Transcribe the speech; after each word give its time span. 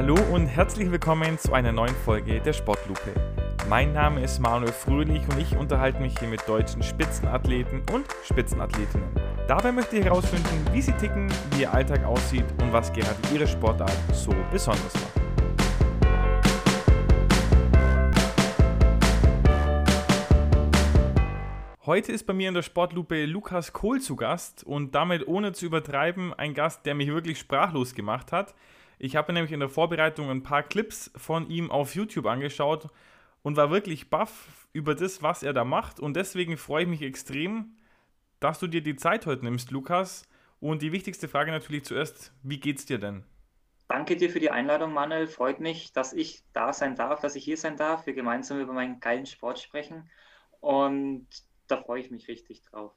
Hallo 0.00 0.16
und 0.32 0.46
herzlich 0.46 0.90
willkommen 0.90 1.38
zu 1.38 1.52
einer 1.52 1.72
neuen 1.72 1.94
Folge 1.94 2.40
der 2.40 2.54
Sportlupe. 2.54 3.12
Mein 3.68 3.92
Name 3.92 4.22
ist 4.22 4.38
Manuel 4.38 4.72
Fröhlich 4.72 5.20
und 5.28 5.38
ich 5.38 5.54
unterhalte 5.54 6.00
mich 6.00 6.18
hier 6.18 6.28
mit 6.28 6.48
deutschen 6.48 6.82
Spitzenathleten 6.82 7.82
und 7.92 8.06
Spitzenathletinnen. 8.24 9.10
Dabei 9.46 9.72
möchte 9.72 9.98
ich 9.98 10.06
herausfinden, 10.06 10.64
wie 10.72 10.80
sie 10.80 10.92
ticken, 10.92 11.30
wie 11.50 11.60
ihr 11.60 11.74
Alltag 11.74 12.02
aussieht 12.06 12.46
und 12.62 12.72
was 12.72 12.90
gerade 12.94 13.14
ihre 13.34 13.46
Sportart 13.46 13.92
so 14.14 14.34
besonders 14.50 14.94
macht. 14.94 15.20
Heute 21.84 22.12
ist 22.12 22.24
bei 22.24 22.32
mir 22.32 22.48
in 22.48 22.54
der 22.54 22.62
Sportlupe 22.62 23.26
Lukas 23.26 23.74
Kohl 23.74 24.00
zu 24.00 24.16
Gast 24.16 24.64
und 24.64 24.94
damit 24.94 25.28
ohne 25.28 25.52
zu 25.52 25.66
übertreiben 25.66 26.32
ein 26.32 26.54
Gast, 26.54 26.86
der 26.86 26.94
mich 26.94 27.08
wirklich 27.08 27.38
sprachlos 27.38 27.94
gemacht 27.94 28.32
hat. 28.32 28.54
Ich 29.02 29.16
habe 29.16 29.32
nämlich 29.32 29.50
in 29.50 29.60
der 29.60 29.70
Vorbereitung 29.70 30.28
ein 30.28 30.42
paar 30.42 30.62
Clips 30.62 31.10
von 31.16 31.48
ihm 31.48 31.70
auf 31.70 31.94
YouTube 31.94 32.26
angeschaut 32.26 32.90
und 33.42 33.56
war 33.56 33.70
wirklich 33.70 34.10
baff 34.10 34.68
über 34.74 34.94
das, 34.94 35.22
was 35.22 35.42
er 35.42 35.54
da 35.54 35.64
macht. 35.64 36.00
Und 36.00 36.16
deswegen 36.16 36.58
freue 36.58 36.82
ich 36.82 36.88
mich 36.90 37.00
extrem, 37.00 37.76
dass 38.40 38.58
du 38.58 38.66
dir 38.66 38.82
die 38.82 38.96
Zeit 38.96 39.24
heute 39.24 39.42
nimmst, 39.42 39.70
Lukas. 39.70 40.28
Und 40.60 40.82
die 40.82 40.92
wichtigste 40.92 41.28
Frage 41.28 41.50
natürlich 41.50 41.86
zuerst, 41.86 42.34
wie 42.42 42.60
geht's 42.60 42.84
dir 42.84 42.98
denn? 42.98 43.24
Danke 43.88 44.16
dir 44.16 44.28
für 44.28 44.38
die 44.38 44.50
Einladung, 44.50 44.92
Manuel. 44.92 45.28
Freut 45.28 45.60
mich, 45.60 45.94
dass 45.94 46.12
ich 46.12 46.42
da 46.52 46.74
sein 46.74 46.94
darf, 46.94 47.20
dass 47.20 47.36
ich 47.36 47.44
hier 47.44 47.56
sein 47.56 47.78
darf, 47.78 48.04
wir 48.04 48.12
gemeinsam 48.12 48.60
über 48.60 48.74
meinen 48.74 49.00
geilen 49.00 49.24
Sport 49.24 49.60
sprechen. 49.60 50.10
Und 50.60 51.26
da 51.68 51.78
freue 51.78 52.02
ich 52.02 52.10
mich 52.10 52.28
richtig 52.28 52.60
drauf. 52.64 52.92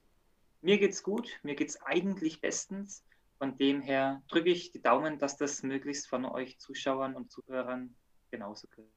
Mir 0.60 0.78
geht's 0.80 1.02
gut, 1.02 1.40
mir 1.44 1.56
geht's 1.56 1.82
eigentlich 1.82 2.42
bestens. 2.42 3.06
Von 3.44 3.58
dem 3.58 3.82
her 3.82 4.24
drücke 4.30 4.52
ich 4.52 4.72
die 4.72 4.82
Daumen, 4.82 5.20
dass 5.20 5.36
das 5.36 5.64
möglichst 5.64 6.08
von 6.08 6.24
euch 6.24 6.60
Zuschauern 6.60 7.14
und 7.14 7.30
Zuhörern 7.30 7.94
genauso 8.32 8.70
geht. 8.70 8.88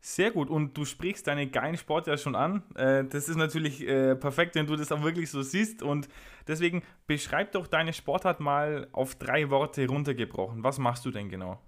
Sehr 0.00 0.30
gut. 0.30 0.48
Und 0.48 0.74
du 0.74 0.86
sprichst 0.86 1.26
deine 1.26 1.46
geilen 1.46 1.76
Sport 1.76 2.06
ja 2.06 2.16
schon 2.16 2.34
an. 2.34 2.62
Äh, 2.76 3.04
das 3.04 3.28
ist 3.28 3.36
natürlich 3.36 3.86
äh, 3.86 4.16
perfekt, 4.16 4.54
wenn 4.54 4.66
du 4.66 4.74
das 4.74 4.90
auch 4.90 5.02
wirklich 5.02 5.30
so 5.30 5.42
siehst. 5.42 5.82
Und 5.82 6.08
deswegen 6.48 6.82
beschreib 7.06 7.52
doch 7.52 7.66
deine 7.66 7.92
Sportart 7.92 8.40
mal 8.40 8.88
auf 8.92 9.16
drei 9.16 9.50
Worte 9.50 9.86
runtergebrochen. 9.86 10.64
Was 10.64 10.78
machst 10.78 11.04
du 11.04 11.10
denn 11.10 11.28
genau? 11.28 11.60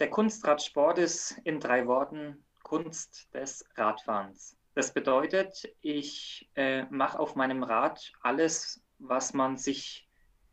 Der 0.00 0.10
Kunstradsport 0.10 0.98
ist 0.98 1.40
in 1.44 1.60
drei 1.60 1.86
Worten 1.86 2.44
Kunst 2.62 3.32
des 3.32 3.64
Radfahrens. 3.74 4.54
Das 4.74 4.92
bedeutet, 4.92 5.66
ich 5.80 6.50
äh, 6.56 6.82
mache 6.90 7.18
auf 7.18 7.36
meinem 7.36 7.62
Rad 7.62 8.12
alles, 8.20 8.82
was 8.98 9.32
man 9.32 9.56
sich 9.56 10.09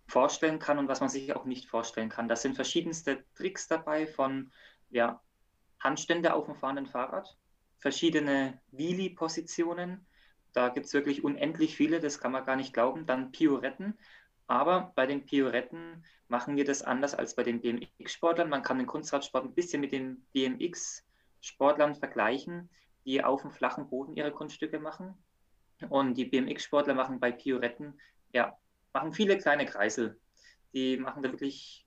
vorstellen 0.08 0.60
kann 0.60 0.80
und 0.80 0.88
was 0.88 1.02
man 1.02 1.10
sich 1.10 1.36
auch 1.36 1.46
nicht 1.46 1.70
vorstellen 1.70 2.10
kann. 2.10 2.28
Da 2.28 2.36
sind 2.36 2.56
verschiedenste 2.56 3.24
Tricks 3.36 3.68
dabei 3.68 4.08
von 4.08 4.52
ja, 4.90 5.22
Handstände 5.80 6.34
auf 6.34 6.46
dem 6.46 6.56
fahrenden 6.56 6.88
Fahrrad, 6.88 7.38
verschiedene 7.80 8.60
Wheelie-Positionen. 8.72 10.06
Da 10.54 10.70
gibt 10.70 10.88
es 10.88 10.94
wirklich 10.94 11.24
unendlich 11.24 11.76
viele, 11.76 12.00
das 12.00 12.20
kann 12.20 12.32
man 12.32 12.46
gar 12.46 12.56
nicht 12.56 12.74
glauben. 12.74 13.06
Dann 13.06 13.32
Pioretten. 13.32 13.98
Aber 14.48 14.94
bei 14.96 15.06
den 15.06 15.26
Pioretten 15.26 16.06
machen 16.30 16.56
wir 16.56 16.64
das 16.64 16.82
anders 16.82 17.14
als 17.14 17.36
bei 17.36 17.44
den 17.44 17.60
BMX-Sportlern. 17.62 18.50
Man 18.50 18.64
kann 18.64 18.78
den 18.78 18.88
Kunstradsport 18.88 19.44
ein 19.44 19.54
bisschen 19.54 19.82
mit 19.82 19.92
den 19.92 20.26
BMX-Sportlern 20.32 21.96
vergleichen, 21.96 22.70
die 23.06 23.24
auf 23.24 23.42
dem 23.42 23.52
flachen 23.52 23.90
Boden 23.90 24.16
ihre 24.16 24.32
Kunststücke 24.32 24.80
machen. 24.80 25.18
Und 25.90 26.16
die 26.16 26.26
BMX-Sportler 26.26 26.94
machen 26.94 27.20
bei 27.20 27.32
Pioretten 27.32 28.00
ja 28.34 28.58
machen 28.98 29.14
viele 29.14 29.38
kleine 29.38 29.68
Kreisel. 29.68 30.20
Die 30.74 30.98
machen 30.98 31.22
da 31.22 31.32
wirklich 31.32 31.86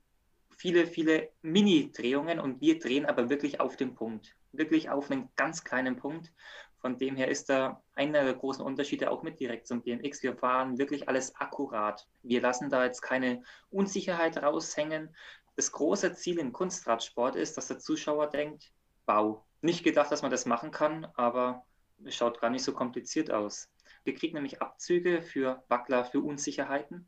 viele, 0.49 0.87
viele 0.87 1.29
Mini-Drehungen 1.41 2.39
und 2.39 2.61
wir 2.61 2.79
drehen 2.79 3.05
aber 3.05 3.29
wirklich 3.29 3.59
auf 3.59 3.75
den 3.75 3.95
Punkt. 3.95 4.37
Wirklich 4.53 4.89
auf 4.89 5.11
einen 5.11 5.29
ganz 5.35 5.65
kleinen 5.65 5.97
Punkt. 5.97 6.31
Von 6.79 6.97
dem 6.97 7.17
her 7.17 7.27
ist 7.27 7.49
da 7.49 7.83
einer 7.95 8.23
der 8.23 8.33
großen 8.33 8.63
Unterschiede 8.63 9.11
auch 9.11 9.23
mit 9.23 9.41
direkt 9.41 9.67
zum 9.67 9.81
BMX. 9.81 10.23
Wir 10.23 10.37
fahren 10.37 10.77
wirklich 10.77 11.09
alles 11.09 11.35
akkurat. 11.35 12.07
Wir 12.23 12.39
lassen 12.39 12.69
da 12.69 12.85
jetzt 12.85 13.01
keine 13.01 13.43
Unsicherheit 13.69 14.41
raushängen. 14.41 15.13
Das 15.57 15.73
große 15.73 16.13
Ziel 16.13 16.39
im 16.39 16.53
Kunstradsport 16.53 17.35
ist, 17.35 17.57
dass 17.57 17.67
der 17.67 17.79
Zuschauer 17.79 18.27
denkt, 18.27 18.71
wow, 19.05 19.43
nicht 19.61 19.83
gedacht, 19.83 20.11
dass 20.11 20.21
man 20.21 20.31
das 20.31 20.45
machen 20.45 20.71
kann, 20.71 21.05
aber 21.15 21.65
es 22.05 22.15
schaut 22.15 22.39
gar 22.39 22.49
nicht 22.49 22.63
so 22.63 22.73
kompliziert 22.73 23.31
aus. 23.31 23.69
Wir 24.03 24.15
kriegen 24.15 24.35
nämlich 24.35 24.61
Abzüge 24.61 25.21
für 25.21 25.63
Wackler, 25.67 26.05
für 26.05 26.21
Unsicherheiten. 26.21 27.07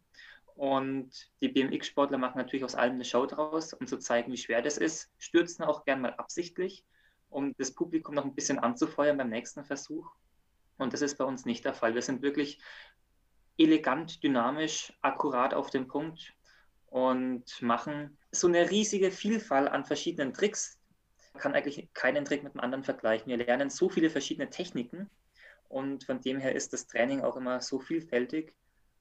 Und 0.55 1.09
die 1.41 1.49
BMX-Sportler 1.49 2.17
machen 2.17 2.37
natürlich 2.37 2.63
aus 2.63 2.75
allem 2.75 2.93
eine 2.93 3.05
Show 3.05 3.25
draus, 3.25 3.73
um 3.73 3.87
zu 3.87 3.97
zeigen, 3.97 4.31
wie 4.31 4.37
schwer 4.37 4.61
das 4.61 4.77
ist. 4.77 5.11
Stürzen 5.17 5.65
auch 5.65 5.83
gern 5.85 6.01
mal 6.01 6.13
absichtlich, 6.13 6.85
um 7.29 7.55
das 7.57 7.73
Publikum 7.73 8.13
noch 8.13 8.25
ein 8.25 8.35
bisschen 8.35 8.59
anzufeuern 8.59 9.17
beim 9.17 9.29
nächsten 9.29 9.63
Versuch. 9.63 10.11
Und 10.77 10.93
das 10.93 11.01
ist 11.01 11.17
bei 11.17 11.25
uns 11.25 11.45
nicht 11.45 11.65
der 11.65 11.73
Fall. 11.73 11.95
Wir 11.95 12.03
sind 12.03 12.21
wirklich 12.21 12.59
elegant, 13.57 14.23
dynamisch, 14.23 14.93
akkurat 15.01 15.53
auf 15.53 15.69
den 15.69 15.87
Punkt 15.87 16.33
und 16.87 17.61
machen 17.61 18.17
so 18.31 18.47
eine 18.47 18.69
riesige 18.69 19.11
Vielfalt 19.11 19.69
an 19.69 19.85
verschiedenen 19.85 20.33
Tricks. 20.33 20.79
Man 21.33 21.41
kann 21.41 21.53
eigentlich 21.55 21.89
keinen 21.93 22.25
Trick 22.25 22.43
mit 22.43 22.53
dem 22.53 22.61
anderen 22.61 22.83
vergleichen. 22.83 23.27
Wir 23.27 23.37
lernen 23.37 23.71
so 23.71 23.89
viele 23.89 24.11
verschiedene 24.11 24.51
Techniken 24.51 25.09
und 25.73 26.03
von 26.03 26.21
dem 26.21 26.39
her 26.39 26.53
ist 26.53 26.71
das 26.71 26.85
Training 26.85 27.21
auch 27.21 27.35
immer 27.35 27.59
so 27.59 27.79
vielfältig. 27.79 28.55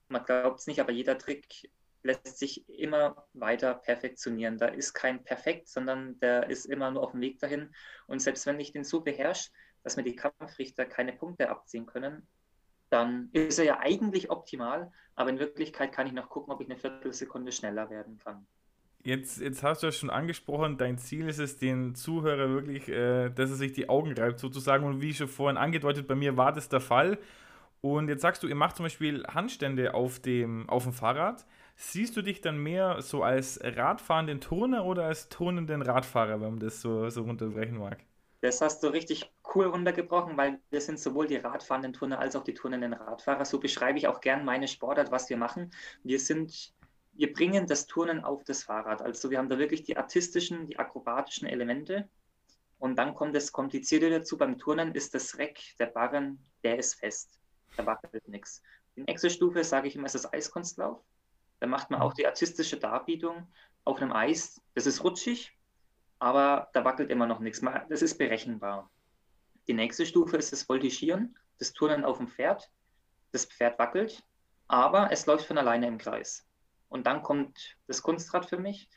Man 0.09 0.25
glaubt 0.25 0.61
es 0.61 0.67
nicht, 0.67 0.81
aber 0.81 0.91
jeder 0.91 1.19
Trick 1.19 1.71
lässt 2.03 2.39
sich 2.39 2.69
immer 2.69 3.27
weiter 3.35 3.75
perfektionieren. 3.75 4.59
Da 4.59 4.67
ist 4.67 4.95
kein 4.95 5.23
Perfekt, 5.23 5.69
sondern 5.69 6.19
der 6.21 6.49
ist 6.49 6.65
immer 6.65 6.91
nur 6.91 7.03
auf 7.03 7.13
dem 7.13 7.21
Weg 7.21 7.39
dahin. 7.39 7.75
Und 8.07 8.21
selbst 8.21 8.47
wenn 8.47 8.59
ich 8.59 8.73
den 8.73 8.85
so 8.85 9.03
beherrsche, 9.03 9.51
dass 9.83 9.97
mir 9.97 10.03
die 10.03 10.17
Kampfrichter 10.17 10.87
keine 10.87 11.13
Punkte 11.13 11.51
abziehen 11.51 11.87
können, 11.87 12.27
dann 12.89 13.29
ist 13.33 13.59
er 13.59 13.65
ja 13.65 13.79
eigentlich 13.79 14.31
optimal, 14.31 14.91
aber 15.15 15.31
in 15.31 15.39
Wirklichkeit 15.39 15.93
kann 15.93 16.07
ich 16.07 16.13
noch 16.13 16.29
gucken, 16.29 16.53
ob 16.53 16.61
ich 16.61 16.69
eine 16.69 16.79
Viertelsekunde 16.79 17.53
schneller 17.53 17.91
werden 17.91 18.19
kann. 18.19 18.47
Jetzt, 19.05 19.41
jetzt 19.41 19.65
hast 19.65 19.83
du 19.83 19.89
ja 19.89 19.93
schon 19.93 20.11
angesprochen, 20.11 20.79
dein 20.79 20.97
Ziel 20.97 21.29
ist 21.29 21.39
es, 21.39 21.59
den 21.59 21.97
Zuhörer 21.97 22.51
wirklich, 22.51 22.89
äh, 22.89 23.31
dass 23.31 23.51
er 23.51 23.57
sich 23.57 23.73
die 23.73 23.89
Augen 23.89 24.13
reibt, 24.13 24.39
sozusagen. 24.39 24.85
Und 24.85 25.01
wie 25.01 25.13
schon 25.13 25.27
vorhin 25.27 25.57
angedeutet, 25.57 26.07
bei 26.07 26.15
mir 26.15 26.37
war 26.37 26.53
das 26.53 26.69
der 26.69 26.81
Fall. 26.81 27.19
Und 27.81 28.09
jetzt 28.09 28.23
sagst 28.23 28.45
du, 28.45 28.47
ihr 28.47 28.55
macht 28.55 28.77
zum 28.77 28.85
Beispiel 28.85 29.25
Handstände 29.27 29.95
auf 29.95 30.21
dem, 30.21 30.69
auf 30.69 30.85
dem 30.85 30.93
Fahrrad. 30.93 31.45
Siehst 31.75 32.17
du 32.17 32.23
dich 32.23 32.41
dann 32.41 32.59
mehr 32.63 33.03
so 33.03 33.25
als 33.25 33.59
radfahrenden 33.63 34.41
Turner 34.41 34.85
oder 34.85 35.07
als 35.07 35.29
turnenden 35.29 35.83
Radfahrer, 35.83 36.41
wenn 36.41 36.51
man 36.51 36.61
das 36.61 36.81
so, 36.81 37.09
so 37.11 37.23
runterbrechen 37.23 37.79
mag? 37.79 37.99
Das 38.41 38.61
hast 38.61 38.85
du 38.85 38.89
richtig 38.89 39.33
cool 39.55 39.67
runtergebrochen, 39.67 40.37
weil 40.37 40.61
wir 40.71 40.81
sind 40.81 41.01
sowohl 41.01 41.27
die 41.27 41.37
radfahrenden 41.37 41.93
Turner 41.93 42.21
als 42.21 42.37
auch 42.37 42.45
die 42.45 42.55
turnenden 42.55 42.93
Radfahrer. 42.93 43.45
So 43.45 43.59
beschreibe 43.59 43.99
ich 43.99 44.07
auch 44.07 44.21
gern 44.21 44.45
meine 44.45 44.69
Sportart, 44.69 45.11
was 45.11 45.29
wir 45.29 45.37
machen. 45.37 45.73
Wir 46.05 46.21
sind 46.21 46.73
wir 47.13 47.33
bringen 47.33 47.67
das 47.67 47.87
Turnen 47.87 48.25
auf 48.25 48.45
das 48.45 48.65
Fahrrad. 48.65 49.03
Also 49.03 49.31
wir 49.31 49.39
haben 49.39 49.49
da 49.49 49.59
wirklich 49.59 49.83
die 49.83 49.97
artistischen, 49.97 50.67
die 50.67 50.79
akrobatischen 50.79 51.47
Elemente. 51.47 52.09
Und 52.79 52.97
dann 52.97 53.15
kommt 53.15 53.37
das 53.37 53.53
Komplizierte 53.53 54.11
dazu. 54.11 54.37
Beim 54.37 54.59
Turnen 54.59 54.95
ist 54.95 55.15
das 55.15 55.39
Reck, 55.39 55.61
der 55.79 55.87
Barren, 55.87 56.45
der 56.65 56.79
ist 56.79 56.95
fest. 56.95 57.39
Da 57.77 57.87
wackelt 57.87 58.27
nichts. 58.29 58.63
Die 58.97 59.03
nächste 59.03 59.31
Stufe, 59.31 59.63
sage 59.65 59.89
ich 59.89 59.97
immer, 59.97 60.07
ist 60.07 60.15
das 60.15 60.33
Eiskunstlauf. 60.33 61.01
Da 61.61 61.67
macht 61.67 61.91
man 61.91 62.01
auch 62.01 62.13
die 62.13 62.27
artistische 62.27 62.77
Darbietung 62.77 63.47
auf 63.85 64.01
einem 64.03 64.13
Eis. 64.13 64.61
Das 64.75 64.87
ist 64.87 65.05
rutschig, 65.05 65.57
aber 66.19 66.71
da 66.73 66.85
wackelt 66.85 67.11
immer 67.11 67.27
noch 67.27 67.39
nichts. 67.39 67.63
Das 67.89 68.03
ist 68.03 68.19
berechenbar. 68.19 68.91
Die 69.69 69.75
nächste 69.75 70.05
Stufe 70.05 70.37
ist 70.37 70.53
das 70.53 70.65
Voltigieren, 70.65 71.39
das 71.59 71.73
Turnen 71.73 72.05
auf 72.05 72.19
dem 72.19 72.27
Pferd. 72.27 72.69
Das 73.31 73.47
Pferd 73.47 73.79
wackelt, 73.79 74.25
aber 74.67 75.13
es 75.13 75.27
läuft 75.27 75.47
von 75.47 75.57
alleine 75.57 75.87
im 75.87 75.99
Kreis. 75.99 76.45
Und 76.93 77.07
dann 77.07 77.23
kommt 77.23 77.79
das 77.87 78.03
Kunstrad 78.03 78.45
für 78.45 78.59
mich. 78.59 78.89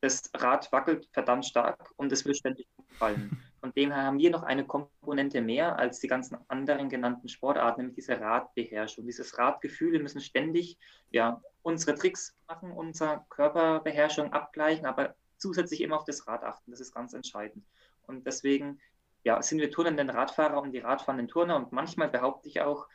Das 0.00 0.30
Rad 0.34 0.70
wackelt 0.70 1.08
verdammt 1.12 1.46
stark 1.46 1.90
und 1.96 2.12
es 2.12 2.24
will 2.24 2.34
ständig 2.34 2.68
fallen. 2.90 3.42
Von 3.60 3.72
dem 3.72 3.90
her 3.90 4.04
haben 4.04 4.18
wir 4.18 4.30
noch 4.30 4.44
eine 4.44 4.64
Komponente 4.64 5.40
mehr 5.40 5.78
als 5.78 5.98
die 5.98 6.06
ganzen 6.06 6.36
anderen 6.48 6.88
genannten 6.88 7.28
Sportarten, 7.28 7.80
nämlich 7.80 7.96
diese 7.96 8.20
Radbeherrschung. 8.20 9.06
Dieses 9.06 9.36
Radgefühl, 9.38 9.92
wir 9.92 10.00
müssen 10.00 10.20
ständig 10.20 10.78
ja, 11.10 11.42
unsere 11.62 11.96
Tricks 11.96 12.36
machen, 12.46 12.70
unsere 12.70 13.24
Körperbeherrschung 13.30 14.32
abgleichen, 14.32 14.86
aber 14.86 15.16
zusätzlich 15.38 15.80
immer 15.80 15.96
auf 15.96 16.04
das 16.04 16.28
Rad 16.28 16.44
achten. 16.44 16.70
Das 16.70 16.80
ist 16.80 16.94
ganz 16.94 17.14
entscheidend. 17.14 17.64
Und 18.06 18.26
deswegen 18.26 18.80
ja, 19.24 19.42
sind 19.42 19.58
wir 19.58 19.70
turnenden 19.70 20.10
Radfahrer 20.10 20.60
und 20.62 20.70
die 20.72 20.78
radfahrenden 20.78 21.26
Turner. 21.26 21.56
Und 21.56 21.72
manchmal 21.72 22.10
behaupte 22.10 22.48
ich 22.48 22.60
auch, 22.60 22.86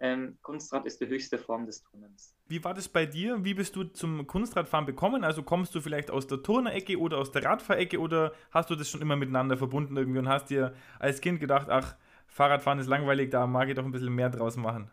ähm, 0.00 0.38
Kunstrad 0.42 0.86
ist 0.86 1.00
die 1.00 1.08
höchste 1.08 1.38
Form 1.38 1.66
des 1.66 1.82
Turnens. 1.82 2.34
Wie 2.46 2.62
war 2.62 2.74
das 2.74 2.88
bei 2.88 3.06
dir? 3.06 3.44
Wie 3.44 3.54
bist 3.54 3.74
du 3.76 3.84
zum 3.84 4.26
Kunstradfahren 4.26 4.86
bekommen? 4.86 5.24
Also 5.24 5.42
kommst 5.42 5.74
du 5.74 5.80
vielleicht 5.80 6.10
aus 6.10 6.26
der 6.26 6.42
Turnerecke 6.42 6.98
oder 6.98 7.18
aus 7.18 7.32
der 7.32 7.44
Radfahrecke 7.44 7.98
oder 7.98 8.32
hast 8.50 8.70
du 8.70 8.76
das 8.76 8.88
schon 8.88 9.02
immer 9.02 9.16
miteinander 9.16 9.56
verbunden 9.56 9.96
irgendwie 9.96 10.20
und 10.20 10.28
hast 10.28 10.50
dir 10.50 10.74
als 10.98 11.20
Kind 11.20 11.40
gedacht, 11.40 11.68
ach, 11.68 11.96
Fahrradfahren 12.28 12.78
ist 12.78 12.86
langweilig, 12.86 13.30
da 13.30 13.46
mag 13.46 13.68
ich 13.68 13.74
doch 13.74 13.84
ein 13.84 13.90
bisschen 13.90 14.14
mehr 14.14 14.30
draus 14.30 14.56
machen? 14.56 14.90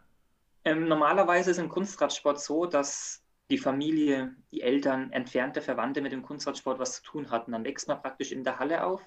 Ähm, 0.63 0.87
normalerweise 0.87 1.51
ist 1.51 1.59
im 1.59 1.69
Kunstradsport 1.69 2.41
so, 2.41 2.65
dass 2.65 3.23
die 3.51 3.59
Familie, 3.59 4.35
die 4.51 4.61
Eltern, 4.61 5.11
entfernte 5.11 5.61
Verwandte 5.61 6.01
mit 6.01 6.11
dem 6.11 6.23
Kunstradsport 6.23 6.79
was 6.79 6.95
zu 6.95 7.03
tun 7.03 7.29
hatten. 7.29 7.51
Dann 7.51 7.63
wächst 7.63 7.87
man 7.87 8.01
praktisch 8.01 8.31
in 8.31 8.43
der 8.43 8.57
Halle 8.57 8.83
auf, 8.83 9.01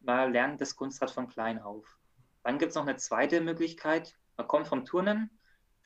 man 0.00 0.32
lernt 0.32 0.60
das 0.60 0.76
Kunstrad 0.76 1.10
von 1.10 1.28
klein 1.28 1.58
auf. 1.60 1.98
Dann 2.42 2.58
gibt 2.58 2.70
es 2.70 2.76
noch 2.76 2.86
eine 2.86 2.96
zweite 2.96 3.40
Möglichkeit. 3.40 4.16
Man 4.36 4.46
kommt 4.46 4.68
vom 4.68 4.84
Turnen, 4.84 5.30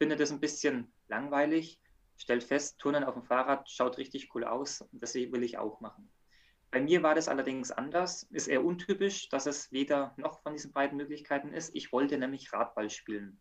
findet 0.02 0.18
es 0.18 0.32
ein 0.32 0.40
bisschen 0.40 0.92
langweilig, 1.06 1.78
stellt 2.16 2.42
fest, 2.42 2.80
Turnen 2.80 3.04
auf 3.04 3.14
dem 3.14 3.22
Fahrrad 3.22 3.70
schaut 3.70 3.98
richtig 3.98 4.34
cool 4.34 4.42
aus 4.42 4.80
und 4.80 5.00
das 5.00 5.14
will 5.14 5.44
ich 5.44 5.58
auch 5.58 5.80
machen. 5.80 6.10
Bei 6.72 6.80
mir 6.80 7.04
war 7.04 7.14
das 7.14 7.28
allerdings 7.28 7.70
anders, 7.70 8.24
ist 8.32 8.48
eher 8.48 8.64
untypisch, 8.64 9.28
dass 9.28 9.46
es 9.46 9.70
weder 9.70 10.12
noch 10.16 10.42
von 10.42 10.54
diesen 10.54 10.72
beiden 10.72 10.96
Möglichkeiten 10.96 11.52
ist. 11.52 11.72
Ich 11.76 11.92
wollte 11.92 12.18
nämlich 12.18 12.52
Radball 12.52 12.90
spielen. 12.90 13.40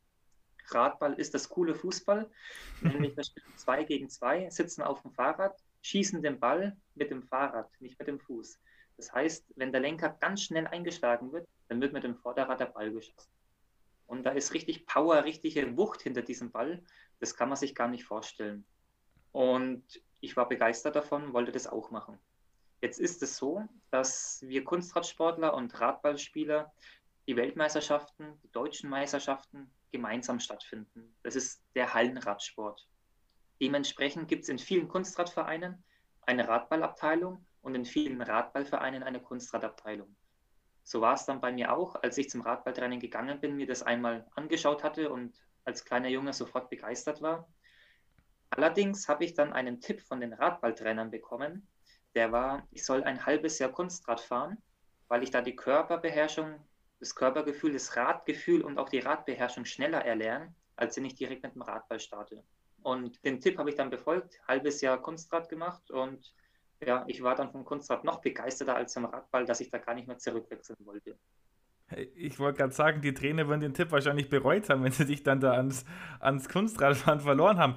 Radball 0.68 1.14
ist 1.14 1.34
das 1.34 1.50
coole 1.50 1.74
Fußball, 1.74 2.30
nämlich 2.82 3.18
wir 3.18 3.24
spielen 3.24 3.58
zwei 3.58 3.84
gegen 3.84 4.08
zwei, 4.08 4.48
sitzen 4.52 4.84
auf 4.84 5.02
dem 5.02 5.14
Fahrrad, 5.14 5.58
schießen 5.82 6.22
den 6.22 6.40
Ball 6.40 6.78
mit 6.94 7.10
dem 7.10 7.24
Fahrrad, 7.24 7.72
nicht 7.80 7.98
mit 7.98 8.08
dem 8.08 8.20
Fuß. 8.20 8.60
Das 8.98 9.12
heißt, 9.12 9.52
wenn 9.56 9.72
der 9.72 9.82
Lenker 9.82 10.16
ganz 10.20 10.44
schnell 10.44 10.68
eingeschlagen 10.68 11.32
wird, 11.32 11.48
dann 11.70 11.82
wird 11.82 11.92
mit 11.92 12.04
dem 12.04 12.18
Vorderrad 12.18 12.60
der 12.60 12.68
Ball 12.68 12.92
geschossen. 12.92 13.32
Und 14.12 14.24
da 14.24 14.32
ist 14.32 14.54
richtig 14.54 14.86
Power, 14.86 15.24
richtige 15.24 15.78
Wucht 15.78 16.02
hinter 16.02 16.22
diesem 16.22 16.52
Ball. 16.52 16.84
Das 17.22 17.38
kann 17.38 17.48
man 17.48 17.56
sich 17.56 17.74
gar 17.74 17.88
nicht 17.88 18.04
vorstellen. 18.04 18.66
Und 19.32 19.86
ich 20.20 20.36
war 20.36 20.50
begeistert 20.50 20.98
davon, 20.98 21.32
wollte 21.32 21.54
das 21.54 21.66
auch 21.66 21.92
machen. 21.92 22.20
Jetzt 22.82 23.00
ist 23.00 23.24
es 23.24 23.38
so, 23.38 23.64
dass 23.90 24.44
wir 24.46 24.66
Kunstradsportler 24.66 25.54
und 25.54 25.80
Radballspieler 25.80 26.74
die 27.26 27.38
Weltmeisterschaften, 27.38 28.38
die 28.44 28.52
deutschen 28.52 28.90
Meisterschaften 28.90 29.72
gemeinsam 29.94 30.42
stattfinden. 30.42 31.16
Das 31.24 31.38
ist 31.38 31.64
der 31.76 31.94
Hallenradsport. 31.94 32.86
Dementsprechend 33.62 34.28
gibt 34.28 34.44
es 34.44 34.50
in 34.50 34.60
vielen 34.60 34.90
Kunstradvereinen 34.90 35.86
eine 36.24 36.50
Radballabteilung 36.50 37.46
und 37.62 37.76
in 37.76 37.86
vielen 37.86 38.22
Radballvereinen 38.22 39.04
eine 39.04 39.22
Kunstradabteilung. 39.22 40.14
So 40.92 41.00
war 41.00 41.14
es 41.14 41.26
dann 41.26 41.40
bei 41.40 41.54
mir 41.54 41.72
auch, 41.72 41.96
als 42.04 42.18
ich 42.18 42.30
zum 42.30 42.42
Radballtraining 42.42 43.00
gegangen 43.00 43.40
bin, 43.40 43.56
mir 43.56 43.66
das 43.66 43.82
einmal 43.82 44.28
angeschaut 44.36 44.84
hatte 44.84 45.10
und 45.10 45.34
als 45.64 45.86
kleiner 45.86 46.10
Junge 46.10 46.34
sofort 46.34 46.70
begeistert 46.70 47.22
war. 47.22 47.48
Allerdings 48.50 49.08
habe 49.08 49.24
ich 49.24 49.34
dann 49.34 49.54
einen 49.54 49.80
Tipp 49.80 50.02
von 50.02 50.20
den 50.20 50.34
Radballtrainern 50.34 51.10
bekommen, 51.10 51.66
der 52.14 52.34
war, 52.34 52.68
ich 52.72 52.84
soll 52.84 53.06
ein 53.06 53.26
halbes 53.26 53.58
Jahr 53.58 53.72
Kunstrad 53.72 54.20
fahren, 54.20 54.58
weil 55.08 55.24
ich 55.24 55.32
da 55.32 55.42
die 55.42 55.56
Körperbeherrschung 55.56 56.60
das 57.00 57.16
Körpergefühl, 57.16 57.72
das 57.72 57.96
Radgefühl 57.96 58.62
und 58.62 58.78
auch 58.78 58.90
die 58.90 59.00
Radbeherrschung 59.00 59.64
schneller 59.64 60.04
erlernen, 60.04 60.54
als 60.76 60.98
wenn 60.98 61.06
ich 61.06 61.16
direkt 61.16 61.44
mit 61.44 61.56
dem 61.56 61.62
Radball 61.62 62.02
starte. 62.02 62.44
Und 62.82 63.24
den 63.24 63.40
Tipp 63.40 63.58
habe 63.60 63.70
ich 63.70 63.78
dann 63.78 63.92
befolgt, 63.92 64.42
halbes 64.46 64.82
Jahr 64.82 65.02
Kunstrad 65.02 65.48
gemacht 65.48 65.90
und 65.90 66.34
ja, 66.86 67.04
ich 67.08 67.22
war 67.22 67.36
dann 67.36 67.52
vom 67.52 67.64
Kunstrad 67.64 68.04
noch 68.04 68.22
begeisterter 68.22 68.76
als 68.76 68.94
vom 68.94 69.06
Radball, 69.06 69.46
dass 69.46 69.62
ich 69.62 69.70
da 69.70 69.78
gar 69.78 69.94
nicht 69.94 70.08
mehr 70.08 70.18
zurückwechseln 70.18 70.78
wollte. 70.86 71.18
Ich 72.16 72.40
wollte 72.40 72.60
gerade 72.60 72.74
sagen, 72.74 73.02
die 73.02 73.14
Trainer 73.14 73.48
würden 73.48 73.62
den 73.62 73.74
Tipp 73.74 73.92
wahrscheinlich 73.92 74.30
bereut 74.30 74.70
haben, 74.70 74.84
wenn 74.84 74.92
sie 74.92 75.06
dich 75.06 75.24
dann 75.24 75.40
da 75.40 75.54
ans, 75.54 75.86
ans 76.20 76.50
Kunstradfahren 76.50 77.20
verloren 77.20 77.58
haben. 77.58 77.76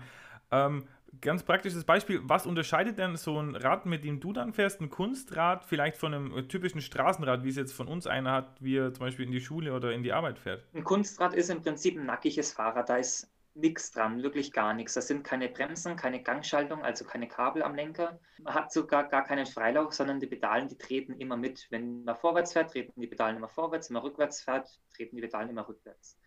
Ähm, 0.51 0.85
ganz 1.21 1.43
praktisches 1.43 1.85
Beispiel, 1.85 2.21
was 2.25 2.47
unterscheidet 2.47 2.99
denn 2.99 3.17
so 3.17 3.39
ein 3.39 3.57
Rad, 3.57 3.87
mit 3.87 4.05
dem 4.05 4.21
du 4.21 4.33
dann 4.33 4.53
fährst, 4.53 4.81
ein 4.81 4.91
Kunstrad, 4.91 5.65
vielleicht 5.65 5.97
von 5.97 6.15
einem 6.15 6.37
äh, 6.39 6.43
typischen 6.45 6.81
Straßenrad, 6.81 7.45
wie 7.45 7.49
es 7.49 7.57
jetzt 7.57 7.73
von 7.73 7.89
uns 7.89 8.07
einer 8.07 8.33
hat, 8.33 8.57
wie 8.61 8.77
er 8.77 8.93
zum 8.93 9.07
Beispiel 9.07 9.27
in 9.27 9.33
die 9.33 9.41
Schule 9.41 9.75
oder 9.75 9.93
in 9.93 10.03
die 10.03 10.13
Arbeit 10.13 10.39
fährt? 10.39 10.65
Ein 10.75 10.85
Kunstrad 10.85 11.35
ist 11.35 11.51
im 11.51 11.63
Prinzip 11.63 11.99
ein 11.99 12.07
nackiges 12.07 12.53
Fahrrad, 12.53 12.89
da 12.89 12.97
ist 12.97 13.29
nichts 13.55 13.91
dran, 13.93 14.23
wirklich 14.23 14.53
gar 14.53 14.75
nichts. 14.75 14.95
Da 14.95 15.01
sind 15.01 15.25
keine 15.25 15.49
Bremsen, 15.49 15.97
keine 15.97 16.23
Gangschaltung, 16.23 16.83
also 16.83 17.05
keine 17.05 17.29
Kabel 17.29 17.63
am 17.63 17.75
Lenker. 17.75 18.19
Man 18.43 18.55
hat 18.55 18.73
sogar 18.73 19.09
gar 19.09 19.25
keinen 19.25 19.47
Freilauf, 19.47 19.93
sondern 19.93 20.21
die 20.21 20.27
Pedalen, 20.27 20.69
die 20.69 20.79
treten 20.79 21.15
immer 21.15 21.37
mit. 21.37 21.67
Wenn 21.71 22.05
man 22.05 22.17
vorwärts 22.17 22.53
fährt, 22.53 22.73
treten 22.73 23.01
die 23.01 23.07
Pedalen 23.07 23.37
immer 23.37 23.49
vorwärts. 23.49 23.89
Wenn 23.91 23.95
man 23.95 24.03
rückwärts 24.03 24.43
fährt, 24.43 24.69
treten 24.95 25.17
die 25.17 25.23
Pedalen 25.23 25.51
immer 25.51 25.69
rückwärts 25.69 26.19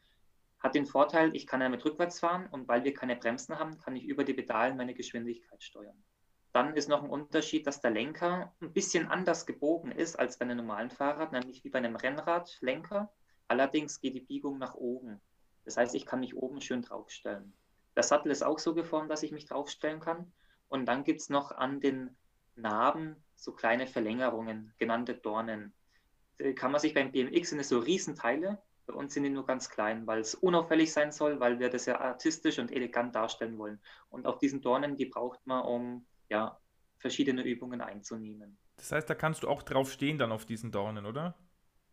hat 0.60 0.76
den 0.76 0.86
Vorteil, 0.86 1.36
ich 1.36 1.46
kann 1.46 1.60
damit 1.60 1.86
rückwärts 1.86 2.20
fahren 2.20 2.48
und 2.52 2.68
weil 2.68 2.84
wir 2.84 2.94
keine 2.94 3.16
Bremsen 3.16 3.58
haben, 3.60 3.78
kann 3.78 3.96
ich 3.96 4.06
über 4.06 4.24
die 4.24 4.34
Pedalen 4.34 4.78
meine 4.78 4.94
Geschwindigkeit 4.94 5.62
steuern. 5.62 6.04
Dann 6.52 6.74
ist 6.76 6.90
noch 6.90 7.04
ein 7.04 7.10
Unterschied, 7.10 7.68
dass 7.68 7.82
der 7.82 7.92
Lenker 7.92 8.54
ein 8.62 8.74
bisschen 8.74 9.08
anders 9.08 9.46
gebogen 9.46 9.92
ist 9.92 10.18
als 10.18 10.40
bei 10.40 10.46
einem 10.46 10.58
normalen 10.58 10.90
Fahrrad, 10.90 11.32
nämlich 11.32 11.64
wie 11.64 11.70
bei 11.70 11.78
einem 11.78 11.96
Rennradlenker. 11.96 13.14
Allerdings 13.48 14.02
geht 14.02 14.16
die 14.16 14.22
Biegung 14.22 14.58
nach 14.58 14.74
oben. 14.74 15.22
Das 15.68 15.75
heißt, 15.75 15.96
ich 15.96 16.06
kann 16.06 16.22
mich 16.22 16.34
oben 16.34 16.62
schön 16.62 16.81
draufstellen. 16.81 17.54
Der 17.98 18.04
Sattel 18.04 18.31
ist 18.31 18.42
auch 18.42 18.58
so 18.58 18.74
geformt, 18.74 19.12
dass 19.12 19.22
ich 19.22 19.34
mich 19.34 19.48
draufstellen 19.48 20.00
kann. 20.00 20.31
Und 20.69 20.86
dann 20.86 21.04
gibt 21.04 21.19
es 21.19 21.30
noch 21.30 21.52
an 21.52 21.81
den 21.81 22.16
Narben 22.56 23.18
so 23.36 23.52
kleine 23.52 23.86
Verlängerungen, 23.86 24.74
genannte 24.78 25.16
Dornen. 25.16 25.74
Die 26.40 26.56
kann 26.56 26.72
man 26.72 26.80
sich 26.80 26.94
beim 26.94 27.12
BMX 27.12 27.50
sind 27.50 27.60
es 27.60 27.68
so 27.68 27.80
Riesenteile, 27.80 28.60
bei 28.86 28.94
uns 28.94 29.14
sind 29.14 29.24
die 29.24 29.30
nur 29.30 29.46
ganz 29.46 29.69
klein, 29.69 30.08
weil 30.08 30.22
es 30.22 30.36
unauffällig 30.36 30.94
sein 30.94 31.12
soll, 31.12 31.42
weil 31.42 31.60
wir 31.60 31.69
das 31.69 31.86
ja 31.86 32.00
artistisch 32.00 32.60
und 32.60 32.72
elegant 32.72 33.14
darstellen 33.14 33.58
wollen. 33.58 33.81
Und 34.08 34.25
auch 34.25 34.40
diesen 34.40 34.62
Dornen, 34.62 34.96
die 34.96 35.08
braucht 35.08 35.46
man, 35.46 35.66
um 35.66 36.06
ja, 36.30 36.58
verschiedene 36.98 37.44
Übungen 37.44 37.81
einzunehmen. 37.81 38.58
Das 38.78 38.94
heißt, 38.94 39.10
da 39.10 39.16
kannst 39.16 39.44
du 39.44 39.50
auch 39.50 39.64
drauf 39.64 39.92
stehen 39.92 40.18
dann 40.18 40.31
auf 40.31 40.46
diesen 40.46 40.72
Dornen, 40.72 41.06
oder? 41.06 41.38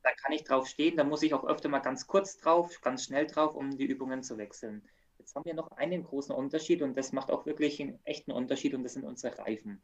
Da 0.05 0.13
kann 0.13 0.33
ich 0.33 0.45
drauf 0.45 0.69
stehen, 0.69 0.97
da 0.97 1.03
muss 1.03 1.23
ich 1.23 1.35
auch 1.35 1.45
öfter 1.45 1.69
mal 1.69 1.81
ganz 1.81 2.07
kurz 2.07 2.37
drauf, 2.37 2.81
ganz 2.83 3.05
schnell 3.05 3.27
drauf, 3.27 3.57
um 3.57 3.77
die 3.77 3.87
Übungen 3.87 4.23
zu 4.23 4.39
wechseln. 4.39 4.89
Jetzt 5.19 5.35
haben 5.35 5.45
wir 5.45 5.55
noch 5.55 5.73
einen 5.73 6.05
großen 6.05 6.35
Unterschied 6.35 6.83
und 6.83 6.97
das 6.97 7.11
macht 7.11 7.31
auch 7.33 7.47
wirklich 7.47 7.81
einen 7.81 7.99
echten 8.05 8.31
Unterschied 8.31 8.75
und 8.75 8.85
das 8.85 8.93
sind 8.93 9.05
unsere 9.05 9.37
Reifen. 9.39 9.83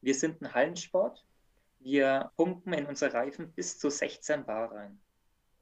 Wir 0.00 0.16
sind 0.16 0.42
ein 0.42 0.52
Hallensport. 0.54 1.24
Wir 1.78 2.32
pumpen 2.36 2.72
in 2.72 2.86
unsere 2.86 3.14
Reifen 3.14 3.52
bis 3.52 3.78
zu 3.78 3.88
16 3.88 4.44
Bar 4.44 4.72
rein 4.72 4.98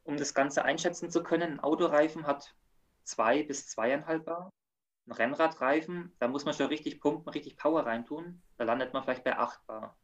um 0.07 0.17
das 0.17 0.35
Ganze 0.35 0.65
einschätzen 0.65 1.11
zu 1.11 1.23
können, 1.23 1.55
ein 1.55 1.61
Autoreifen 1.61 2.27
hat 2.27 2.55
zwei 3.03 3.43
bis 3.43 3.69
zweieinhalb 3.69 4.25
Bar. 4.25 4.51
Ein 5.07 5.13
Rennradreifen, 5.13 6.15
da 6.19 6.29
muss 6.29 6.45
man 6.45 6.55
schon 6.55 6.67
richtig 6.67 7.01
pumpen, 7.01 7.29
richtig 7.29 7.57
Power 7.57 7.87
reintun. 7.87 8.43
Da 8.57 8.65
landet 8.65 8.93
man 8.93 9.05
vielleicht 9.05 9.25
bei 9.25 9.37
8 9.37 9.67
Bar. 9.67 9.97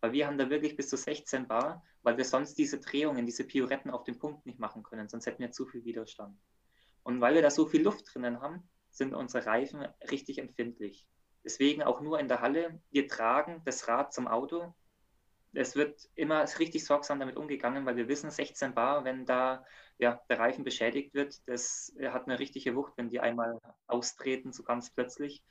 Weil 0.00 0.12
wir 0.12 0.26
haben 0.26 0.38
da 0.38 0.50
wirklich 0.50 0.76
bis 0.76 0.88
zu 0.88 0.96
16 0.96 1.46
Bar, 1.46 1.82
weil 2.02 2.16
wir 2.16 2.24
sonst 2.24 2.56
diese 2.58 2.78
Drehungen, 2.78 3.26
diese 3.26 3.44
Pioretten 3.44 3.90
auf 3.90 4.04
dem 4.04 4.18
Punkt 4.18 4.46
nicht 4.46 4.58
machen 4.58 4.82
können, 4.82 5.08
sonst 5.08 5.26
hätten 5.26 5.42
wir 5.42 5.52
zu 5.52 5.66
viel 5.66 5.84
Widerstand. 5.84 6.38
Und 7.02 7.20
weil 7.20 7.34
wir 7.34 7.42
da 7.42 7.50
so 7.50 7.66
viel 7.66 7.82
Luft 7.82 8.12
drinnen 8.12 8.40
haben, 8.40 8.68
sind 8.90 9.14
unsere 9.14 9.46
Reifen 9.46 9.86
richtig 10.10 10.38
empfindlich. 10.38 11.06
Deswegen 11.44 11.82
auch 11.82 12.00
nur 12.00 12.18
in 12.18 12.28
der 12.28 12.40
Halle, 12.40 12.80
wir 12.90 13.08
tragen 13.08 13.62
das 13.64 13.88
Rad 13.88 14.12
zum 14.12 14.26
Auto 14.26 14.74
es 15.56 15.74
wird 15.74 16.08
immer 16.14 16.44
richtig 16.58 16.84
sorgsam 16.84 17.18
damit 17.18 17.36
umgegangen, 17.36 17.86
weil 17.86 17.96
wir 17.96 18.08
wissen, 18.08 18.30
16 18.30 18.74
Bar, 18.74 19.04
wenn 19.04 19.24
da 19.24 19.64
ja, 19.98 20.20
der 20.28 20.38
Reifen 20.38 20.64
beschädigt 20.64 21.14
wird, 21.14 21.48
das 21.48 21.94
hat 22.02 22.26
eine 22.26 22.38
richtige 22.38 22.74
Wucht, 22.76 22.92
wenn 22.96 23.08
die 23.08 23.20
einmal 23.20 23.58
austreten, 23.86 24.52
so 24.52 24.62
ganz 24.62 24.90
plötzlich. 24.90 25.42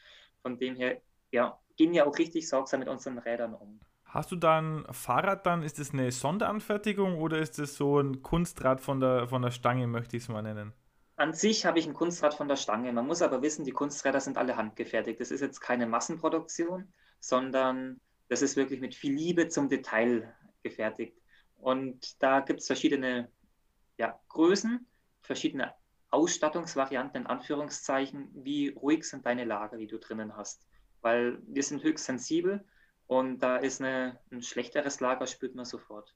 Von 0.42 0.58
dem 0.60 0.76
her, 0.76 1.02
ja, 1.32 1.60
gehen 1.76 1.92
wir 1.92 2.08
auch 2.08 2.18
richtig 2.20 2.48
sorgsam 2.48 2.82
mit 2.82 2.90
unseren 2.90 3.18
Rädern 3.18 3.56
um. 3.56 3.80
Hast 4.16 4.32
du 4.32 4.38
dann 4.38 4.86
Fahrrad 4.92 5.46
dann, 5.46 5.62
ist 5.62 5.78
das 5.78 5.92
eine 5.92 6.10
Sonderanfertigung 6.10 7.18
oder 7.18 7.38
ist 7.40 7.60
das 7.60 7.76
so 7.76 8.00
ein 8.00 8.22
Kunstrad 8.22 8.80
von 8.80 9.02
der, 9.02 9.28
von 9.28 9.42
der 9.42 9.52
Stange, 9.52 9.88
möchte 9.88 10.16
ich 10.16 10.24
es 10.24 10.30
mal 10.30 10.42
nennen? 10.42 10.72
An 11.18 11.34
sich 11.34 11.66
habe 11.66 11.80
ich 11.80 11.86
ein 11.86 11.94
Kunstrad 11.94 12.34
von 12.34 12.48
der 12.48 12.56
Stange. 12.56 12.94
Man 12.94 13.08
muss 13.08 13.22
aber 13.22 13.42
wissen, 13.42 13.66
die 13.66 13.74
Kunsträder 13.74 14.22
sind 14.22 14.38
alle 14.38 14.56
handgefertigt. 14.56 15.20
Das 15.20 15.32
ist 15.32 15.42
jetzt 15.42 15.60
keine 15.60 15.86
Massenproduktion, 15.86 16.94
sondern 17.20 18.00
das 18.30 18.42
ist 18.42 18.56
wirklich 18.56 18.80
mit 18.80 18.96
viel 18.96 19.14
Liebe 19.14 19.50
zum 19.50 19.68
Detail 19.68 20.34
gefertigt. 20.64 21.18
Und 21.58 22.24
da 22.24 22.40
gibt 22.40 22.62
es 22.62 22.68
verschiedene 22.68 23.30
ja, 23.98 24.18
Größen, 24.30 24.88
verschiedene 25.24 25.74
Ausstattungsvarianten 26.12 27.24
in 27.24 27.28
Anführungszeichen, 27.28 28.30
wie 28.34 28.70
ruhig 28.70 29.04
sind 29.04 29.26
deine 29.26 29.44
Lager, 29.44 29.76
die 29.76 29.88
du 29.88 29.98
drinnen 29.98 30.38
hast. 30.38 30.66
Weil 31.02 31.38
wir 31.48 31.64
sind 31.64 31.84
höchst 31.84 32.06
sensibel 32.06 32.64
und 33.08 33.40
da 33.40 33.58
ist 33.58 33.82
eine, 33.82 34.20
ein 34.32 34.42
schlechteres 34.42 35.00
Lager, 35.00 35.28
spürt 35.28 35.56
man 35.56 35.66
sofort. 35.66 36.16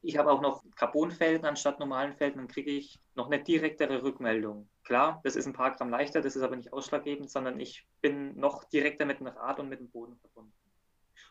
Ich 0.00 0.16
habe 0.16 0.30
auch 0.30 0.40
noch 0.40 0.62
Carbonfelgen 0.76 1.44
anstatt 1.44 1.80
normalen 1.80 2.12
Felgen, 2.12 2.38
dann 2.38 2.48
kriege 2.48 2.70
ich 2.70 2.98
noch 3.14 3.26
eine 3.26 3.42
direktere 3.42 4.02
Rückmeldung. 4.02 4.68
Klar, 4.84 5.20
das 5.24 5.36
ist 5.36 5.46
ein 5.46 5.52
paar 5.52 5.72
Gramm 5.72 5.90
leichter, 5.90 6.20
das 6.20 6.36
ist 6.36 6.42
aber 6.42 6.56
nicht 6.56 6.72
ausschlaggebend, 6.72 7.30
sondern 7.30 7.58
ich 7.58 7.86
bin 8.00 8.38
noch 8.38 8.64
direkter 8.64 9.06
mit 9.06 9.20
dem 9.20 9.26
Rad 9.26 9.58
und 9.58 9.68
mit 9.68 9.80
dem 9.80 9.90
Boden 9.90 10.16
verbunden. 10.16 10.52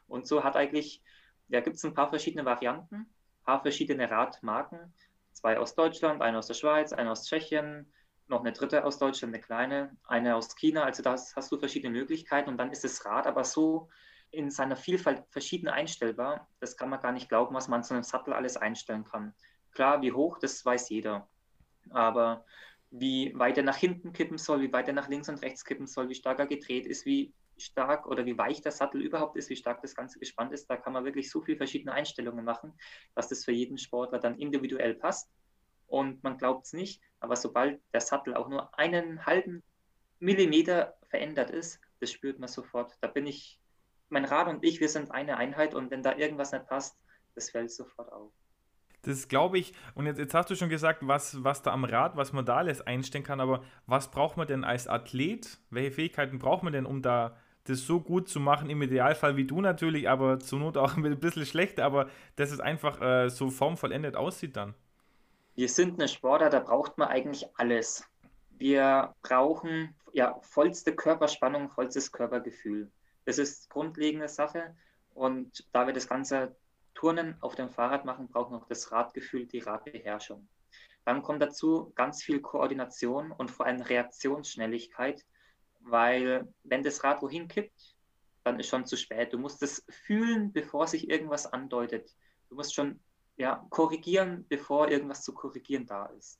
Und 0.07 0.27
so 0.27 0.43
hat 0.43 0.55
eigentlich, 0.55 1.01
ja, 1.47 1.61
gibt 1.61 1.77
es 1.77 1.85
ein 1.85 1.93
paar 1.93 2.09
verschiedene 2.09 2.45
Varianten, 2.45 2.95
ein 2.95 3.43
paar 3.43 3.61
verschiedene 3.61 4.09
Radmarken. 4.09 4.93
Zwei 5.31 5.59
aus 5.59 5.75
Deutschland, 5.75 6.21
eine 6.21 6.37
aus 6.37 6.47
der 6.47 6.55
Schweiz, 6.55 6.93
eine 6.93 7.11
aus 7.11 7.25
Tschechien, 7.25 7.91
noch 8.27 8.41
eine 8.41 8.51
dritte 8.51 8.83
aus 8.83 8.97
Deutschland, 8.97 9.33
eine 9.33 9.41
kleine, 9.41 9.95
eine 10.05 10.35
aus 10.35 10.55
China. 10.55 10.83
Also 10.83 11.03
da 11.03 11.13
hast 11.13 11.51
du 11.51 11.57
verschiedene 11.57 11.93
Möglichkeiten 11.93 12.49
und 12.49 12.57
dann 12.57 12.71
ist 12.71 12.83
das 12.83 13.05
Rad 13.05 13.27
aber 13.27 13.43
so 13.43 13.89
in 14.31 14.49
seiner 14.49 14.75
Vielfalt 14.75 15.23
verschieden 15.29 15.67
einstellbar. 15.67 16.47
Das 16.59 16.77
kann 16.77 16.89
man 16.89 16.99
gar 16.99 17.11
nicht 17.11 17.29
glauben, 17.29 17.55
was 17.55 17.67
man 17.67 17.83
zu 17.83 17.93
einem 17.93 18.03
Sattel 18.03 18.33
alles 18.33 18.57
einstellen 18.57 19.03
kann. 19.03 19.33
Klar, 19.71 20.01
wie 20.01 20.11
hoch, 20.11 20.37
das 20.39 20.63
weiß 20.65 20.89
jeder. 20.89 21.27
Aber 21.89 22.45
wie 22.91 23.33
weit 23.37 23.57
er 23.57 23.63
nach 23.63 23.77
hinten 23.77 24.13
kippen 24.13 24.37
soll, 24.37 24.61
wie 24.61 24.73
weit 24.73 24.87
er 24.87 24.93
nach 24.93 25.09
links 25.09 25.29
und 25.29 25.41
rechts 25.41 25.65
kippen 25.65 25.87
soll, 25.87 26.09
wie 26.09 26.15
stark 26.15 26.39
er 26.39 26.47
gedreht 26.47 26.85
ist, 26.85 27.05
wie 27.05 27.33
stark 27.57 28.05
oder 28.07 28.25
wie 28.25 28.37
weich 28.37 28.61
der 28.61 28.71
Sattel 28.71 29.01
überhaupt 29.01 29.35
ist, 29.37 29.49
wie 29.49 29.55
stark 29.55 29.81
das 29.81 29.95
Ganze 29.95 30.19
gespannt 30.19 30.53
ist. 30.53 30.69
Da 30.69 30.77
kann 30.77 30.93
man 30.93 31.05
wirklich 31.05 31.29
so 31.29 31.41
viele 31.41 31.57
verschiedene 31.57 31.93
Einstellungen 31.93 32.45
machen, 32.45 32.73
dass 33.15 33.29
das 33.29 33.45
für 33.45 33.51
jeden 33.51 33.77
Sportler 33.77 34.19
dann 34.19 34.37
individuell 34.37 34.93
passt. 34.93 35.29
Und 35.87 36.23
man 36.23 36.37
glaubt 36.37 36.65
es 36.65 36.73
nicht, 36.73 37.01
aber 37.19 37.35
sobald 37.35 37.81
der 37.93 38.01
Sattel 38.01 38.35
auch 38.35 38.49
nur 38.49 38.77
einen 38.77 39.25
halben 39.25 39.63
Millimeter 40.19 40.97
verändert 41.09 41.49
ist, 41.49 41.79
das 41.99 42.11
spürt 42.11 42.39
man 42.39 42.49
sofort. 42.49 42.93
Da 43.01 43.07
bin 43.07 43.25
ich, 43.25 43.59
mein 44.09 44.25
Rad 44.25 44.47
und 44.47 44.63
ich, 44.63 44.79
wir 44.79 44.89
sind 44.89 45.11
eine 45.11 45.37
Einheit 45.37 45.75
und 45.75 45.91
wenn 45.91 46.03
da 46.03 46.15
irgendwas 46.15 46.51
nicht 46.51 46.67
passt, 46.67 46.97
das 47.35 47.49
fällt 47.49 47.71
sofort 47.71 48.11
auf. 48.11 48.31
Das 49.03 49.27
glaube 49.27 49.57
ich. 49.57 49.73
Und 49.95 50.05
jetzt, 50.05 50.17
jetzt, 50.19 50.33
hast 50.33 50.49
du 50.49 50.55
schon 50.55 50.69
gesagt, 50.69 51.07
was, 51.07 51.43
was 51.43 51.61
da 51.61 51.71
am 51.71 51.85
Rad, 51.85 52.17
was 52.17 52.33
man 52.33 52.45
da 52.45 52.57
alles 52.57 52.81
einstellen 52.81 53.23
kann. 53.23 53.39
Aber 53.39 53.63
was 53.85 54.11
braucht 54.11 54.37
man 54.37 54.47
denn 54.47 54.63
als 54.63 54.87
Athlet? 54.87 55.59
Welche 55.69 55.91
Fähigkeiten 55.91 56.39
braucht 56.39 56.63
man 56.63 56.73
denn, 56.73 56.85
um 56.85 57.01
da 57.01 57.37
das 57.65 57.81
so 57.81 58.01
gut 58.01 58.27
zu 58.27 58.39
machen? 58.39 58.69
Im 58.69 58.81
Idealfall 58.81 59.37
wie 59.37 59.45
du 59.45 59.61
natürlich, 59.61 60.09
aber 60.09 60.39
zur 60.39 60.59
Not 60.59 60.77
auch 60.77 60.97
ein 60.97 61.19
bisschen 61.19 61.45
schlechter. 61.45 61.85
Aber 61.85 62.09
dass 62.35 62.51
es 62.51 62.59
einfach 62.59 63.01
äh, 63.01 63.29
so 63.29 63.49
formvollendet 63.49 64.15
aussieht 64.15 64.57
dann. 64.57 64.73
Wir 65.55 65.69
sind 65.69 65.99
eine 65.99 66.07
Sportler, 66.07 66.49
da 66.49 66.59
braucht 66.59 66.97
man 66.97 67.07
eigentlich 67.07 67.47
alles. 67.55 68.03
Wir 68.57 69.15
brauchen 69.21 69.95
ja 70.11 70.37
vollste 70.41 70.93
Körperspannung, 70.93 71.69
vollstes 71.69 72.11
Körpergefühl. 72.11 72.91
Das 73.27 73.39
ist 73.39 73.69
grundlegende 73.69 74.29
Sache. 74.29 74.73
Und 75.13 75.67
da 75.73 75.85
wir 75.85 75.93
das 75.93 76.07
Ganze 76.07 76.55
Turnen 76.93 77.35
auf 77.41 77.55
dem 77.55 77.69
Fahrrad 77.69 78.05
machen, 78.05 78.29
brauchen 78.29 78.53
wir 78.53 78.61
auch 78.61 78.67
das 78.69 78.89
Radgefühl, 78.93 79.45
die 79.45 79.59
Radbeherrschung. 79.59 80.47
Dann 81.03 81.21
kommt 81.21 81.41
dazu 81.41 81.91
ganz 81.95 82.23
viel 82.23 82.39
Koordination 82.39 83.33
und 83.33 83.51
vor 83.51 83.65
allem 83.65 83.81
Reaktionsschnelligkeit, 83.81 85.25
weil 85.81 86.47
wenn 86.63 86.83
das 86.83 87.03
Rad 87.03 87.21
wohin 87.21 87.49
kippt, 87.49 87.97
dann 88.45 88.61
ist 88.61 88.69
schon 88.69 88.85
zu 88.85 88.95
spät. 88.95 89.33
Du 89.33 89.37
musst 89.37 89.61
es 89.61 89.85
fühlen, 89.89 90.53
bevor 90.53 90.87
sich 90.87 91.09
irgendwas 91.09 91.47
andeutet. 91.47 92.15
Du 92.47 92.55
musst 92.55 92.73
schon 92.73 93.01
ja, 93.35 93.67
korrigieren, 93.69 94.45
bevor 94.47 94.87
irgendwas 94.87 95.21
zu 95.23 95.33
korrigieren 95.33 95.85
da 95.85 96.05
ist. 96.17 96.39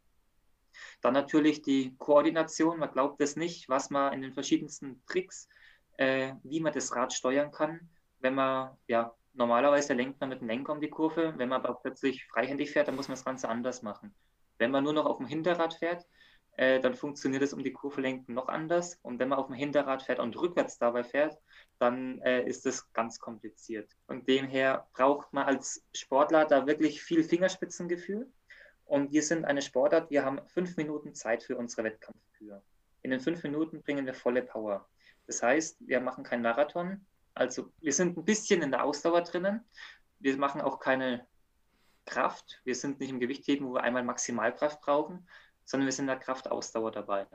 Dann 1.02 1.14
natürlich 1.14 1.62
die 1.62 1.98
Koordination. 1.98 2.80
Man 2.80 2.92
glaubt 2.92 3.20
es 3.20 3.36
nicht, 3.36 3.68
was 3.68 3.90
man 3.90 4.14
in 4.14 4.22
den 4.22 4.34
verschiedensten 4.34 5.04
Tricks, 5.06 5.50
äh, 5.98 6.34
wie 6.44 6.60
man 6.60 6.74
das 6.74 6.96
Rad 6.96 7.14
steuern 7.14 7.52
kann, 7.52 7.90
wenn 8.20 8.36
man 8.36 8.78
ja 8.88 9.14
normalerweise 9.34 9.94
lenkt 9.94 10.20
man 10.20 10.30
mit 10.30 10.42
dem 10.42 10.48
Lenker 10.48 10.74
um 10.74 10.82
die 10.82 10.90
Kurve. 10.90 11.34
Wenn 11.38 11.50
man 11.50 11.64
aber 11.64 11.76
plötzlich 11.76 12.26
freihändig 12.26 12.72
fährt, 12.72 12.88
dann 12.88 12.96
muss 12.96 13.08
man 13.08 13.16
das 13.16 13.26
Ganze 13.26 13.50
anders 13.50 13.82
machen. 13.84 14.14
Wenn 14.58 14.72
man 14.72 14.84
nur 14.84 14.94
noch 14.94 15.06
auf 15.06 15.18
dem 15.18 15.28
Hinterrad 15.28 15.76
fährt, 15.76 16.06
äh, 16.58 16.80
dann 16.80 16.96
funktioniert 16.96 17.44
es 17.44 17.54
um 17.54 17.64
die 17.64 17.72
Kurve 17.72 18.02
lenken 18.02 18.34
noch 18.34 18.48
anders. 18.48 19.00
Und 19.04 19.20
wenn 19.20 19.30
man 19.30 19.38
auf 19.38 19.46
dem 19.46 19.56
Hinterrad 19.56 20.02
fährt 20.02 20.20
und 20.20 20.36
rückwärts 20.36 20.80
dabei 20.80 21.04
fährt, 21.04 21.38
dann 21.78 22.20
äh, 22.22 22.44
ist 22.44 22.66
es 22.66 22.92
ganz 22.94 23.20
kompliziert. 23.20 23.96
Und 24.08 24.28
demher 24.28 24.88
braucht 24.94 25.32
man 25.34 25.46
als 25.46 25.86
Sportler 25.94 26.46
da 26.46 26.66
wirklich 26.66 27.04
viel 27.04 27.24
Fingerspitzengefühl. 27.24 28.28
Und 28.86 29.12
wir 29.12 29.22
sind 29.22 29.46
eine 29.46 29.62
Sportart, 29.62 30.10
wir 30.10 30.26
haben 30.26 30.40
fünf 30.48 30.78
Minuten 30.78 31.14
Zeit 31.14 31.44
für 31.44 31.58
unsere 31.58 31.84
Wettkampfkühe. 31.84 32.62
In 33.04 33.12
den 33.12 33.20
fünf 33.20 33.44
Minuten 33.44 33.84
bringen 33.84 34.06
wir 34.06 34.14
volle 34.16 34.42
Power. 34.42 34.88
Das 35.28 35.44
heißt, 35.44 35.78
wir 35.82 36.00
machen 36.02 36.24
keinen 36.24 36.42
Marathon, 36.42 37.06
also 37.38 37.72
wir 37.82 37.94
sind 37.94 38.18
ein 38.18 38.26
bisschen 38.26 38.64
in 38.64 38.72
der 38.72 38.84
Ausdauer 38.84 39.22
drinnen. 39.22 39.64
Wir 40.20 40.38
machen 40.38 40.60
auch 40.60 40.80
keine 40.80 41.28
Kraft. 42.06 42.60
Wir 42.64 42.74
sind 42.74 43.00
nicht 43.00 43.12
im 43.12 43.20
Gewichtheben, 43.20 43.68
wo 43.68 43.76
wir 43.76 43.84
einmal 43.84 44.04
Maximalkraft 44.04 44.82
brauchen, 44.82 45.28
sondern 45.64 45.86
wir 45.86 45.92
sind 45.92 46.06
in 46.06 46.08
der 46.08 46.18
Kraftausdauer 46.18 46.92
dabei. 46.92 47.28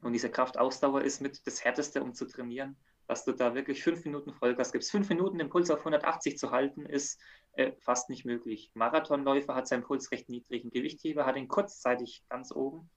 Und 0.00 0.12
diese 0.12 0.30
Kraftausdauer 0.30 1.02
ist 1.02 1.20
mit 1.20 1.44
das 1.46 1.64
Härteste, 1.64 2.02
um 2.02 2.14
zu 2.14 2.26
trainieren, 2.26 2.76
dass 3.08 3.24
du 3.24 3.32
da 3.32 3.54
wirklich 3.54 3.82
fünf 3.82 4.04
Minuten 4.04 4.32
Vollgas 4.32 4.70
gibst. 4.70 4.92
Fünf 4.92 5.08
Minuten 5.08 5.38
den 5.38 5.48
Puls 5.48 5.70
auf 5.70 5.80
180 5.80 6.38
zu 6.38 6.52
halten, 6.52 6.86
ist 6.86 7.20
äh, 7.52 7.72
fast 7.80 8.08
nicht 8.10 8.24
möglich. 8.24 8.70
Marathonläufer 8.74 9.56
hat 9.56 9.66
seinen 9.66 9.82
Puls 9.82 10.12
recht 10.12 10.28
niedrig. 10.28 10.64
Ein 10.64 10.70
Gewichtheber 10.70 11.26
hat 11.26 11.36
ihn 11.36 11.48
kurzzeitig 11.48 12.24
ganz 12.28 12.52
oben. 12.52 12.88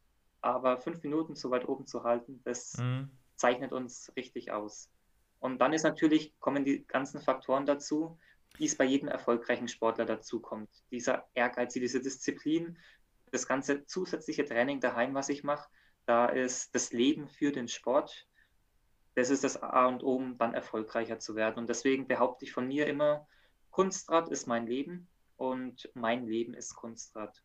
Aber 0.42 0.78
fünf 0.78 1.02
Minuten 1.02 1.36
so 1.36 1.50
weit 1.50 1.68
oben 1.68 1.88
zu 1.88 2.04
halten, 2.04 2.42
das 2.44 2.78
mhm. 2.78 3.10
Zeichnet 3.40 3.72
uns 3.72 4.12
richtig 4.16 4.52
aus. 4.52 4.90
Und 5.40 5.60
dann 5.60 5.74
ist 5.74 5.84
natürlich, 5.84 6.38
kommen 6.40 6.66
die 6.66 6.86
ganzen 6.86 7.22
Faktoren 7.22 7.66
dazu, 7.66 8.20
die 8.60 8.66
es 8.66 8.76
bei 8.76 8.84
jedem 8.84 9.08
erfolgreichen 9.08 9.68
Sportler 9.68 10.06
dazu 10.06 10.42
kommt. 10.42 10.70
Dieser 10.92 11.28
Ehrgeiz, 11.34 11.74
diese 11.74 12.02
Disziplin, 12.02 12.78
das 13.32 13.48
ganze 13.48 13.86
zusätzliche 13.86 14.44
Training 14.44 14.82
daheim, 14.82 15.14
was 15.14 15.30
ich 15.30 15.44
mache, 15.44 15.70
da 16.06 16.26
ist 16.26 16.76
das 16.76 16.92
Leben 16.92 17.28
für 17.28 17.52
den 17.52 17.68
Sport. 17.68 18.28
Das 19.16 19.30
ist 19.30 19.44
das 19.44 19.62
A 19.62 19.88
und 19.88 20.04
O, 20.04 20.16
um 20.16 20.38
dann 20.38 20.54
erfolgreicher 20.54 21.20
zu 21.20 21.36
werden. 21.36 21.60
Und 21.60 21.70
deswegen 21.70 22.08
behaupte 22.08 22.46
ich 22.46 22.52
von 22.52 22.68
mir 22.68 22.88
immer, 22.88 23.28
Kunstrad 23.72 24.30
ist 24.30 24.48
mein 24.48 24.68
Leben 24.68 25.08
und 25.38 25.90
mein 25.94 26.26
Leben 26.26 26.54
ist 26.54 26.76
Kunstrad 26.76 27.44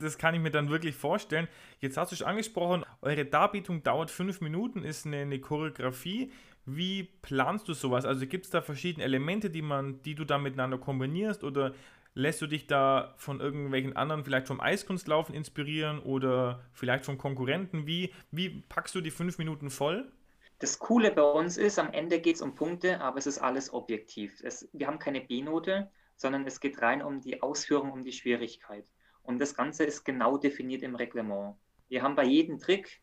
das 0.00 0.18
kann 0.18 0.34
ich 0.34 0.40
mir 0.40 0.50
dann 0.50 0.70
wirklich 0.70 0.94
vorstellen. 0.94 1.48
Jetzt 1.78 1.96
hast 1.96 2.12
du 2.12 2.16
schon 2.16 2.26
angesprochen, 2.26 2.84
eure 3.02 3.24
Darbietung 3.24 3.82
dauert 3.82 4.10
fünf 4.10 4.40
Minuten, 4.40 4.82
ist 4.82 5.06
eine, 5.06 5.18
eine 5.18 5.40
Choreografie. 5.40 6.32
Wie 6.66 7.04
planst 7.22 7.68
du 7.68 7.74
sowas? 7.74 8.04
Also 8.04 8.26
gibt 8.26 8.44
es 8.44 8.50
da 8.50 8.60
verschiedene 8.60 9.04
Elemente, 9.04 9.50
die, 9.50 9.62
man, 9.62 10.02
die 10.02 10.14
du 10.14 10.24
da 10.24 10.38
miteinander 10.38 10.78
kombinierst 10.78 11.44
oder 11.44 11.74
lässt 12.14 12.42
du 12.42 12.46
dich 12.46 12.66
da 12.66 13.14
von 13.16 13.40
irgendwelchen 13.40 13.96
anderen, 13.96 14.24
vielleicht 14.24 14.46
vom 14.46 14.60
Eiskunstlaufen 14.60 15.34
inspirieren 15.34 16.00
oder 16.00 16.60
vielleicht 16.72 17.04
von 17.04 17.18
Konkurrenten? 17.18 17.86
Wie, 17.86 18.12
wie 18.30 18.48
packst 18.68 18.94
du 18.94 19.00
die 19.00 19.10
fünf 19.10 19.38
Minuten 19.38 19.70
voll? 19.70 20.10
Das 20.58 20.78
Coole 20.78 21.10
bei 21.10 21.22
uns 21.22 21.56
ist, 21.56 21.78
am 21.78 21.92
Ende 21.92 22.20
geht 22.20 22.36
es 22.36 22.42
um 22.42 22.54
Punkte, 22.54 23.00
aber 23.00 23.18
es 23.18 23.26
ist 23.26 23.38
alles 23.38 23.72
objektiv. 23.72 24.40
Es, 24.42 24.68
wir 24.72 24.86
haben 24.86 24.98
keine 24.98 25.22
B-Note, 25.22 25.90
sondern 26.16 26.46
es 26.46 26.60
geht 26.60 26.82
rein 26.82 27.00
um 27.02 27.20
die 27.20 27.42
Ausführung, 27.42 27.92
um 27.92 28.04
die 28.04 28.12
Schwierigkeit. 28.12 28.84
Und 29.22 29.38
das 29.40 29.54
Ganze 29.54 29.84
ist 29.84 30.04
genau 30.04 30.36
definiert 30.38 30.82
im 30.82 30.94
Reglement. 30.94 31.56
Wir 31.88 32.02
haben 32.02 32.16
bei 32.16 32.24
jedem 32.24 32.58
Trick 32.58 33.02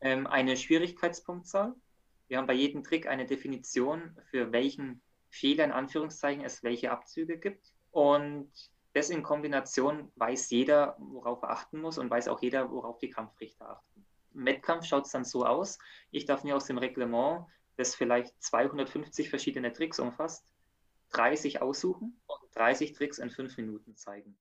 ähm, 0.00 0.26
eine 0.26 0.56
Schwierigkeitspunktzahl. 0.56 1.74
Wir 2.28 2.38
haben 2.38 2.46
bei 2.46 2.54
jedem 2.54 2.82
Trick 2.82 3.06
eine 3.06 3.26
Definition, 3.26 4.16
für 4.30 4.52
welchen 4.52 5.02
Fehler 5.28 5.64
in 5.64 5.72
Anführungszeichen 5.72 6.44
es 6.44 6.62
welche 6.62 6.90
Abzüge 6.90 7.38
gibt. 7.38 7.72
Und 7.90 8.50
das 8.94 9.10
in 9.10 9.22
Kombination 9.22 10.12
weiß 10.16 10.50
jeder, 10.50 10.96
worauf 10.98 11.42
er 11.42 11.50
achten 11.50 11.80
muss 11.80 11.98
und 11.98 12.10
weiß 12.10 12.28
auch 12.28 12.42
jeder, 12.42 12.70
worauf 12.70 12.98
die 12.98 13.10
Kampfrichter 13.10 13.70
achten. 13.70 14.06
Im 14.34 14.46
Wettkampf 14.46 14.84
schaut 14.86 15.06
es 15.06 15.12
dann 15.12 15.24
so 15.24 15.44
aus, 15.44 15.78
ich 16.10 16.24
darf 16.24 16.44
mir 16.44 16.56
aus 16.56 16.66
dem 16.66 16.78
Reglement, 16.78 17.46
das 17.76 17.94
vielleicht 17.94 18.42
250 18.42 19.30
verschiedene 19.30 19.72
Tricks 19.72 19.98
umfasst, 19.98 20.46
30 21.10 21.62
aussuchen 21.62 22.20
und 22.26 22.38
30 22.54 22.92
Tricks 22.92 23.18
in 23.18 23.30
fünf 23.30 23.56
Minuten 23.56 23.96
zeigen. 23.96 24.36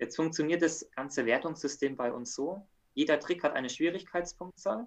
Jetzt 0.00 0.16
funktioniert 0.16 0.62
das 0.62 0.90
ganze 0.92 1.26
Wertungssystem 1.26 1.94
bei 1.94 2.10
uns 2.10 2.34
so. 2.34 2.66
Jeder 2.94 3.20
Trick 3.20 3.44
hat 3.44 3.52
eine 3.52 3.68
Schwierigkeitspunktzahl. 3.68 4.86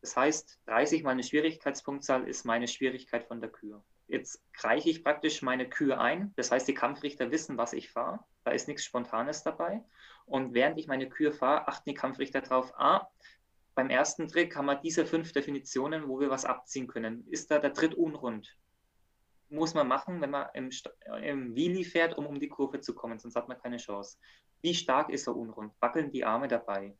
Das 0.00 0.16
heißt, 0.16 0.60
30 0.66 1.02
mal 1.02 1.10
eine 1.10 1.24
Schwierigkeitspunktzahl 1.24 2.28
ist 2.28 2.44
meine 2.44 2.68
Schwierigkeit 2.68 3.24
von 3.24 3.40
der 3.40 3.50
Kür. 3.50 3.82
Jetzt 4.06 4.40
reiche 4.58 4.88
ich 4.88 5.02
praktisch 5.02 5.42
meine 5.42 5.68
Kür 5.68 6.00
ein. 6.00 6.32
Das 6.36 6.52
heißt, 6.52 6.68
die 6.68 6.74
Kampfrichter 6.74 7.32
wissen, 7.32 7.58
was 7.58 7.72
ich 7.72 7.90
fahre. 7.90 8.20
Da 8.44 8.52
ist 8.52 8.68
nichts 8.68 8.84
Spontanes 8.84 9.42
dabei. 9.42 9.82
Und 10.26 10.54
während 10.54 10.78
ich 10.78 10.86
meine 10.86 11.08
Kür 11.08 11.32
fahre, 11.32 11.66
achten 11.66 11.90
die 11.90 11.94
Kampfrichter 11.94 12.40
darauf, 12.40 12.72
ah, 12.78 13.08
beim 13.74 13.90
ersten 13.90 14.28
Trick 14.28 14.54
haben 14.54 14.66
wir 14.66 14.76
diese 14.76 15.06
fünf 15.06 15.32
Definitionen, 15.32 16.06
wo 16.08 16.20
wir 16.20 16.30
was 16.30 16.44
abziehen 16.44 16.86
können. 16.86 17.26
Ist 17.28 17.50
da 17.50 17.58
der 17.58 17.72
Tritt 17.72 17.94
unrund? 17.94 18.56
Muss 19.52 19.74
man 19.74 19.86
machen, 19.86 20.20
wenn 20.20 20.30
man 20.30 20.48
im, 20.54 20.70
im 21.22 21.54
Wheelie 21.54 21.84
fährt, 21.84 22.16
um 22.16 22.26
um 22.26 22.40
die 22.40 22.48
Kurve 22.48 22.80
zu 22.80 22.94
kommen, 22.94 23.18
sonst 23.18 23.36
hat 23.36 23.48
man 23.48 23.58
keine 23.58 23.76
Chance. 23.76 24.18
Wie 24.62 24.74
stark 24.74 25.10
ist 25.10 25.26
er 25.26 25.36
unrund? 25.36 25.72
Wackeln 25.80 26.10
die 26.10 26.24
Arme 26.24 26.48
dabei? 26.48 26.96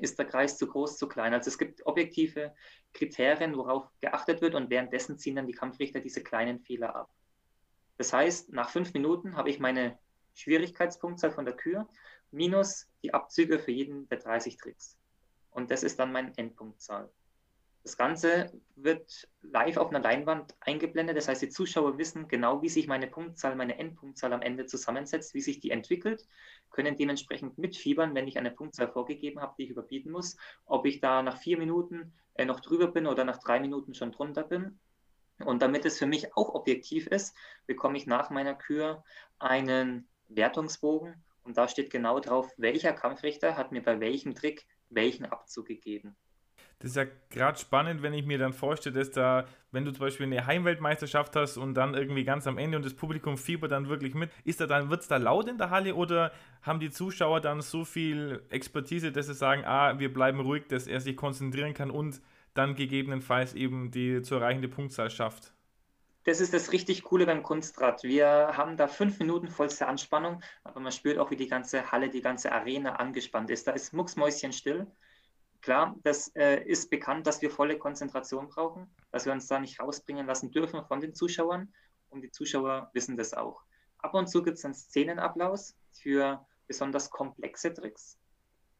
Ist 0.00 0.18
der 0.18 0.26
Kreis 0.26 0.56
zu 0.56 0.66
groß, 0.66 0.96
zu 0.96 1.08
klein? 1.08 1.34
Also 1.34 1.48
es 1.48 1.58
gibt 1.58 1.84
objektive 1.86 2.54
Kriterien, 2.94 3.56
worauf 3.56 3.88
geachtet 4.00 4.40
wird 4.40 4.54
und 4.54 4.70
währenddessen 4.70 5.18
ziehen 5.18 5.36
dann 5.36 5.46
die 5.46 5.52
Kampfrichter 5.52 6.00
diese 6.00 6.22
kleinen 6.22 6.60
Fehler 6.60 6.94
ab. 6.94 7.10
Das 7.98 8.12
heißt, 8.12 8.52
nach 8.52 8.70
fünf 8.70 8.94
Minuten 8.94 9.36
habe 9.36 9.50
ich 9.50 9.58
meine 9.58 9.98
Schwierigkeitspunktzahl 10.34 11.32
von 11.32 11.44
der 11.44 11.56
Kür 11.56 11.88
minus 12.30 12.88
die 13.02 13.12
Abzüge 13.12 13.58
für 13.58 13.72
jeden 13.72 14.08
der 14.08 14.18
30 14.18 14.56
Tricks. 14.56 14.96
Und 15.50 15.70
das 15.70 15.82
ist 15.82 15.98
dann 15.98 16.12
meine 16.12 16.32
Endpunktzahl. 16.36 17.10
Das 17.84 17.96
Ganze 17.96 18.52
wird 18.76 19.28
live 19.40 19.76
auf 19.76 19.90
einer 19.90 19.98
Leinwand 19.98 20.54
eingeblendet. 20.60 21.16
Das 21.16 21.26
heißt, 21.26 21.42
die 21.42 21.48
Zuschauer 21.48 21.98
wissen 21.98 22.28
genau, 22.28 22.62
wie 22.62 22.68
sich 22.68 22.86
meine 22.86 23.08
Punktzahl, 23.08 23.56
meine 23.56 23.76
Endpunktzahl 23.78 24.32
am 24.32 24.40
Ende 24.40 24.66
zusammensetzt, 24.66 25.34
wie 25.34 25.40
sich 25.40 25.58
die 25.58 25.72
entwickelt, 25.72 26.24
können 26.70 26.96
dementsprechend 26.96 27.58
mitfiebern, 27.58 28.14
wenn 28.14 28.28
ich 28.28 28.38
eine 28.38 28.52
Punktzahl 28.52 28.88
vorgegeben 28.88 29.40
habe, 29.40 29.54
die 29.58 29.64
ich 29.64 29.70
überbieten 29.70 30.12
muss, 30.12 30.36
ob 30.64 30.86
ich 30.86 31.00
da 31.00 31.22
nach 31.22 31.38
vier 31.38 31.58
Minuten 31.58 32.12
äh, 32.34 32.44
noch 32.44 32.60
drüber 32.60 32.86
bin 32.86 33.06
oder 33.08 33.24
nach 33.24 33.38
drei 33.38 33.58
Minuten 33.58 33.94
schon 33.94 34.12
drunter 34.12 34.44
bin. 34.44 34.78
Und 35.44 35.60
damit 35.60 35.84
es 35.84 35.98
für 35.98 36.06
mich 36.06 36.36
auch 36.36 36.54
objektiv 36.54 37.08
ist, 37.08 37.34
bekomme 37.66 37.98
ich 37.98 38.06
nach 38.06 38.30
meiner 38.30 38.54
Kür 38.54 39.02
einen 39.40 40.08
Wertungsbogen 40.28 41.22
und 41.42 41.58
da 41.58 41.66
steht 41.66 41.90
genau 41.90 42.20
drauf, 42.20 42.52
welcher 42.56 42.92
Kampfrichter 42.92 43.56
hat 43.56 43.72
mir 43.72 43.82
bei 43.82 43.98
welchem 43.98 44.36
Trick 44.36 44.66
welchen 44.88 45.26
Abzug 45.26 45.66
gegeben. 45.66 46.16
Das 46.82 46.90
ist 46.90 46.96
ja 46.96 47.04
gerade 47.30 47.56
spannend, 47.56 48.02
wenn 48.02 48.12
ich 48.12 48.26
mir 48.26 48.38
dann 48.38 48.52
vorstelle, 48.52 48.98
dass 48.98 49.12
da, 49.12 49.46
wenn 49.70 49.84
du 49.84 49.92
zum 49.92 50.00
Beispiel 50.00 50.26
eine 50.26 50.46
Heimweltmeisterschaft 50.46 51.36
hast 51.36 51.56
und 51.56 51.74
dann 51.74 51.94
irgendwie 51.94 52.24
ganz 52.24 52.48
am 52.48 52.58
Ende 52.58 52.76
und 52.76 52.84
das 52.84 52.94
Publikum 52.94 53.38
fiebert 53.38 53.70
dann 53.70 53.88
wirklich 53.88 54.14
mit, 54.14 54.32
ist 54.42 54.60
da 54.60 54.66
dann, 54.66 54.90
wird 54.90 55.02
es 55.02 55.06
da 55.06 55.16
laut 55.18 55.48
in 55.48 55.58
der 55.58 55.70
Halle 55.70 55.94
oder 55.94 56.32
haben 56.60 56.80
die 56.80 56.90
Zuschauer 56.90 57.40
dann 57.40 57.60
so 57.60 57.84
viel 57.84 58.42
Expertise, 58.50 59.12
dass 59.12 59.28
sie 59.28 59.34
sagen, 59.34 59.62
ah, 59.64 60.00
wir 60.00 60.12
bleiben 60.12 60.40
ruhig, 60.40 60.64
dass 60.66 60.88
er 60.88 61.00
sich 61.00 61.16
konzentrieren 61.16 61.72
kann 61.72 61.92
und 61.92 62.20
dann 62.52 62.74
gegebenenfalls 62.74 63.54
eben 63.54 63.92
die 63.92 64.20
zu 64.22 64.34
erreichende 64.34 64.66
Punktzahl 64.66 65.08
schafft? 65.08 65.54
Das 66.24 66.40
ist 66.40 66.52
das 66.52 66.72
richtig 66.72 67.04
Coole 67.04 67.26
beim 67.26 67.44
Kunstrad. 67.44 68.02
Wir 68.02 68.56
haben 68.56 68.76
da 68.76 68.88
fünf 68.88 69.20
Minuten 69.20 69.46
vollste 69.46 69.86
Anspannung, 69.86 70.40
aber 70.64 70.80
man 70.80 70.90
spürt 70.90 71.18
auch, 71.18 71.30
wie 71.30 71.36
die 71.36 71.48
ganze 71.48 71.92
Halle, 71.92 72.10
die 72.10 72.22
ganze 72.22 72.50
Arena 72.50 72.96
angespannt 72.96 73.50
ist. 73.50 73.68
Da 73.68 73.72
ist 73.72 73.92
mucksmäuschen 73.92 74.52
still. 74.52 74.88
Klar, 75.62 75.94
das 76.02 76.28
äh, 76.34 76.64
ist 76.64 76.90
bekannt, 76.90 77.26
dass 77.26 77.40
wir 77.40 77.50
volle 77.50 77.78
Konzentration 77.78 78.48
brauchen, 78.48 78.92
dass 79.12 79.26
wir 79.26 79.32
uns 79.32 79.46
da 79.46 79.60
nicht 79.60 79.78
rausbringen 79.78 80.26
lassen 80.26 80.50
dürfen 80.50 80.84
von 80.86 81.00
den 81.00 81.14
Zuschauern. 81.14 81.72
Und 82.10 82.22
die 82.22 82.32
Zuschauer 82.32 82.90
wissen 82.92 83.16
das 83.16 83.32
auch. 83.32 83.62
Ab 83.98 84.14
und 84.14 84.26
zu 84.26 84.42
gibt 84.42 84.58
es 84.58 84.64
einen 84.64 84.74
Szenenapplaus 84.74 85.76
für 85.92 86.44
besonders 86.66 87.10
komplexe 87.10 87.72
Tricks, 87.72 88.18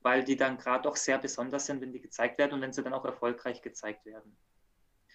weil 0.01 0.25
die 0.25 0.37
dann 0.37 0.59
gerade 0.59 0.89
auch 0.89 0.97
sehr 0.97 1.19
besonders 1.19 1.67
sind, 1.67 1.81
wenn 1.81 1.93
die 1.93 2.01
gezeigt 2.01 2.39
werden 2.39 2.55
und 2.55 2.61
wenn 2.61 2.73
sie 2.73 2.83
dann 2.83 2.95
auch 2.95 3.05
erfolgreich 3.05 3.62
gezeigt 3.62 4.05
werden. 4.05 4.37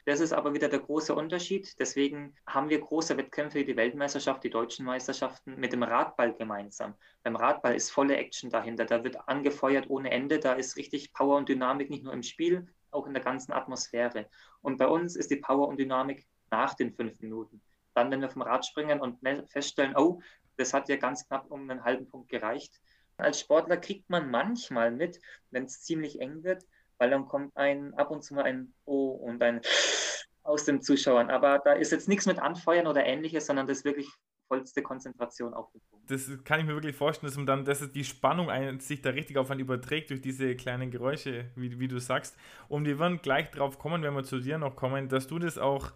Das 0.07 0.21
ist 0.21 0.31
aber 0.31 0.53
wieder 0.53 0.69
der 0.69 0.79
große 0.79 1.13
Unterschied. 1.13 1.77
Deswegen 1.79 2.33
haben 2.47 2.69
wir 2.69 2.79
große 2.79 3.17
Wettkämpfe 3.17 3.59
wie 3.59 3.65
die 3.65 3.75
Weltmeisterschaft, 3.75 4.41
die 4.41 4.49
deutschen 4.49 4.85
Meisterschaften 4.85 5.59
mit 5.59 5.73
dem 5.73 5.83
Radball 5.83 6.33
gemeinsam. 6.33 6.93
Beim 7.23 7.35
Radball 7.35 7.75
ist 7.75 7.91
volle 7.91 8.15
Action 8.15 8.49
dahinter. 8.49 8.85
Da 8.85 9.03
wird 9.03 9.27
angefeuert 9.27 9.89
ohne 9.89 10.09
Ende. 10.09 10.39
Da 10.39 10.53
ist 10.53 10.77
richtig 10.77 11.11
Power 11.11 11.35
und 11.35 11.49
Dynamik 11.49 11.89
nicht 11.89 12.05
nur 12.05 12.13
im 12.13 12.23
Spiel, 12.23 12.65
auch 12.89 13.05
in 13.05 13.13
der 13.13 13.21
ganzen 13.21 13.51
Atmosphäre. 13.51 14.29
Und 14.61 14.77
bei 14.77 14.87
uns 14.87 15.17
ist 15.17 15.29
die 15.29 15.41
Power 15.41 15.67
und 15.67 15.77
Dynamik 15.77 16.25
nach 16.51 16.73
den 16.73 16.93
fünf 16.93 17.19
Minuten. 17.19 17.61
Dann, 17.93 18.09
wenn 18.09 18.21
wir 18.21 18.29
vom 18.29 18.43
Rad 18.43 18.65
springen 18.65 19.01
und 19.01 19.19
feststellen, 19.49 19.97
oh, 19.97 20.21
das 20.55 20.73
hat 20.73 20.87
ja 20.87 20.95
ganz 20.95 21.27
knapp 21.27 21.51
um 21.51 21.69
einen 21.69 21.83
halben 21.83 22.07
Punkt 22.07 22.29
gereicht. 22.29 22.79
Als 23.17 23.41
Sportler 23.41 23.75
kriegt 23.75 24.09
man 24.09 24.31
manchmal 24.31 24.89
mit, 24.89 25.19
wenn 25.51 25.65
es 25.65 25.81
ziemlich 25.81 26.21
eng 26.21 26.43
wird, 26.43 26.63
weil 26.97 27.09
dann 27.09 27.27
kommt 27.27 27.55
ein 27.55 27.93
ab 27.95 28.11
und 28.11 28.23
zu 28.23 28.33
mal 28.33 28.43
ein 28.43 28.73
O 28.85 29.11
und 29.11 29.41
ein 29.41 29.61
aus 30.43 30.65
den 30.65 30.81
Zuschauern. 30.81 31.29
Aber 31.29 31.59
da 31.59 31.73
ist 31.73 31.91
jetzt 31.91 32.07
nichts 32.07 32.25
mit 32.25 32.39
Anfeuern 32.39 32.87
oder 32.87 33.05
ähnliches, 33.05 33.45
sondern 33.45 33.67
das 33.67 33.83
wirklich 33.83 34.09
vollste 34.47 34.81
Konzentration 34.81 35.53
auf. 35.53 35.67
Das 36.07 36.29
kann 36.45 36.59
ich 36.59 36.65
mir 36.65 36.73
wirklich 36.73 36.95
vorstellen, 36.95 37.29
dass 37.29 37.37
man 37.37 37.45
dann, 37.45 37.65
dass 37.65 37.91
die 37.91 38.03
Spannung 38.03 38.49
ein, 38.49 38.79
sich 38.79 39.01
da 39.01 39.09
richtig 39.09 39.37
auf 39.37 39.51
einen 39.51 39.59
überträgt 39.59 40.09
durch 40.09 40.21
diese 40.21 40.55
kleinen 40.55 40.89
Geräusche, 40.89 41.45
wie, 41.55 41.79
wie 41.79 41.87
du 41.87 41.99
sagst. 41.99 42.37
Und 42.69 42.85
wir 42.85 42.97
werden 42.97 43.21
gleich 43.21 43.51
drauf 43.51 43.77
kommen, 43.77 44.03
wenn 44.03 44.13
wir 44.13 44.23
zu 44.23 44.39
dir 44.39 44.57
noch 44.57 44.75
kommen, 44.75 45.09
dass 45.09 45.27
du 45.27 45.37
das 45.37 45.57
auch 45.57 45.91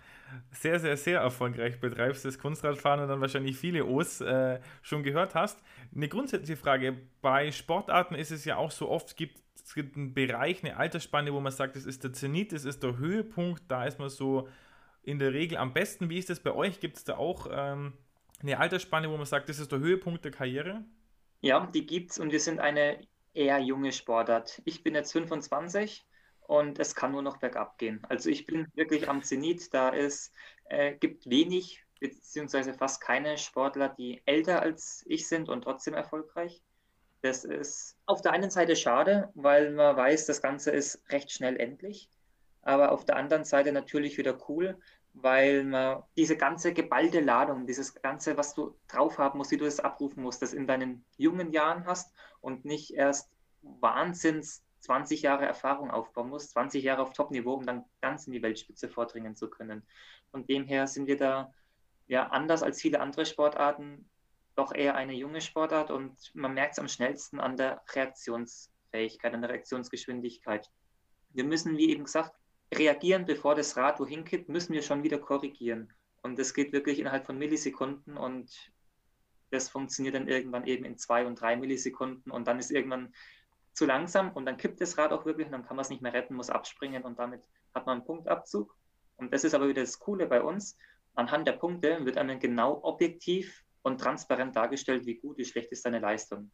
sehr, 0.52 0.80
sehr, 0.80 0.98
sehr 0.98 1.22
erfolgreich 1.22 1.80
betreibst, 1.80 2.26
das 2.26 2.40
Kunstradfahren 2.40 3.02
und 3.02 3.08
dann 3.08 3.22
wahrscheinlich 3.22 3.58
viele 3.58 3.86
O's 3.86 4.22
äh, 4.22 4.60
schon 4.82 5.04
gehört 5.04 5.34
hast. 5.34 5.64
Eine 5.96 6.08
grundsätzliche 6.08 6.58
Frage, 6.58 6.98
bei 7.22 7.52
Sportarten 7.52 8.16
ist 8.16 8.32
es 8.32 8.46
ja 8.46 8.58
auch 8.58 8.72
so 8.72 8.90
oft, 8.90 9.16
gibt 9.16 9.40
es 9.64 9.74
gibt 9.74 9.96
einen 9.96 10.14
Bereich, 10.14 10.64
eine 10.64 10.78
Altersspanne, 10.78 11.34
wo 11.34 11.40
man 11.40 11.52
sagt, 11.52 11.76
das 11.76 11.86
ist 11.86 12.04
der 12.04 12.14
Zenit, 12.14 12.52
das 12.52 12.66
ist 12.66 12.84
der 12.84 12.98
Höhepunkt, 12.98 13.64
da 13.68 13.86
ist 13.86 14.00
man 14.00 14.10
so 14.10 14.48
in 15.04 15.20
der 15.20 15.34
Regel 15.34 15.58
am 15.58 15.74
besten. 15.74 16.10
Wie 16.10 16.18
ist 16.18 16.30
das 16.30 16.40
bei 16.40 16.54
euch? 16.54 16.80
Gibt 16.80 16.98
es 16.98 17.04
da 17.04 17.18
auch 17.18 17.48
ähm, 17.52 17.94
eine 18.42 18.60
Altersspanne, 18.60 19.10
wo 19.10 19.18
man 19.18 19.26
sagt, 19.26 19.50
das 19.50 19.60
ist 19.60 19.72
der 19.72 19.80
Höhepunkt 19.80 20.24
der 20.26 20.32
Karriere? 20.32 20.84
Ja, 21.42 21.66
die 21.66 21.86
gibt 21.86 22.12
es 22.12 22.20
und 22.20 22.32
wir 22.32 22.40
sind 22.40 22.60
eine 22.60 23.02
eher 23.34 23.60
junge 23.60 23.92
Sportart. 23.92 24.62
Ich 24.66 24.84
bin 24.84 24.94
jetzt 24.94 25.12
25 25.12 26.06
und 26.42 26.80
es 26.80 26.96
kann 26.96 27.14
nur 27.14 27.22
noch 27.22 27.38
bergab 27.38 27.78
gehen. 27.78 28.02
Also 28.10 28.30
ich 28.30 28.46
bin 28.46 28.68
wirklich 28.76 29.10
am 29.10 29.24
Zenit, 29.24 29.74
da 29.74 29.94
es 29.94 30.32
äh, 30.66 30.94
gibt 30.94 31.30
wenig 31.30 31.84
beziehungsweise 32.00 32.74
fast 32.74 33.00
keine 33.00 33.38
Sportler, 33.38 33.90
die 33.90 34.22
älter 34.26 34.62
als 34.62 35.06
ich 35.08 35.28
sind 35.28 35.50
und 35.50 35.62
trotzdem 35.64 35.94
erfolgreich. 35.94 36.62
Das 37.22 37.46
ist 37.46 37.98
auf 38.06 38.22
der 38.22 38.32
einen 38.32 38.50
Seite 38.50 38.76
schade, 38.76 39.30
weil 39.36 39.72
man 39.72 39.96
weiß, 39.96 40.26
das 40.26 40.42
Ganze 40.42 40.72
ist 40.72 41.04
recht 41.10 41.32
schnell 41.32 41.60
endlich. 41.60 42.10
Aber 42.64 42.92
auf 42.92 43.06
der 43.06 43.16
anderen 43.16 43.44
Seite 43.44 43.72
natürlich 43.72 44.18
wieder 44.18 44.38
cool, 44.50 44.78
weil 45.14 45.64
man 45.64 46.04
diese 46.16 46.38
ganze 46.38 46.74
geballte 46.74 47.20
Ladung, 47.20 47.68
dieses 47.68 47.94
Ganze, 47.96 48.38
was 48.38 48.54
du 48.54 48.76
drauf 48.88 49.18
haben 49.18 49.38
musst, 49.38 49.52
wie 49.52 49.58
du 49.58 49.66
es 49.66 49.80
abrufen 49.80 50.24
musst, 50.24 50.42
das 50.42 50.54
in 50.54 50.68
deinen 50.68 51.06
jungen 51.18 51.52
Jahren 51.52 51.86
hast 51.86 52.14
und 52.40 52.66
nicht 52.66 52.92
erst 52.92 53.32
Wahnsinns 53.62 54.64
20 54.80 55.22
Jahre 55.22 55.46
Erfahrung 55.46 55.92
aufbauen 55.92 56.30
musst, 56.30 56.52
20 56.52 56.84
Jahre 56.84 57.04
auf 57.04 57.14
Top-Niveau, 57.14 57.54
um 57.54 57.66
dann 57.66 57.86
ganz 58.02 58.26
in 58.26 58.34
die 58.34 58.42
Weltspitze 58.42 58.90
vordringen 58.90 59.36
zu 59.36 59.50
können. 59.50 59.84
Von 60.32 60.46
dem 60.48 60.66
her 60.66 60.88
sind 60.88 61.08
wir 61.08 61.18
da 61.18 61.54
ja 62.08 62.28
anders 62.28 62.64
als 62.64 62.82
viele 62.82 63.00
andere 63.00 63.26
Sportarten 63.26 64.10
doch 64.56 64.74
eher 64.74 64.96
eine 64.96 65.14
junge 65.14 65.42
Sportart 65.42 65.92
und 65.92 66.14
man 66.34 66.54
merkt 66.54 66.74
es 66.74 66.80
am 66.80 66.88
schnellsten 66.88 67.40
an 67.40 67.58
der 67.58 67.82
Reaktionsfähigkeit, 67.94 69.34
an 69.34 69.42
der 69.42 69.50
Reaktionsgeschwindigkeit. 69.52 70.70
Wir 71.30 71.44
müssen, 71.44 71.78
wie 71.78 71.90
eben 71.90 72.04
gesagt, 72.04 72.36
reagieren, 72.74 73.26
bevor 73.26 73.56
das 73.56 73.78
Rad 73.78 74.00
wohin 74.00 74.26
kippt, 74.26 74.50
müssen 74.50 74.74
wir 74.74 74.82
schon 74.82 75.04
wieder 75.04 75.20
korrigieren. 75.20 75.94
Und 76.22 76.38
das 76.38 76.54
geht 76.54 76.72
wirklich 76.72 77.00
innerhalb 77.00 77.26
von 77.26 77.38
Millisekunden 77.38 78.18
und 78.18 78.72
das 79.50 79.70
funktioniert 79.70 80.16
dann 80.16 80.28
irgendwann 80.28 80.66
eben 80.66 80.86
in 80.86 80.98
zwei 80.98 81.26
und 81.26 81.40
drei 81.40 81.56
Millisekunden 81.56 82.32
und 82.32 82.48
dann 82.48 82.60
ist 82.60 82.72
irgendwann 82.72 83.14
zu 83.74 83.86
langsam 83.86 84.32
und 84.34 84.46
dann 84.46 84.58
kippt 84.58 84.82
das 84.82 84.98
Rad 84.98 85.12
auch 85.12 85.26
wirklich 85.26 85.48
und 85.48 85.54
dann 85.54 85.66
kann 85.66 85.76
man 85.76 85.84
es 85.84 85.90
nicht 85.90 86.02
mehr 86.02 86.14
retten, 86.14 86.36
muss 86.36 86.50
abspringen 86.50 87.04
und 87.04 87.20
damit 87.20 87.48
hat 87.74 87.86
man 87.86 87.98
einen 87.98 88.06
Punktabzug. 88.06 88.76
Und 89.18 89.34
das 89.34 89.44
ist 89.44 89.54
aber 89.54 89.68
wieder 89.68 89.82
das 89.82 90.00
Coole 90.00 90.28
bei 90.28 90.42
uns. 90.42 90.78
Anhand 91.16 91.48
der 91.48 91.54
Punkte 91.54 92.04
wird 92.06 92.18
einem 92.18 92.40
genau 92.40 92.80
objektiv 92.84 93.64
und 93.84 94.00
transparent 94.00 94.56
dargestellt, 94.56 95.06
wie 95.06 95.16
gut, 95.16 95.38
wie 95.38 95.46
schlecht 95.46 95.72
ist 95.72 95.84
seine 95.84 96.00
Leistung. 96.00 96.52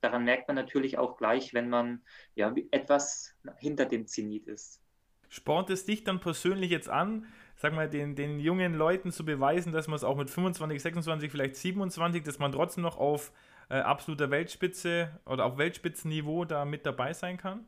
Daran 0.00 0.24
merkt 0.24 0.48
man 0.48 0.56
natürlich 0.56 0.98
auch 0.98 1.16
gleich, 1.16 1.52
wenn 1.52 1.68
man 1.68 2.02
ja, 2.34 2.54
etwas 2.70 3.34
hinter 3.58 3.84
dem 3.84 4.06
Zenit 4.06 4.46
ist. 4.46 4.80
Spornt 5.28 5.70
es 5.70 5.84
dich 5.84 6.04
dann 6.04 6.20
persönlich 6.20 6.70
jetzt 6.70 6.88
an, 6.88 7.26
sag 7.54 7.74
mal, 7.74 7.88
den, 7.88 8.16
den 8.16 8.40
jungen 8.40 8.74
Leuten 8.74 9.12
zu 9.12 9.24
beweisen, 9.24 9.72
dass 9.72 9.86
man 9.86 9.96
es 9.96 10.04
auch 10.04 10.16
mit 10.16 10.30
25, 10.30 10.82
26, 10.82 11.30
vielleicht 11.30 11.56
27, 11.56 12.22
dass 12.24 12.38
man 12.38 12.50
trotzdem 12.50 12.82
noch 12.82 12.96
auf 12.96 13.30
äh, 13.68 13.74
absoluter 13.74 14.30
Weltspitze 14.30 15.20
oder 15.26 15.44
auf 15.44 15.58
Weltspitzenniveau 15.58 16.46
da 16.46 16.64
mit 16.64 16.86
dabei 16.86 17.12
sein 17.12 17.36
kann? 17.36 17.66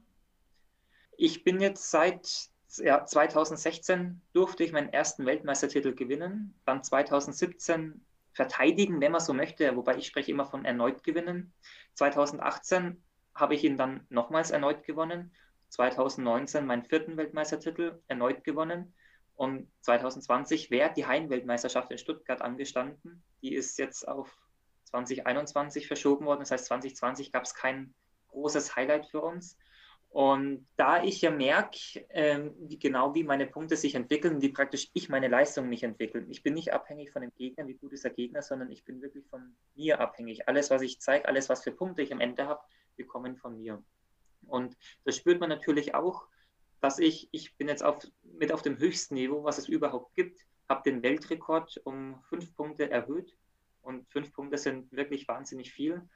Ich 1.16 1.44
bin 1.44 1.60
jetzt 1.60 1.90
seit 1.90 2.50
ja, 2.78 3.04
2016 3.04 4.20
durfte 4.32 4.64
ich 4.64 4.72
meinen 4.72 4.88
ersten 4.88 5.26
Weltmeistertitel 5.26 5.94
gewinnen. 5.94 6.54
Dann 6.64 6.82
2017 6.82 8.04
verteidigen, 8.32 9.00
wenn 9.00 9.12
man 9.12 9.20
so 9.20 9.34
möchte, 9.34 9.76
wobei 9.76 9.96
ich 9.96 10.06
spreche 10.06 10.30
immer 10.30 10.46
von 10.46 10.64
erneut 10.64 11.02
gewinnen. 11.02 11.52
2018 11.94 13.02
habe 13.34 13.54
ich 13.54 13.64
ihn 13.64 13.78
dann 13.78 14.06
nochmals 14.08 14.50
erneut 14.50 14.84
gewonnen. 14.84 15.32
2019 15.68 16.66
meinen 16.66 16.84
vierten 16.84 17.16
Weltmeistertitel 17.16 18.00
erneut 18.08 18.44
gewonnen. 18.44 18.94
Und 19.34 19.70
2020 19.80 20.70
wäre 20.70 20.92
die 20.94 21.06
Heimweltmeisterschaft 21.06 21.90
in 21.90 21.98
Stuttgart 21.98 22.42
angestanden. 22.42 23.22
Die 23.40 23.54
ist 23.54 23.78
jetzt 23.78 24.06
auf 24.06 24.36
2021 24.84 25.86
verschoben 25.86 26.26
worden. 26.26 26.40
Das 26.40 26.50
heißt, 26.50 26.66
2020 26.66 27.32
gab 27.32 27.44
es 27.44 27.54
kein 27.54 27.94
großes 28.28 28.76
Highlight 28.76 29.06
für 29.06 29.22
uns. 29.22 29.56
Und 30.12 30.66
da 30.76 31.02
ich 31.02 31.22
ja 31.22 31.30
merke, 31.30 31.78
äh, 32.10 32.50
wie 32.60 32.78
genau 32.78 33.14
wie 33.14 33.24
meine 33.24 33.46
Punkte 33.46 33.76
sich 33.78 33.94
entwickeln, 33.94 34.42
wie 34.42 34.50
praktisch 34.50 34.90
ich 34.92 35.08
meine 35.08 35.28
Leistung 35.28 35.70
mich 35.70 35.84
entwickle. 35.84 36.26
Ich 36.28 36.42
bin 36.42 36.52
nicht 36.52 36.74
abhängig 36.74 37.10
von 37.10 37.22
dem 37.22 37.32
Gegner, 37.34 37.66
wie 37.66 37.76
gut 37.76 37.94
ist 37.94 38.04
der 38.04 38.10
Gegner, 38.10 38.42
sondern 38.42 38.70
ich 38.70 38.84
bin 38.84 39.00
wirklich 39.00 39.24
von 39.28 39.56
mir 39.74 40.00
abhängig. 40.00 40.46
Alles, 40.48 40.68
was 40.68 40.82
ich 40.82 41.00
zeige, 41.00 41.26
alles, 41.26 41.48
was 41.48 41.64
für 41.64 41.72
Punkte 41.72 42.02
ich 42.02 42.12
am 42.12 42.20
Ende 42.20 42.46
habe, 42.46 42.60
die 42.98 43.04
kommen 43.04 43.38
von 43.38 43.56
mir. 43.56 43.82
Und 44.46 44.76
das 45.04 45.16
spürt 45.16 45.40
man 45.40 45.48
natürlich 45.48 45.94
auch, 45.94 46.26
dass 46.82 46.98
ich, 46.98 47.30
ich 47.32 47.56
bin 47.56 47.68
jetzt 47.68 47.82
auf, 47.82 48.06
mit 48.22 48.52
auf 48.52 48.60
dem 48.60 48.76
höchsten 48.76 49.14
Niveau, 49.14 49.44
was 49.44 49.56
es 49.56 49.66
überhaupt 49.66 50.14
gibt, 50.14 50.44
habe 50.68 50.82
den 50.84 51.02
Weltrekord 51.02 51.80
um 51.84 52.20
fünf 52.24 52.54
Punkte 52.54 52.90
erhöht. 52.90 53.34
Und 53.80 54.06
fünf 54.10 54.30
Punkte 54.34 54.58
sind 54.58 54.92
wirklich 54.92 55.26
wahnsinnig 55.26 55.72
viel 55.72 56.06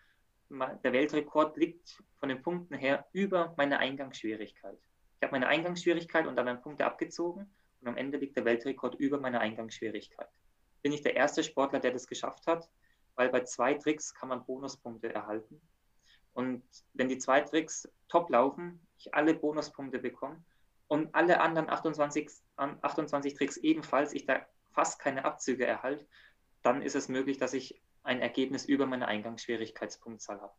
der 0.48 0.92
Weltrekord 0.92 1.56
liegt 1.56 2.02
von 2.18 2.28
den 2.28 2.42
Punkten 2.42 2.74
her 2.74 3.06
über 3.12 3.54
meine 3.56 3.78
Eingangsschwierigkeit. 3.78 4.78
Ich 5.18 5.22
habe 5.22 5.32
meine 5.32 5.48
Eingangsschwierigkeit 5.48 6.26
und 6.26 6.36
dann 6.36 6.44
meine 6.44 6.58
Punkte 6.58 6.84
abgezogen 6.84 7.50
und 7.80 7.88
am 7.88 7.96
Ende 7.96 8.18
liegt 8.18 8.36
der 8.36 8.44
Weltrekord 8.44 8.94
über 8.96 9.18
meine 9.18 9.40
Eingangsschwierigkeit. 9.40 10.28
Bin 10.82 10.92
ich 10.92 11.02
der 11.02 11.16
erste 11.16 11.42
Sportler, 11.42 11.80
der 11.80 11.92
das 11.92 12.06
geschafft 12.06 12.46
hat, 12.46 12.68
weil 13.16 13.30
bei 13.30 13.40
zwei 13.40 13.74
Tricks 13.74 14.14
kann 14.14 14.28
man 14.28 14.44
Bonuspunkte 14.44 15.12
erhalten. 15.12 15.60
Und 16.32 16.62
wenn 16.92 17.08
die 17.08 17.18
zwei 17.18 17.40
Tricks 17.40 17.88
top 18.08 18.30
laufen, 18.30 18.86
ich 18.98 19.14
alle 19.14 19.34
Bonuspunkte 19.34 19.98
bekomme 19.98 20.44
und 20.86 21.14
alle 21.14 21.40
anderen 21.40 21.68
28, 21.68 22.30
28 22.56 23.34
Tricks 23.34 23.56
ebenfalls, 23.56 24.12
ich 24.12 24.26
da 24.26 24.46
fast 24.72 24.98
keine 24.98 25.24
Abzüge 25.24 25.66
erhalte, 25.66 26.06
dann 26.62 26.82
ist 26.82 26.94
es 26.94 27.08
möglich, 27.08 27.38
dass 27.38 27.54
ich 27.54 27.80
ein 28.06 28.20
Ergebnis 28.22 28.64
über 28.66 28.86
meine 28.86 29.08
Eingangsschwierigkeitspunktzahl 29.08 30.40
habe. 30.40 30.54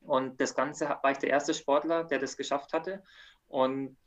Und 0.00 0.40
das 0.40 0.54
Ganze 0.54 0.88
war 0.88 1.10
ich 1.12 1.18
der 1.18 1.30
erste 1.30 1.54
Sportler, 1.54 2.04
der 2.04 2.18
das 2.18 2.36
geschafft 2.36 2.72
hatte. 2.72 3.04
Und 3.48 3.98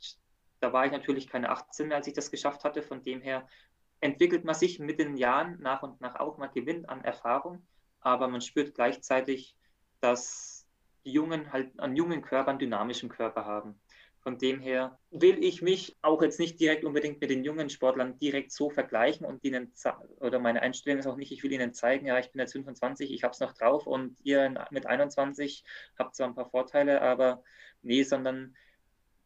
Da 0.60 0.72
war 0.72 0.86
ich 0.86 0.92
natürlich 0.92 1.28
keine 1.28 1.50
18 1.50 1.88
mehr, 1.88 1.98
als 1.98 2.06
ich 2.06 2.14
das 2.14 2.30
geschafft 2.30 2.64
hatte. 2.64 2.82
Von 2.82 3.02
dem 3.02 3.20
her 3.20 3.48
entwickelt 4.00 4.44
man 4.44 4.54
sich 4.54 4.78
mit 4.78 4.98
den 4.98 5.16
Jahren 5.16 5.60
nach 5.60 5.82
und 5.82 6.00
nach 6.00 6.16
auch. 6.16 6.38
Man 6.38 6.50
gewinnt 6.52 6.88
an 6.88 7.04
Erfahrung, 7.04 7.66
aber 8.00 8.28
man 8.28 8.40
spürt 8.40 8.74
gleichzeitig, 8.74 9.56
dass 10.00 10.66
die 11.04 11.12
Jungen 11.12 11.52
halt 11.52 11.78
einen 11.80 11.96
jungen 11.96 12.22
Körper, 12.22 12.50
einen 12.50 12.58
dynamischen 12.58 13.08
Körper 13.08 13.44
haben. 13.44 13.80
Von 14.26 14.38
dem 14.38 14.60
her 14.60 14.98
will 15.12 15.44
ich 15.44 15.62
mich 15.62 15.96
auch 16.02 16.20
jetzt 16.20 16.40
nicht 16.40 16.58
direkt 16.58 16.84
unbedingt 16.84 17.20
mit 17.20 17.30
den 17.30 17.44
jungen 17.44 17.70
Sportlern 17.70 18.18
direkt 18.18 18.50
so 18.50 18.70
vergleichen 18.70 19.24
und 19.24 19.44
ihnen, 19.44 19.72
oder 20.18 20.40
meine 20.40 20.62
Einstellung 20.62 20.98
ist 20.98 21.06
auch 21.06 21.14
nicht, 21.14 21.30
ich 21.30 21.44
will 21.44 21.52
ihnen 21.52 21.72
zeigen, 21.72 22.06
ja, 22.06 22.18
ich 22.18 22.32
bin 22.32 22.40
jetzt 22.40 22.50
25, 22.50 23.12
ich 23.12 23.22
habe 23.22 23.30
es 23.30 23.38
noch 23.38 23.52
drauf 23.52 23.86
und 23.86 24.18
ihr 24.24 24.52
mit 24.72 24.84
21 24.84 25.62
habt 25.96 26.16
zwar 26.16 26.26
ein 26.26 26.34
paar 26.34 26.50
Vorteile, 26.50 27.02
aber 27.02 27.44
nee, 27.82 28.02
sondern 28.02 28.56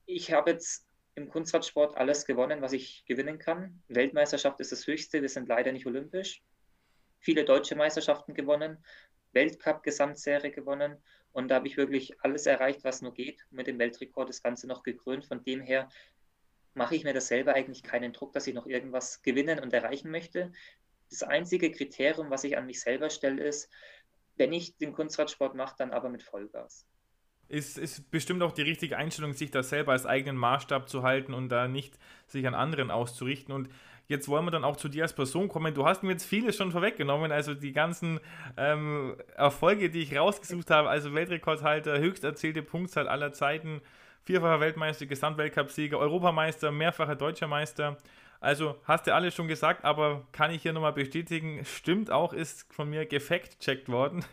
ich 0.05 0.35
habe 0.35 0.51
jetzt 0.51 0.87
im 1.15 1.31
Kunstradsport 1.31 1.97
alles 1.97 2.27
gewonnen, 2.27 2.61
was 2.61 2.75
ich 2.75 3.07
gewinnen 3.07 3.39
kann. 3.39 3.83
Weltmeisterschaft 3.89 4.61
ist 4.61 4.71
das 4.71 4.87
Höchste, 4.87 5.23
wir 5.23 5.31
sind 5.31 5.49
leider 5.49 5.73
nicht 5.73 5.87
olympisch. 5.87 6.43
Viele 7.21 7.47
deutsche 7.47 7.75
Meisterschaften 7.75 8.35
gewonnen, 8.35 8.85
Weltcup-Gesamtserie 9.33 10.51
gewonnen 10.51 10.99
und 11.33 11.49
da 11.49 11.57
habe 11.57 11.69
ich 11.69 11.77
wirklich 11.77 12.21
alles 12.23 12.47
erreicht, 12.47 12.85
was 12.85 13.03
nur 13.03 13.15
geht. 13.15 13.47
Mit 13.51 13.67
dem 13.67 13.79
Weltrekord 13.79 14.29
das 14.29 14.43
Ganze 14.43 14.67
noch 14.67 14.83
gekrönt. 14.83 15.25
Von 15.25 15.45
dem 15.45 15.61
her 15.61 15.89
mache 16.75 16.97
ich 16.97 17.05
mir 17.05 17.15
das 17.15 17.29
selber 17.29 17.55
eigentlich 17.55 17.83
keinen 17.83 18.13
Druck, 18.13 18.33
dass 18.33 18.47
ich 18.47 18.55
noch 18.55 18.67
irgendwas 18.67 19.23
gewinnen 19.23 19.61
und 19.61 19.73
erreichen 19.73 20.11
möchte. 20.11 20.53
Das 21.09 21.23
einzige 21.23 21.71
Kriterium, 21.71 22.31
was 22.31 22.45
ich 22.45 22.57
an 22.57 22.67
mich 22.67 22.81
selber 22.81 23.11
stelle, 23.11 23.43
ist, 23.43 23.71
wenn 24.37 24.53
ich 24.53 24.77
den 24.79 24.93
Kunstradsport 24.93 25.55
mache, 25.55 25.75
dann 25.79 25.93
aber 25.93 26.09
mit 26.09 26.23
Vollgas. 26.23 26.87
Ist, 27.49 27.79
ist 27.79 28.11
bestimmt 28.13 28.43
auch 28.43 28.53
die 28.53 28.63
richtige 28.63 28.97
Einstellung, 28.97 29.33
sich 29.33 29.51
da 29.51 29.63
selber 29.63 29.93
als 29.93 30.07
eigenen 30.07 30.37
Maßstab 30.37 30.89
zu 30.89 31.03
halten 31.03 31.35
und 31.35 31.49
da 31.49 31.67
nicht 31.67 31.99
sich 32.27 32.47
an 32.47 32.55
anderen 32.55 32.93
auszurichten. 32.93 33.53
Und 33.53 33.69
jetzt 34.11 34.29
wollen 34.29 34.45
wir 34.45 34.51
dann 34.51 34.65
auch 34.65 34.77
zu 34.77 34.89
dir 34.89 35.05
als 35.05 35.13
Person 35.13 35.49
kommen. 35.49 35.73
Du 35.73 35.87
hast 35.87 36.03
mir 36.03 36.11
jetzt 36.11 36.27
vieles 36.27 36.57
schon 36.57 36.73
vorweggenommen, 36.73 37.31
also 37.31 37.55
die 37.55 37.73
ganzen 37.73 38.19
ähm, 38.57 39.17
Erfolge, 39.37 39.89
die 39.89 40.03
ich 40.03 40.17
rausgesucht 40.17 40.71
habe, 40.71 40.91
also 40.91 41.15
Weltrekordhalter, 41.15 41.99
höchst 41.99 42.25
erzählte 42.25 42.63
Punktzahl 42.63 43.09
aller 43.09 43.33
Zeiten, 43.33 43.81
vierfacher 44.25 44.61
Weltmeister, 44.61 45.07
Gesamtweltcupsieger, 45.07 45.97
Europameister, 45.97 46.73
mehrfacher 46.73 47.15
deutscher 47.15 47.47
Meister. 47.47 47.99
Also 48.41 48.75
hast 48.85 49.07
du 49.07 49.15
alles 49.15 49.35
schon 49.35 49.47
gesagt, 49.47 49.85
aber 49.85 50.27
kann 50.33 50.51
ich 50.51 50.63
hier 50.63 50.73
nochmal 50.73 50.93
bestätigen, 50.93 51.65
stimmt 51.65 52.11
auch, 52.11 52.33
ist 52.33 52.67
von 52.73 52.91
mir 52.91 53.07
gefact-checkt 53.07 53.89
worden. 53.89 54.25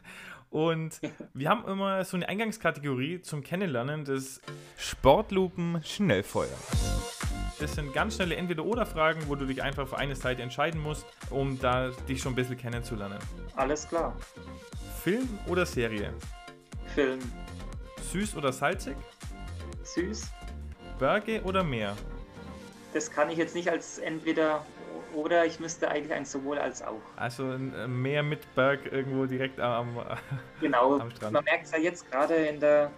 Und 0.49 1.01
wir 1.35 1.49
haben 1.49 1.67
immer 1.67 2.03
so 2.03 2.17
eine 2.17 2.27
Eingangskategorie 2.27 3.21
zum 3.21 3.43
Kennenlernen 3.43 4.05
des 4.05 4.41
Sportlupen 4.75 5.81
Schnellfeuer. 5.83 6.57
Das 7.59 7.73
sind 7.73 7.91
ganz 7.91 8.15
schnelle 8.15 8.35
Entweder-Oder-Fragen, 8.35 9.23
wo 9.27 9.35
du 9.35 9.45
dich 9.45 9.63
einfach 9.63 9.87
für 9.87 9.97
eine 9.97 10.15
Seite 10.15 10.43
entscheiden 10.43 10.79
musst, 10.79 11.07
um 11.31 11.59
da 11.59 11.89
dich 12.07 12.21
schon 12.21 12.33
ein 12.33 12.35
bisschen 12.35 12.57
kennenzulernen. 12.57 13.17
Alles 13.55 13.87
klar. 13.87 14.15
Film 15.03 15.27
oder 15.47 15.65
Serie? 15.65 16.13
Film. 16.93 17.19
Süß 18.11 18.35
oder 18.35 18.51
salzig? 18.53 18.95
Süß. 19.83 20.31
Berge 20.99 21.41
oder 21.43 21.63
Meer? 21.63 21.95
Das 22.93 23.09
kann 23.09 23.29
ich 23.29 23.37
jetzt 23.37 23.55
nicht 23.55 23.69
als 23.69 23.97
entweder 23.97 24.63
oder 25.13 25.45
ich 25.45 25.59
müsste 25.59 25.89
eigentlich 25.89 26.13
ein 26.13 26.25
sowohl 26.25 26.59
als 26.59 26.83
auch. 26.83 27.01
Also 27.15 27.43
ein 27.43 27.73
äh, 27.73 27.87
Meer 27.87 28.21
mit 28.21 28.53
Berg 28.53 28.91
irgendwo 28.91 29.25
direkt 29.25 29.59
am, 29.59 29.97
genau. 30.61 30.99
am 30.99 31.09
Strand. 31.09 31.33
Man 31.33 31.43
merkt 31.43 31.65
es 31.65 31.71
ja 31.71 31.79
jetzt 31.79 32.09
gerade 32.11 32.35
in 32.35 32.59
der 32.59 32.91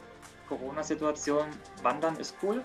Corona-Situation, 0.49 1.45
Wandern 1.81 2.17
ist 2.17 2.35
cool, 2.41 2.61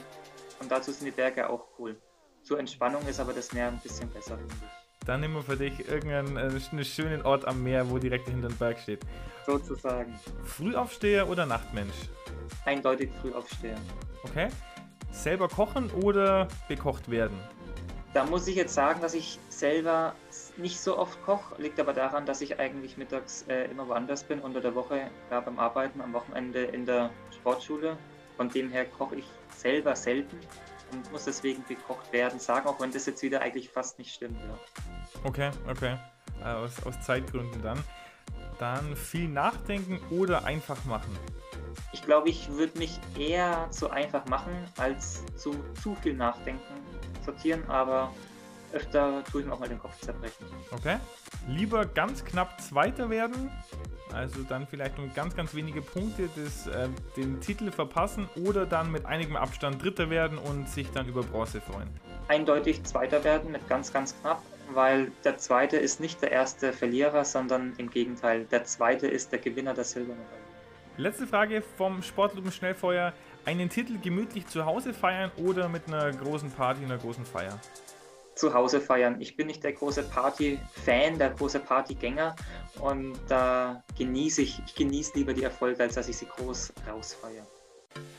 und 0.64 0.72
dazu 0.72 0.90
sind 0.90 1.06
die 1.06 1.10
Berge 1.10 1.48
auch 1.48 1.66
cool. 1.78 1.96
Zur 2.42 2.58
Entspannung 2.58 3.06
ist 3.06 3.20
aber 3.20 3.32
das 3.32 3.52
Meer 3.52 3.68
ein 3.68 3.80
bisschen 3.80 4.10
besser, 4.10 4.36
finde 4.38 4.54
ich. 4.54 5.06
Dann 5.06 5.20
nehmen 5.20 5.34
wir 5.34 5.42
für 5.42 5.56
dich 5.56 5.86
irgendeinen 5.86 6.36
äh, 6.36 6.84
schönen 6.84 7.22
Ort 7.22 7.46
am 7.46 7.62
Meer, 7.62 7.90
wo 7.90 7.98
direkt 7.98 8.28
hinter 8.28 8.48
dem 8.48 8.56
Berg 8.56 8.78
steht. 8.78 9.00
Sozusagen. 9.44 10.18
Frühaufsteher 10.44 11.28
oder 11.28 11.44
Nachtmensch? 11.44 12.08
Eindeutig 12.64 13.10
Frühaufsteher. 13.20 13.76
Okay. 14.22 14.48
Selber 15.12 15.48
kochen 15.48 15.90
oder 15.90 16.48
bekocht 16.66 17.10
werden? 17.10 17.38
Da 18.14 18.24
muss 18.24 18.46
ich 18.46 18.56
jetzt 18.56 18.72
sagen, 18.72 19.02
dass 19.02 19.12
ich 19.12 19.38
selber 19.50 20.14
nicht 20.56 20.80
so 20.80 20.96
oft 20.96 21.22
koche. 21.24 21.60
Liegt 21.60 21.78
aber 21.78 21.92
daran, 21.92 22.24
dass 22.24 22.40
ich 22.40 22.58
eigentlich 22.58 22.96
mittags 22.96 23.44
äh, 23.48 23.64
immer 23.70 23.86
woanders 23.88 24.24
bin, 24.24 24.40
unter 24.40 24.62
der 24.62 24.74
Woche 24.74 25.10
ja, 25.30 25.40
beim 25.40 25.58
Arbeiten, 25.58 26.00
am 26.00 26.14
Wochenende 26.14 26.62
in 26.62 26.86
der 26.86 27.10
Sportschule. 27.34 27.98
Von 28.36 28.48
dem 28.48 28.70
her 28.70 28.86
koche 28.86 29.16
ich 29.16 29.26
selber 29.56 29.94
selten 29.94 30.38
und 30.92 31.10
muss 31.12 31.24
deswegen 31.24 31.64
gekocht 31.66 32.12
werden, 32.12 32.38
sagen, 32.38 32.66
auch 32.68 32.80
wenn 32.80 32.92
das 32.92 33.06
jetzt 33.06 33.22
wieder 33.22 33.40
eigentlich 33.40 33.68
fast 33.70 33.98
nicht 33.98 34.14
stimmt. 34.14 34.38
Ja. 34.40 34.58
Okay, 35.24 35.50
okay. 35.68 35.96
Äh, 36.42 36.48
aus, 36.48 36.84
aus 36.84 37.00
Zeitgründen 37.00 37.62
dann. 37.62 37.82
Dann 38.58 38.94
viel 38.96 39.28
nachdenken 39.28 40.00
oder 40.10 40.44
einfach 40.44 40.84
machen. 40.84 41.16
Ich 41.92 42.02
glaube, 42.02 42.28
ich 42.28 42.48
würde 42.50 42.78
mich 42.78 43.00
eher 43.18 43.68
zu 43.70 43.90
einfach 43.90 44.26
machen, 44.26 44.52
als 44.76 45.24
zu 45.36 45.54
zu 45.82 45.96
viel 45.96 46.14
nachdenken, 46.14 46.62
sortieren, 47.24 47.68
aber 47.68 48.12
öfter 48.72 49.22
tue 49.24 49.40
ich 49.40 49.46
mir 49.46 49.54
auch 49.54 49.60
mal 49.60 49.68
den 49.68 49.78
Kopf 49.78 49.98
zerbrechen. 50.00 50.46
Okay. 50.72 50.98
Lieber 51.48 51.84
ganz 51.86 52.24
knapp 52.24 52.60
Zweiter 52.60 53.10
werden 53.10 53.50
also 54.14 54.42
dann 54.42 54.66
vielleicht 54.66 54.98
um 54.98 55.12
ganz, 55.12 55.36
ganz 55.36 55.54
wenige 55.54 55.82
Punkte 55.82 56.28
des, 56.28 56.66
äh, 56.66 56.88
den 57.16 57.40
Titel 57.40 57.70
verpassen 57.70 58.28
oder 58.44 58.66
dann 58.66 58.90
mit 58.90 59.04
einigem 59.06 59.36
Abstand 59.36 59.82
Dritter 59.82 60.10
werden 60.10 60.38
und 60.38 60.68
sich 60.68 60.90
dann 60.90 61.06
über 61.08 61.22
Bronze 61.22 61.60
freuen. 61.60 61.88
Eindeutig 62.28 62.82
Zweiter 62.84 63.22
werden 63.24 63.52
mit 63.52 63.68
ganz, 63.68 63.92
ganz 63.92 64.14
knapp, 64.20 64.42
weil 64.72 65.12
der 65.24 65.36
Zweite 65.36 65.76
ist 65.76 66.00
nicht 66.00 66.22
der 66.22 66.32
erste 66.32 66.72
Verlierer, 66.72 67.24
sondern 67.24 67.74
im 67.76 67.90
Gegenteil, 67.90 68.44
der 68.44 68.64
Zweite 68.64 69.06
ist 69.06 69.32
der 69.32 69.40
Gewinner 69.40 69.74
der 69.74 69.84
Silbermedaille. 69.84 70.44
Letzte 70.96 71.26
Frage 71.26 71.60
vom 71.76 72.02
Sportlupen 72.02 72.52
Schnellfeuer. 72.52 73.12
Einen 73.44 73.68
Titel 73.68 73.98
gemütlich 74.00 74.46
zu 74.46 74.64
Hause 74.64 74.94
feiern 74.94 75.30
oder 75.36 75.68
mit 75.68 75.88
einer 75.88 76.12
großen 76.12 76.50
Party, 76.52 76.82
einer 76.84 76.96
großen 76.96 77.26
Feier? 77.26 77.58
Zu 78.34 78.54
Hause 78.54 78.80
feiern. 78.80 79.20
Ich 79.20 79.36
bin 79.36 79.46
nicht 79.46 79.62
der 79.62 79.72
große 79.72 80.02
Party-Fan, 80.02 81.18
der 81.18 81.30
große 81.30 81.60
Partygänger 81.60 82.36
und 82.80 83.14
da 83.28 83.82
äh, 83.90 83.98
genieße 83.98 84.42
ich, 84.42 84.60
ich 84.66 84.74
genieße 84.74 85.12
lieber 85.16 85.32
die 85.32 85.44
Erfolge, 85.44 85.82
als 85.82 85.94
dass 85.94 86.08
ich 86.08 86.16
sie 86.16 86.26
groß 86.26 86.72
rausfeiere. 86.88 87.46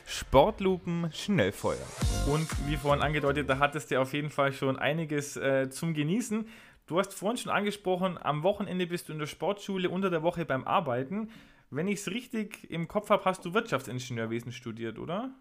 Sportlupen 0.06 1.10
Schnellfeuer. 1.12 1.86
Und 2.32 2.47
wie 2.67 2.78
vorhin 2.78 3.04
angedeutet, 3.04 3.49
da 3.49 3.60
hattest 3.60 3.91
du 3.91 3.99
auf 3.99 4.13
jeden 4.13 4.30
Fall 4.30 4.54
schon 4.54 4.78
einiges 4.78 5.36
äh, 5.36 5.69
zum 5.69 5.93
Genießen. 5.93 6.47
Du 6.88 6.99
hast 6.99 7.13
vorhin 7.13 7.38
schon 7.38 7.51
angesprochen, 7.51 8.17
am 8.21 8.43
Wochenende 8.43 8.88
bist 8.88 9.10
du 9.10 9.13
in 9.13 9.19
der 9.19 9.25
Sportschule, 9.25 9.89
unter 9.89 10.10
der 10.10 10.23
Woche 10.23 10.45
beim 10.45 10.63
Arbeiten. 10.65 11.30
Wenn 11.71 11.88
ich 11.88 11.99
es 11.99 12.12
richtig 12.12 12.69
im 12.69 12.88
Kopf 12.88 13.10
habe, 13.10 13.25
hast 13.25 13.43
du 13.43 13.54
Wirtschaftsingenieurwesen 13.54 14.51
studiert, 14.51 14.99
oder? 14.99 15.34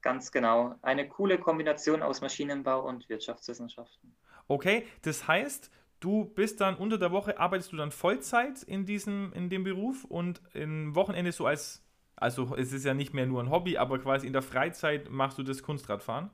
Ganz 0.00 0.30
genau. 0.30 0.74
Eine 0.82 1.08
coole 1.08 1.38
Kombination 1.38 2.02
aus 2.02 2.20
Maschinenbau 2.20 2.86
und 2.86 3.08
Wirtschaftswissenschaften. 3.08 4.14
Okay, 4.46 4.86
das 5.02 5.26
heißt, 5.26 5.70
du 6.00 6.24
bist 6.24 6.60
dann 6.60 6.76
unter 6.76 6.98
der 6.98 7.10
Woche, 7.10 7.38
arbeitest 7.38 7.72
du 7.72 7.76
dann 7.76 7.90
Vollzeit 7.90 8.62
in 8.62 8.86
diesem, 8.86 9.32
in 9.32 9.50
dem 9.50 9.64
Beruf 9.64 10.04
und 10.04 10.40
im 10.54 10.94
Wochenende 10.94 11.32
so 11.32 11.46
als, 11.46 11.84
also 12.16 12.54
es 12.56 12.72
ist 12.72 12.84
ja 12.84 12.94
nicht 12.94 13.12
mehr 13.12 13.26
nur 13.26 13.42
ein 13.42 13.50
Hobby, 13.50 13.76
aber 13.76 13.98
quasi 13.98 14.26
in 14.26 14.32
der 14.32 14.42
Freizeit 14.42 15.10
machst 15.10 15.38
du 15.38 15.42
das 15.42 15.62
Kunstradfahren? 15.62 16.30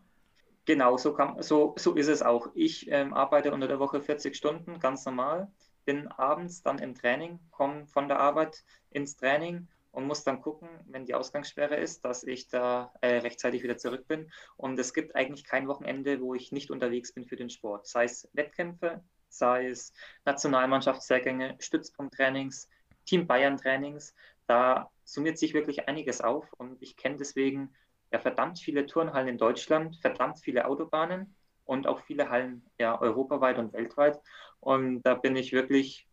Genau, 0.67 0.97
so, 0.97 1.13
kann, 1.13 1.43
so, 1.43 1.75
so 1.79 1.95
ist 1.95 2.09
es 2.09 2.23
auch. 2.23 2.49
Ich 2.55 2.91
ähm, 2.91 3.13
arbeite 3.13 3.53
unter 3.53 3.69
der 3.69 3.79
Woche 3.81 4.01
40 4.01 4.35
Stunden, 4.35 4.79
ganz 4.79 5.05
normal, 5.05 5.51
bin 5.85 6.09
abends 6.09 6.63
dann 6.63 6.79
im 6.79 6.95
Training, 6.95 7.39
komme 7.51 7.87
von 7.87 8.09
der 8.09 8.19
Arbeit 8.19 8.65
ins 8.91 9.17
Training 9.17 9.69
und 9.95 10.07
muss 10.07 10.25
dann 10.25 10.43
gucken, 10.43 10.69
wenn 10.87 11.05
die 11.05 11.15
Ausgangssperre 11.15 11.77
ist, 11.77 12.05
dass 12.05 12.25
ich 12.25 12.49
da 12.49 12.93
äh, 13.01 13.19
rechtzeitig 13.19 13.63
wieder 13.63 13.77
zurück 13.77 14.09
bin. 14.09 14.31
Und 14.57 14.79
es 14.79 14.93
gibt 14.93 15.15
eigentlich 15.15 15.45
kein 15.45 15.69
Wochenende, 15.69 16.21
wo 16.21 16.35
ich 16.35 16.51
nicht 16.51 16.71
unterwegs 16.71 17.13
bin 17.15 17.25
für 17.25 17.37
den 17.37 17.49
Sport. 17.49 17.87
Sei 17.87 18.05
es 18.05 18.29
Wettkämpfe, 18.33 19.05
sei 19.29 19.69
es 19.69 19.93
Nationalmannschaftslehrgänge, 20.25 21.57
Stützpunkttrainings, 21.61 22.69
Team 23.07 23.29
Bayern 23.29 23.57
Trainings. 23.57 24.15
Da 24.49 24.91
summiert 25.05 25.39
sich 25.39 25.55
wirklich 25.55 25.89
einiges 25.89 26.21
auf 26.21 26.53
und 26.55 26.83
ich 26.83 26.97
kenne 26.97 27.17
deswegen 27.17 27.73
ja 28.13 28.19
verdammt 28.19 28.59
viele 28.59 28.87
Turnhallen 28.87 29.29
in 29.29 29.39
Deutschland, 29.39 29.97
verdammt 30.01 30.41
viele 30.41 30.67
Autobahnen 30.67 31.37
und 31.65 31.87
auch 31.87 32.01
viele 32.01 32.31
Hallen 32.31 32.69
ja 32.79 33.01
europaweit 33.01 33.59
und 33.59 33.73
weltweit. 33.73 34.21
Und 34.59 35.03
da 35.03 35.15
bin 35.15 35.37
ich 35.37 35.53
wirklich 35.53 36.09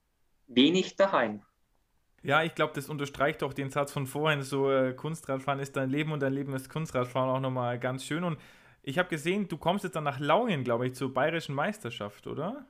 wenig 0.45 0.97
daheim. 0.97 1.43
Ja, 2.23 2.43
ich 2.43 2.53
glaube, 2.53 2.73
das 2.75 2.87
unterstreicht 2.89 3.41
auch 3.43 3.53
den 3.53 3.71
Satz 3.71 3.91
von 3.91 4.05
vorhin, 4.05 4.43
so 4.43 4.71
äh, 4.71 4.93
Kunstradfahren 4.93 5.59
ist 5.59 5.75
dein 5.75 5.89
Leben 5.89 6.11
und 6.11 6.21
dein 6.21 6.33
Leben 6.33 6.53
ist 6.53 6.69
Kunstradfahren 6.69 7.29
auch 7.29 7.39
nochmal 7.39 7.79
ganz 7.79 8.05
schön. 8.05 8.23
Und 8.23 8.39
ich 8.83 8.99
habe 8.99 9.09
gesehen, 9.09 9.47
du 9.47 9.57
kommst 9.57 9.83
jetzt 9.83 9.95
dann 9.95 10.03
nach 10.03 10.19
Lauingen, 10.19 10.63
glaube 10.63 10.87
ich, 10.87 10.95
zur 10.95 11.13
bayerischen 11.13 11.55
Meisterschaft, 11.55 12.27
oder? 12.27 12.65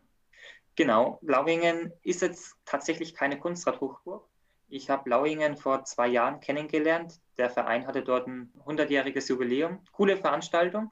Genau, 0.76 1.20
Lauingen 1.22 1.92
ist 2.02 2.22
jetzt 2.22 2.56
tatsächlich 2.66 3.14
keine 3.14 3.38
Kunstradhochburg. 3.40 4.26
Ich 4.70 4.90
habe 4.90 5.10
Lauingen 5.10 5.58
vor 5.58 5.84
zwei 5.84 6.08
Jahren 6.08 6.40
kennengelernt. 6.40 7.20
Der 7.38 7.50
Verein 7.50 7.88
hatte 7.88 8.04
dort 8.04 8.28
ein 8.28 8.54
100-jähriges 8.66 9.30
Jubiläum. 9.30 9.84
Coole 9.92 10.16
Veranstaltung. 10.16 10.92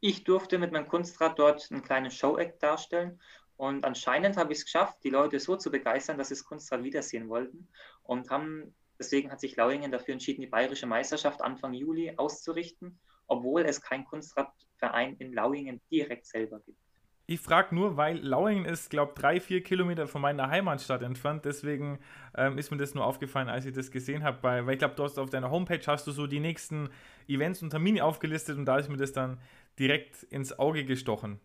ich 0.00 0.24
durfte 0.24 0.58
mit 0.58 0.72
meinem 0.72 0.88
Kunstrad 0.88 1.38
dort 1.38 1.70
einen 1.70 1.82
kleinen 1.82 2.10
Show-Act 2.10 2.60
darstellen. 2.60 3.20
Und 3.56 3.84
anscheinend 3.84 4.36
habe 4.36 4.52
ich 4.52 4.58
es 4.58 4.64
geschafft, 4.64 4.98
die 5.04 5.10
Leute 5.10 5.38
so 5.38 5.56
zu 5.56 5.70
begeistern, 5.70 6.18
dass 6.18 6.28
sie 6.28 6.34
das 6.34 6.44
Kunstrad 6.44 6.82
wiedersehen 6.82 7.28
wollten. 7.28 7.68
Und 8.04 8.30
haben, 8.30 8.74
deswegen 8.98 9.30
hat 9.30 9.40
sich 9.40 9.56
Lauingen 9.56 9.90
dafür 9.90 10.12
entschieden, 10.12 10.40
die 10.40 10.46
Bayerische 10.46 10.86
Meisterschaft 10.86 11.42
Anfang 11.42 11.72
Juli 11.72 12.14
auszurichten, 12.16 12.98
obwohl 13.26 13.62
es 13.62 13.80
keinen 13.80 14.04
Kunstradverein 14.04 15.16
in 15.16 15.32
Lauingen 15.32 15.80
direkt 15.90 16.26
selber 16.26 16.60
gibt. 16.60 16.78
Ich 17.26 17.40
frage 17.40 17.74
nur, 17.74 17.96
weil 17.96 18.18
Lauingen 18.18 18.64
ist, 18.64 18.90
glaube 18.90 19.12
ich, 19.14 19.20
drei, 19.20 19.40
vier 19.40 19.62
Kilometer 19.62 20.08
von 20.08 20.20
meiner 20.20 20.50
Heimatstadt 20.50 21.02
entfernt. 21.02 21.44
Deswegen 21.44 22.00
ähm, 22.36 22.58
ist 22.58 22.70
mir 22.70 22.76
das 22.76 22.94
nur 22.94 23.06
aufgefallen, 23.06 23.48
als 23.48 23.64
ich 23.64 23.72
das 23.72 23.90
gesehen 23.90 24.24
habe. 24.24 24.42
Weil 24.42 24.68
ich 24.70 24.78
glaube, 24.78 24.96
du 24.96 25.04
hast 25.04 25.18
auf 25.18 25.30
deiner 25.30 25.50
Homepage 25.50 25.80
hast 25.86 26.06
du 26.06 26.10
so 26.10 26.26
die 26.26 26.40
nächsten 26.40 26.90
Events 27.28 27.62
und 27.62 27.70
Termine 27.70 28.04
aufgelistet 28.04 28.58
und 28.58 28.66
da 28.66 28.76
ist 28.78 28.88
mir 28.88 28.96
das 28.96 29.12
dann 29.12 29.38
direkt 29.78 30.24
ins 30.24 30.58
Auge 30.58 30.84
gestochen. 30.84 31.40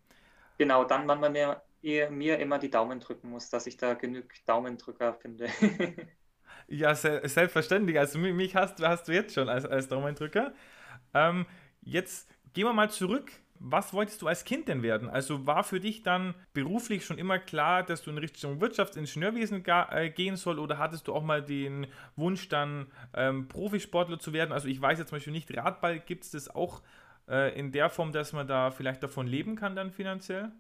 Genau, 0.58 0.84
dann, 0.84 1.08
wann 1.08 1.20
man 1.20 1.32
mir, 1.32 1.62
mir 1.82 2.40
immer 2.40 2.58
die 2.58 2.72
Daumen 2.72 3.00
drücken 3.00 3.30
muss, 3.30 3.50
dass 3.50 3.68
ich 3.68 3.78
da 3.78 3.94
genug 3.94 4.26
Daumendrücker 4.46 5.14
finde. 5.14 5.48
ja, 6.68 6.96
se 6.96 7.22
selbstverständlich. 7.24 8.00
Also 8.00 8.20
mich 8.20 8.56
hast, 8.56 8.82
hast 8.82 9.08
du 9.08 9.14
jetzt 9.14 9.34
schon 9.34 9.50
als, 9.50 9.66
als 9.66 9.88
Daumendrücker. 9.88 10.54
Ähm, 11.14 11.46
jetzt 11.82 12.30
gehen 12.54 12.66
wir 12.66 12.74
mal 12.74 12.90
zurück 12.90 13.32
was 13.60 13.94
wolltest 13.94 14.22
du 14.22 14.28
als 14.28 14.44
Kind 14.44 14.68
denn 14.68 14.84
werden? 14.84 15.10
Also 15.10 15.46
war 15.46 15.64
für 15.64 15.80
dich 15.80 16.04
dann 16.04 16.36
beruflich 16.54 17.06
schon 17.06 17.18
immer 17.18 17.40
klar, 17.40 17.84
dass 17.84 18.02
du 18.02 18.12
in 18.12 18.18
Richtung 18.18 18.62
Wirtschaftsingenieurwesen 18.62 19.64
äh, 19.66 20.10
gehen 20.10 20.36
soll 20.36 20.60
oder 20.60 20.78
hattest 20.78 21.08
du 21.08 21.14
auch 21.14 21.24
mal 21.24 21.44
den 21.44 21.88
Wunsch 22.16 22.50
dann 22.50 22.88
ähm, 23.14 23.48
Profisportler 23.48 24.20
zu 24.20 24.34
werden? 24.34 24.52
Also 24.52 24.68
ich 24.68 24.82
weiß 24.82 25.00
jetzt 25.00 25.10
zum 25.10 25.18
Beispiel 25.18 25.34
nicht, 25.34 25.56
Radball 25.56 26.00
gibt 26.00 26.24
es 26.24 26.32
das 26.32 26.54
auch 26.54 26.82
äh, 27.28 27.58
in 27.58 27.72
der 27.72 27.90
Form, 27.90 28.12
dass 28.12 28.34
man 28.34 28.48
da 28.48 28.72
vielleicht 28.72 29.04
davon 29.04 29.28
leben 29.28 29.56
kann 29.56 29.76
dann 29.76 29.92
finanziell? 29.92 30.52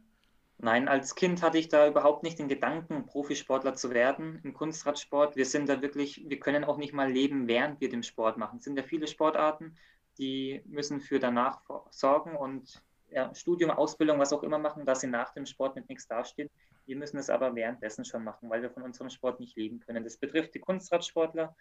Nein, 0.60 0.88
als 0.88 1.14
Kind 1.14 1.44
hatte 1.44 1.60
ich 1.60 1.70
da 1.70 1.88
überhaupt 1.88 2.24
nicht 2.24 2.40
den 2.40 2.48
Gedanken, 2.48 3.06
Profisportler 3.06 3.76
zu 3.76 3.92
werden 3.92 4.40
im 4.44 4.54
Kunstradsport. 4.54 5.36
Wir 5.36 5.46
sind 5.46 5.70
da 5.70 5.82
wirklich, 5.84 6.26
wir 6.28 6.40
können 6.40 6.64
auch 6.64 6.78
nicht 6.78 6.94
mal 6.94 7.12
leben, 7.12 7.48
während 7.48 7.80
wir 7.80 7.90
den 7.90 8.02
Sport 8.02 8.38
machen. 8.38 8.58
Es 8.58 8.64
sind 8.64 8.76
ja 8.76 8.84
viele 8.84 9.08
Sportarten, 9.08 9.78
die 10.18 10.64
müssen 10.66 11.00
für 11.00 11.20
danach 11.20 11.62
sorgen 11.92 12.36
und 12.36 12.82
ja, 13.10 13.34
Studium, 13.36 13.70
Ausbildung, 13.70 14.18
was 14.20 14.34
auch 14.34 14.42
immer 14.42 14.58
machen, 14.58 14.86
dass 14.86 15.02
sie 15.02 15.08
nach 15.08 15.32
dem 15.34 15.46
Sport 15.46 15.76
mit 15.76 15.88
nichts 15.90 16.08
dastehen. 16.08 16.50
Wir 16.88 16.96
müssen 16.96 17.18
es 17.18 17.30
aber 17.30 17.54
währenddessen 17.54 18.04
schon 18.04 18.24
machen, 18.24 18.50
weil 18.50 18.64
wir 18.64 18.72
von 18.72 18.84
unserem 18.84 19.10
Sport 19.10 19.40
nicht 19.40 19.56
leben 19.58 19.80
können. 19.80 20.04
Das 20.04 20.18
betrifft 20.18 20.56
die 20.56 20.60
Kunstradsportler 20.60 21.56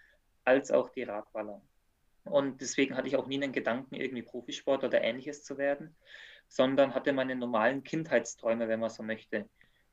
als 0.44 0.70
auch 0.70 0.88
die 0.88 1.02
Radballer. 1.02 1.60
Und 2.24 2.60
deswegen 2.60 2.96
hatte 2.96 3.08
ich 3.08 3.16
auch 3.16 3.26
nie 3.26 3.42
einen 3.42 3.52
Gedanken, 3.52 3.94
irgendwie 3.94 4.22
Profisport 4.22 4.82
oder 4.84 5.00
ähnliches 5.02 5.44
zu 5.44 5.58
werden, 5.58 5.94
sondern 6.48 6.94
hatte 6.94 7.12
meine 7.12 7.36
normalen 7.36 7.82
Kindheitsträume, 7.82 8.68
wenn 8.68 8.80
man 8.80 8.90
so 8.90 9.02
möchte. 9.02 9.48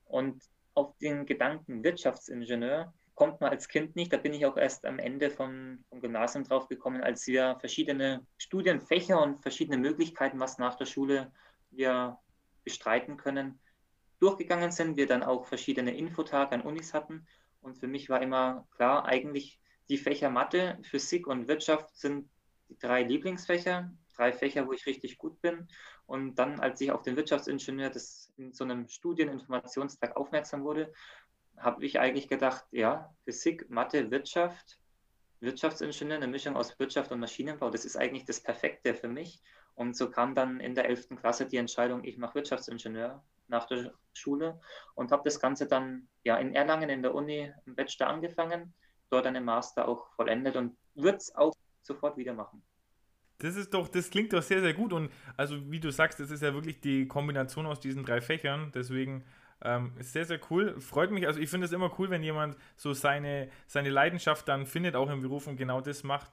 Und 0.06 0.44
auf 0.74 0.98
den 0.98 1.26
Gedanken 1.26 1.84
Wirtschaftsingenieur 1.84 2.94
kommt 3.16 3.42
man 3.42 3.52
als 3.52 3.68
Kind 3.68 3.96
nicht. 3.96 4.12
Da 4.12 4.18
bin 4.18 4.34
ich 4.34 4.46
auch 4.46 4.58
erst 4.58 4.86
am 4.86 5.00
Ende 5.00 5.30
vom, 5.30 5.84
vom 5.90 6.02
Gymnasium 6.02 6.44
drauf 6.44 6.68
gekommen, 6.68 7.04
als 7.04 7.28
wir 7.28 7.58
verschiedene 7.60 8.26
Studienfächer 8.38 9.22
und 9.22 9.42
verschiedene 9.42 9.78
Möglichkeiten, 9.78 10.40
was 10.40 10.58
nach 10.58 10.76
der 10.76 10.86
Schule 10.86 11.32
wir 11.72 12.18
bestreiten 12.64 13.18
können, 13.18 13.60
durchgegangen 14.20 14.72
sind. 14.72 14.98
Wir 14.98 15.08
dann 15.08 15.24
auch 15.24 15.46
verschiedene 15.46 15.96
Infotage 15.96 16.56
an 16.56 16.62
Unis 16.62 16.94
hatten. 16.94 17.28
Und 17.62 17.78
für 17.78 17.88
mich 17.88 18.10
war 18.10 18.22
immer 18.22 18.68
klar, 18.72 19.06
eigentlich 19.06 19.60
die 19.90 19.98
Fächer 19.98 20.30
Mathe, 20.30 20.80
Physik 20.84 21.28
und 21.28 21.48
Wirtschaft 21.48 21.96
sind 21.96 22.30
die 22.70 22.78
drei 22.78 23.04
Lieblingsfächer, 23.04 23.92
drei 24.16 24.32
Fächer, 24.32 24.68
wo 24.68 24.74
ich 24.74 24.86
richtig 24.86 25.18
gut 25.18 25.42
bin. 25.42 25.68
Und 26.06 26.36
dann, 26.36 26.60
als 26.60 26.82
ich 26.82 26.92
auf 26.92 27.02
den 27.02 27.16
Wirtschaftsingenieur 27.16 27.90
des, 27.90 28.32
in 28.38 28.54
so 28.54 28.64
einem 28.64 28.88
Studieninformationstag 28.88 30.16
aufmerksam 30.16 30.64
wurde, 30.64 30.94
habe 31.58 31.86
ich 31.86 32.00
eigentlich 32.00 32.28
gedacht, 32.28 32.66
ja, 32.72 33.14
Physik, 33.24 33.70
Mathe, 33.70 34.12
Wirtschaft, 34.12 34.80
Wirtschaftsingenieur, 35.40 36.18
eine 36.18 36.28
Mischung 36.28 36.56
aus 36.56 36.78
Wirtschaft 36.80 37.12
und 37.12 37.20
Maschinenbau, 37.20 37.70
das 37.70 37.86
ist 37.86 37.98
eigentlich 37.98 38.26
das 38.26 38.42
Perfekte 38.42 38.96
für 38.96 39.08
mich. 39.08 39.42
Und 39.76 39.96
so 39.96 40.10
kam 40.10 40.36
dann 40.36 40.60
in 40.60 40.76
der 40.76 40.86
11. 40.86 41.10
Klasse 41.20 41.46
die 41.46 41.58
Entscheidung, 41.58 42.04
ich 42.04 42.18
mache 42.18 42.36
Wirtschaftsingenieur 42.36 43.24
nach 43.48 43.66
der 43.66 43.94
Schule 44.14 44.60
und 44.96 45.12
habe 45.12 45.24
das 45.26 45.40
Ganze 45.40 45.68
dann 45.68 46.08
ja 46.24 46.38
in 46.38 46.56
Erlangen 46.56 46.90
in 46.90 47.02
der 47.02 47.14
Uni 47.14 47.52
im 47.66 47.76
Bachelor 47.76 48.08
angefangen, 48.08 48.74
dort 49.10 49.26
einen 49.26 49.44
Master 49.44 49.88
auch 49.88 50.08
vollendet 50.14 50.56
und 50.56 50.78
würde 50.96 51.18
es 51.18 51.36
auch 51.36 51.54
sofort 51.82 52.18
wieder 52.18 52.34
machen. 52.34 52.64
Das 53.44 53.58
ist 53.58 53.74
doch, 53.74 53.90
das 53.90 54.10
klingt 54.10 54.32
doch 54.32 54.42
sehr, 54.42 54.62
sehr 54.62 54.74
gut. 54.74 54.94
Und 54.94 55.12
also 55.36 55.70
wie 55.70 55.82
du 55.82 55.92
sagst, 55.92 56.22
das 56.22 56.32
ist 56.32 56.42
ja 56.42 56.54
wirklich 56.54 56.80
die 56.80 57.08
Kombination 57.08 57.66
aus 57.66 57.82
diesen 57.82 58.06
drei 58.06 58.22
Fächern. 58.22 58.72
Deswegen 58.74 59.26
ähm, 59.62 59.92
ist 60.00 60.14
sehr, 60.14 60.24
sehr 60.24 60.40
cool. 60.50 60.80
Freut 60.80 61.12
mich, 61.12 61.28
also 61.28 61.42
ich 61.42 61.50
finde 61.50 61.66
es 61.66 61.74
immer 61.74 61.92
cool, 62.00 62.10
wenn 62.10 62.24
jemand 62.24 62.56
so 62.78 62.94
seine, 62.94 63.50
seine 63.68 63.90
Leidenschaft 63.90 64.48
dann 64.48 64.66
findet, 64.66 64.96
auch 64.96 65.10
im 65.10 65.22
Beruf 65.22 65.48
und 65.48 65.58
genau 65.58 65.82
das 65.82 66.04
macht, 66.04 66.32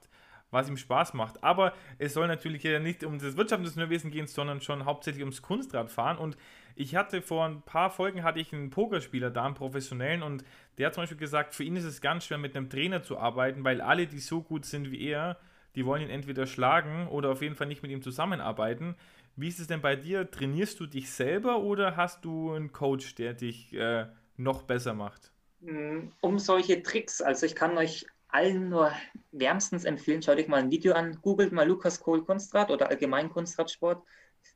was 0.53 0.68
ihm 0.68 0.77
Spaß 0.77 1.14
macht. 1.14 1.42
Aber 1.42 1.73
es 1.99 2.14
soll 2.14 2.29
natürlich 2.29 2.62
ja 2.62 2.79
nicht 2.79 3.03
um 3.03 3.18
das 3.18 3.37
Wirtschaftswesen 3.37 4.12
gehen, 4.12 4.29
sondern 4.29 4.61
schon 4.61 4.85
hauptsächlich 4.85 5.25
ums 5.25 5.42
Kunstradfahren. 5.42 6.16
Und 6.16 6.37
ich 6.77 6.94
hatte 6.94 7.23
vor 7.23 7.44
ein 7.44 7.62
paar 7.62 7.90
Folgen 7.90 8.23
hatte 8.23 8.38
ich 8.38 8.53
einen 8.53 8.70
Pokerspieler 8.70 9.31
da, 9.31 9.46
einen 9.46 9.55
professionellen, 9.55 10.23
und 10.23 10.44
der 10.79 10.87
hat 10.87 10.94
zum 10.94 11.03
Beispiel 11.03 11.18
gesagt, 11.18 11.57
für 11.57 11.64
ihn 11.64 11.75
ist 11.75 11.85
es 11.85 12.01
ganz 12.01 12.27
schwer, 12.27 12.38
mit 12.38 12.57
einem 12.57 12.70
Trainer 12.70 13.03
zu 13.03 13.18
arbeiten, 13.18 13.64
weil 13.64 13.81
alle, 13.81 14.07
die 14.07 14.20
so 14.20 14.42
gut 14.42 14.64
sind 14.64 14.92
wie 14.92 15.09
er, 15.09 15.38
die 15.74 15.87
wollen 15.87 16.02
ihn 16.02 16.11
entweder 16.11 16.46
schlagen 16.46 17.09
oder 17.09 17.30
auf 17.30 17.42
jeden 17.42 17.54
Fall 17.54 17.66
nicht 17.66 17.83
mit 17.83 17.90
ihm 17.90 18.02
zusammenarbeiten. 18.02 18.96
Wie 19.37 19.48
ist 19.48 19.61
es 19.61 19.66
denn 19.66 19.80
bei 19.80 19.96
dir? 19.96 20.30
Trainierst 20.30 20.80
du 20.80 20.87
dich 20.87 21.11
selber 21.11 21.61
oder 21.61 21.96
hast 21.96 22.24
du 22.24 22.52
einen 22.52 22.72
Coach, 22.72 23.14
der 23.14 23.35
dich 23.35 23.72
äh, 23.72 24.06
noch 24.37 24.62
besser 24.62 24.94
macht? 24.94 25.33
Mm, 25.61 26.09
um 26.20 26.38
solche 26.38 26.83
Tricks, 26.83 27.22
also 27.22 27.46
ich 27.46 27.54
kann 27.54 27.76
euch 27.78 28.06
allen 28.28 28.68
nur 28.68 28.92
wärmstens 29.33 29.85
empfehlen, 29.85 30.22
schaut 30.22 30.38
euch 30.38 30.48
mal 30.48 30.61
ein 30.61 30.70
Video 30.70 30.94
an, 30.94 31.20
googelt 31.22 31.52
mal 31.52 31.66
Lukas 31.66 32.00
Kohl 32.00 32.24
Kunstrad 32.24 32.70
oder 32.70 32.88
allgemein 32.88 33.30
Kunstradsport. 33.30 34.02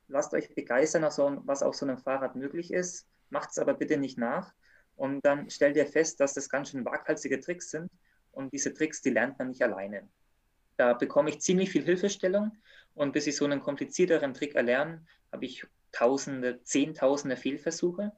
Lasst 0.07 0.33
euch 0.33 0.53
begeistern, 0.53 1.03
was 1.03 1.63
auf 1.63 1.75
so 1.75 1.85
einem 1.85 1.97
Fahrrad 1.97 2.35
möglich 2.35 2.71
ist. 2.71 3.07
Macht 3.29 3.51
es 3.51 3.59
aber 3.59 3.73
bitte 3.73 3.97
nicht 3.97 4.17
nach. 4.17 4.53
Und 4.95 5.25
dann 5.25 5.49
stellt 5.49 5.75
ihr 5.75 5.87
fest, 5.87 6.19
dass 6.19 6.33
das 6.33 6.49
ganz 6.49 6.69
schön 6.69 6.85
waghalsige 6.85 7.39
Tricks 7.39 7.71
sind. 7.71 7.91
Und 8.31 8.53
diese 8.53 8.73
Tricks, 8.73 9.01
die 9.01 9.09
lernt 9.09 9.37
man 9.39 9.49
nicht 9.49 9.61
alleine. 9.61 10.07
Da 10.77 10.93
bekomme 10.93 11.29
ich 11.29 11.39
ziemlich 11.39 11.69
viel 11.69 11.83
Hilfestellung. 11.83 12.51
Und 12.93 13.11
bis 13.11 13.27
ich 13.27 13.35
so 13.35 13.45
einen 13.45 13.61
komplizierteren 13.61 14.33
Trick 14.33 14.55
erlerne, 14.55 15.05
habe 15.31 15.45
ich 15.45 15.65
Tausende, 15.91 16.61
Zehntausende 16.63 17.37
Fehlversuche, 17.37 18.11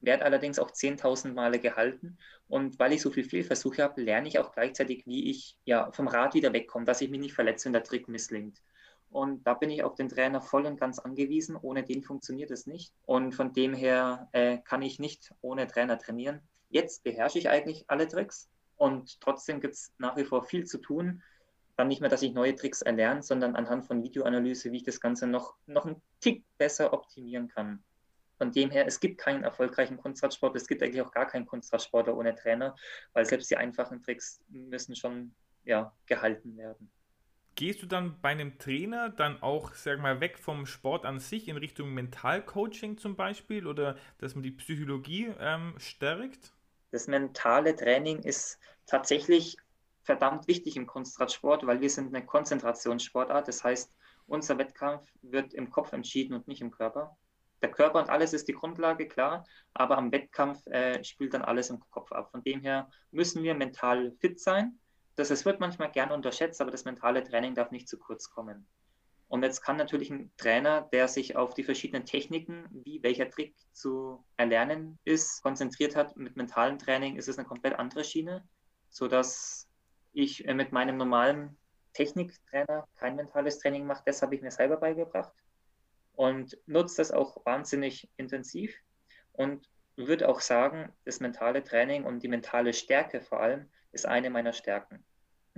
werde 0.00 0.24
allerdings 0.24 0.58
auch 0.58 0.70
zehntausend 0.70 1.34
Male 1.34 1.58
gehalten. 1.58 2.18
Und 2.48 2.78
weil 2.78 2.92
ich 2.92 3.02
so 3.02 3.10
viele 3.10 3.28
Fehlversuche 3.28 3.82
habe, 3.82 4.00
lerne 4.00 4.28
ich 4.28 4.38
auch 4.38 4.52
gleichzeitig, 4.52 5.06
wie 5.06 5.30
ich 5.30 5.56
ja, 5.64 5.90
vom 5.92 6.08
Rad 6.08 6.34
wieder 6.34 6.52
wegkomme, 6.52 6.84
dass 6.84 7.00
ich 7.00 7.10
mich 7.10 7.20
nicht 7.20 7.34
verletze, 7.34 7.66
wenn 7.66 7.72
der 7.72 7.82
Trick 7.82 8.08
misslingt. 8.08 8.62
Und 9.10 9.44
da 9.44 9.54
bin 9.54 9.70
ich 9.70 9.82
auf 9.82 9.96
den 9.96 10.08
Trainer 10.08 10.40
voll 10.40 10.66
und 10.66 10.78
ganz 10.78 11.00
angewiesen. 11.00 11.56
Ohne 11.56 11.82
den 11.82 12.02
funktioniert 12.02 12.52
es 12.52 12.66
nicht. 12.66 12.94
Und 13.06 13.34
von 13.34 13.52
dem 13.52 13.74
her 13.74 14.28
äh, 14.32 14.58
kann 14.58 14.82
ich 14.82 15.00
nicht 15.00 15.34
ohne 15.40 15.66
Trainer 15.66 15.98
trainieren. 15.98 16.40
Jetzt 16.68 17.02
beherrsche 17.02 17.40
ich 17.40 17.48
eigentlich 17.48 17.84
alle 17.88 18.06
Tricks 18.06 18.48
und 18.76 19.20
trotzdem 19.20 19.60
gibt 19.60 19.74
es 19.74 19.92
nach 19.98 20.16
wie 20.16 20.24
vor 20.24 20.44
viel 20.44 20.64
zu 20.64 20.78
tun 20.78 21.22
dann 21.80 21.88
nicht 21.88 22.00
mehr, 22.00 22.10
dass 22.10 22.22
ich 22.22 22.32
neue 22.32 22.54
Tricks 22.54 22.82
erlerne, 22.82 23.22
sondern 23.22 23.56
anhand 23.56 23.86
von 23.86 24.02
Videoanalyse, 24.02 24.70
wie 24.70 24.76
ich 24.76 24.82
das 24.84 25.00
Ganze 25.00 25.26
noch, 25.26 25.56
noch 25.66 25.86
einen 25.86 26.00
Tick 26.20 26.44
besser 26.58 26.92
optimieren 26.92 27.48
kann. 27.48 27.82
Von 28.36 28.52
dem 28.52 28.70
her, 28.70 28.86
es 28.86 29.00
gibt 29.00 29.18
keinen 29.18 29.44
erfolgreichen 29.44 29.96
Kunstradsport, 29.96 30.54
es 30.56 30.66
gibt 30.66 30.82
eigentlich 30.82 31.02
auch 31.02 31.12
gar 31.12 31.26
keinen 31.26 31.46
Kunstradsportler 31.46 32.16
ohne 32.16 32.34
Trainer, 32.34 32.76
weil 33.14 33.24
selbst 33.24 33.50
die 33.50 33.56
einfachen 33.56 34.02
Tricks 34.02 34.42
müssen 34.48 34.94
schon 34.94 35.34
ja, 35.64 35.92
gehalten 36.06 36.56
werden. 36.56 36.90
Gehst 37.54 37.82
du 37.82 37.86
dann 37.86 38.20
bei 38.20 38.30
einem 38.30 38.58
Trainer 38.58 39.08
dann 39.08 39.42
auch, 39.42 39.74
sag 39.74 40.00
mal, 40.00 40.20
weg 40.20 40.38
vom 40.38 40.66
Sport 40.66 41.04
an 41.04 41.18
sich 41.18 41.48
in 41.48 41.56
Richtung 41.56 41.92
Mentalcoaching 41.92 42.98
zum 42.98 43.16
Beispiel 43.16 43.66
oder 43.66 43.96
dass 44.18 44.34
man 44.34 44.42
die 44.42 44.52
Psychologie 44.52 45.32
ähm, 45.38 45.74
stärkt? 45.78 46.52
Das 46.90 47.06
mentale 47.06 47.74
Training 47.74 48.20
ist 48.20 48.58
tatsächlich 48.86 49.56
verdammt 50.02 50.48
wichtig 50.48 50.76
im 50.76 50.86
Kunstradsport, 50.86 51.66
weil 51.66 51.80
wir 51.80 51.90
sind 51.90 52.14
eine 52.14 52.24
Konzentrationssportart. 52.24 53.48
Das 53.48 53.62
heißt, 53.62 53.94
unser 54.26 54.58
Wettkampf 54.58 55.10
wird 55.22 55.54
im 55.54 55.70
Kopf 55.70 55.92
entschieden 55.92 56.34
und 56.34 56.48
nicht 56.48 56.60
im 56.60 56.70
Körper. 56.70 57.16
Der 57.62 57.70
Körper 57.70 57.98
und 57.98 58.08
alles 58.08 58.32
ist 58.32 58.48
die 58.48 58.54
Grundlage, 58.54 59.06
klar, 59.06 59.44
aber 59.74 59.98
am 59.98 60.12
Wettkampf 60.12 60.66
äh, 60.68 61.04
spielt 61.04 61.34
dann 61.34 61.42
alles 61.42 61.68
im 61.68 61.80
Kopf 61.90 62.10
ab. 62.12 62.30
Von 62.30 62.42
dem 62.42 62.60
her 62.60 62.88
müssen 63.10 63.42
wir 63.42 63.54
mental 63.54 64.12
fit 64.12 64.40
sein. 64.40 64.78
Das, 65.16 65.28
das 65.28 65.44
wird 65.44 65.60
manchmal 65.60 65.90
gern 65.90 66.10
unterschätzt, 66.10 66.60
aber 66.60 66.70
das 66.70 66.84
mentale 66.84 67.22
Training 67.22 67.54
darf 67.54 67.70
nicht 67.70 67.88
zu 67.88 67.98
kurz 67.98 68.30
kommen. 68.30 68.66
Und 69.28 69.44
jetzt 69.44 69.62
kann 69.62 69.76
natürlich 69.76 70.10
ein 70.10 70.32
Trainer, 70.38 70.88
der 70.92 71.06
sich 71.06 71.36
auf 71.36 71.54
die 71.54 71.62
verschiedenen 71.62 72.04
Techniken, 72.04 72.66
wie 72.72 73.00
welcher 73.02 73.30
Trick 73.30 73.54
zu 73.72 74.24
erlernen 74.36 74.98
ist, 75.04 75.42
konzentriert 75.42 75.94
hat, 75.94 76.16
mit 76.16 76.36
mentalem 76.36 76.78
Training 76.78 77.16
ist 77.16 77.28
es 77.28 77.38
eine 77.38 77.46
komplett 77.46 77.78
andere 77.78 78.02
Schiene, 78.02 78.42
sodass 78.88 79.69
ich 80.12 80.46
äh, 80.46 80.54
mit 80.54 80.72
meinem 80.72 80.96
normalen 80.96 81.56
Techniktrainer 81.92 82.86
kein 82.96 83.16
mentales 83.16 83.58
Training 83.58 83.86
mache. 83.86 84.02
Das 84.06 84.22
habe 84.22 84.34
ich 84.34 84.42
mir 84.42 84.50
selber 84.50 84.76
beigebracht. 84.76 85.32
und 86.12 86.58
nutze 86.66 86.98
das 86.98 87.12
auch 87.12 87.44
wahnsinnig 87.46 88.10
intensiv 88.16 88.76
und 89.32 89.68
würde 89.96 90.28
auch 90.28 90.40
sagen, 90.40 90.92
das 91.04 91.20
mentale 91.20 91.62
Training 91.64 92.04
und 92.04 92.22
die 92.22 92.28
mentale 92.28 92.72
Stärke 92.74 93.20
vor 93.20 93.40
allem 93.40 93.70
ist 93.92 94.06
eine 94.06 94.30
meiner 94.30 94.52
Stärken. 94.52 95.04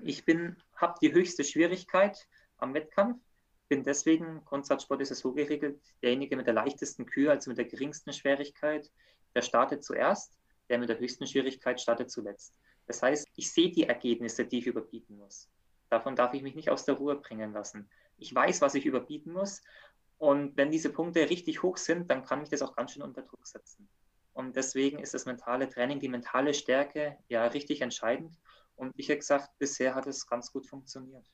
Ich 0.02 0.24
bin, 0.24 0.56
habe 0.76 0.98
die 1.02 1.12
höchste 1.12 1.44
Schwierigkeit 1.44 2.28
am 2.58 2.74
Wettkampf, 2.74 3.20
bin 3.68 3.82
deswegen, 3.82 4.44
Grundsatzsport 4.44 5.00
ist 5.00 5.10
es 5.10 5.20
so 5.20 5.32
geregelt, 5.32 5.80
derjenige 6.02 6.36
mit 6.36 6.46
der 6.46 6.54
leichtesten 6.54 7.06
Kühe, 7.06 7.30
also 7.30 7.50
mit 7.50 7.58
der 7.58 7.64
geringsten 7.64 8.12
Schwierigkeit, 8.12 8.90
der 9.34 9.42
startet 9.42 9.82
zuerst, 9.82 10.38
der 10.68 10.78
mit 10.78 10.88
der 10.88 10.98
höchsten 10.98 11.26
Schwierigkeit 11.26 11.80
startet 11.80 12.10
zuletzt. 12.10 12.54
Das 12.86 13.02
heißt, 13.02 13.28
ich 13.36 13.52
sehe 13.52 13.70
die 13.70 13.84
Ergebnisse, 13.84 14.44
die 14.44 14.58
ich 14.58 14.66
überbieten 14.66 15.16
muss. 15.16 15.48
Davon 15.88 16.16
darf 16.16 16.34
ich 16.34 16.42
mich 16.42 16.54
nicht 16.54 16.70
aus 16.70 16.84
der 16.84 16.94
Ruhe 16.94 17.16
bringen 17.16 17.52
lassen. 17.52 17.88
Ich 18.16 18.34
weiß, 18.34 18.60
was 18.60 18.74
ich 18.74 18.86
überbieten 18.86 19.32
muss. 19.32 19.62
Und 20.18 20.56
wenn 20.56 20.70
diese 20.70 20.90
Punkte 20.90 21.28
richtig 21.28 21.62
hoch 21.62 21.76
sind, 21.76 22.10
dann 22.10 22.24
kann 22.24 22.40
mich 22.40 22.48
das 22.48 22.62
auch 22.62 22.76
ganz 22.76 22.92
schön 22.92 23.02
unter 23.02 23.22
Druck 23.22 23.46
setzen. 23.46 23.88
Und 24.32 24.56
deswegen 24.56 25.00
ist 25.00 25.14
das 25.14 25.26
mentale 25.26 25.68
Training, 25.68 26.00
die 26.00 26.08
mentale 26.08 26.54
Stärke 26.54 27.18
ja 27.28 27.44
richtig 27.46 27.82
entscheidend. 27.82 28.38
Und 28.74 28.94
ich 28.96 29.08
habe 29.10 29.18
gesagt, 29.18 29.50
bisher 29.58 29.94
hat 29.94 30.06
es 30.06 30.26
ganz 30.26 30.50
gut 30.52 30.66
funktioniert. 30.66 31.30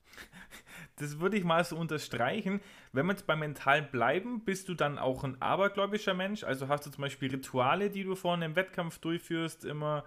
Das 0.97 1.21
würde 1.21 1.37
ich 1.37 1.45
mal 1.45 1.63
so 1.65 1.77
unterstreichen. 1.77 2.61
Wenn 2.93 3.07
wir 3.07 3.13
jetzt 3.13 3.27
beim 3.27 3.39
Mental 3.39 3.83
bleiben, 3.83 4.45
bist 4.45 4.69
du 4.69 4.75
dann 4.75 4.99
auch 4.99 5.23
ein 5.23 5.41
abergläubischer 5.41 6.15
Mensch? 6.15 6.43
Also 6.43 6.67
hast 6.67 6.87
du 6.87 6.91
zum 6.91 7.03
Beispiel 7.03 7.31
Rituale, 7.31 7.89
die 7.89 8.03
du 8.03 8.17
vor 8.17 8.35
einem 8.35 8.57
Wettkampf 8.57 8.99
durchführst, 8.99 9.65
immer 9.65 10.05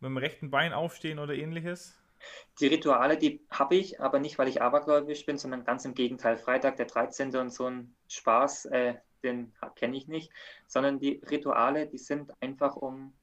mit 0.00 0.08
dem 0.08 0.16
rechten 0.16 0.50
Bein 0.50 0.72
aufstehen 0.72 1.18
oder 1.18 1.34
ähnliches? 1.34 1.96
Die 2.58 2.66
Rituale, 2.66 3.16
die 3.16 3.46
habe 3.50 3.76
ich, 3.76 4.00
aber 4.00 4.18
nicht, 4.18 4.38
weil 4.38 4.48
ich 4.48 4.60
abergläubisch 4.60 5.24
bin, 5.24 5.38
sondern 5.38 5.64
ganz 5.64 5.84
im 5.84 5.94
Gegenteil. 5.94 6.36
Freitag, 6.36 6.76
der 6.76 6.86
13. 6.86 7.34
und 7.36 7.50
so 7.50 7.66
ein 7.66 7.94
Spaß, 8.08 8.66
äh, 8.66 8.94
den 9.22 9.52
kenne 9.76 9.96
ich 9.96 10.08
nicht, 10.08 10.30
sondern 10.66 10.98
die 10.98 11.22
Rituale, 11.30 11.86
die 11.86 11.98
sind 11.98 12.32
einfach, 12.40 12.76
um 12.76 13.14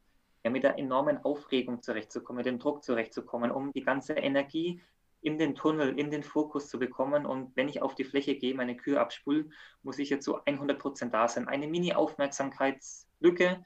ja, 0.44 0.50
mit 0.52 0.64
der 0.64 0.78
enormen 0.78 1.18
Aufregung 1.24 1.82
zurechtzukommen, 1.82 2.38
mit 2.38 2.46
dem 2.46 2.60
Druck 2.60 2.84
zurechtzukommen, 2.84 3.52
um 3.52 3.72
die 3.74 3.84
ganze 3.84 4.14
Energie 4.14 4.82
in 5.22 5.38
den 5.38 5.56
Tunnel, 5.56 5.98
in 6.00 6.12
den 6.12 6.24
Fokus 6.24 6.70
zu 6.70 6.80
bekommen. 6.80 7.26
Und 7.26 7.56
wenn 7.56 7.70
ich 7.70 7.82
auf 7.82 7.96
die 7.96 8.04
Fläche 8.04 8.36
gehe, 8.36 8.54
meine 8.56 8.78
Kühe 8.78 9.00
abspul, 9.00 9.50
muss 9.84 10.00
ich 10.00 10.10
jetzt 10.10 10.26
so 10.26 10.40
100 10.46 10.80
Prozent 10.80 11.14
da 11.14 11.28
sein. 11.28 11.48
Eine 11.48 11.68
Mini-Aufmerksamkeitslücke 11.68 13.64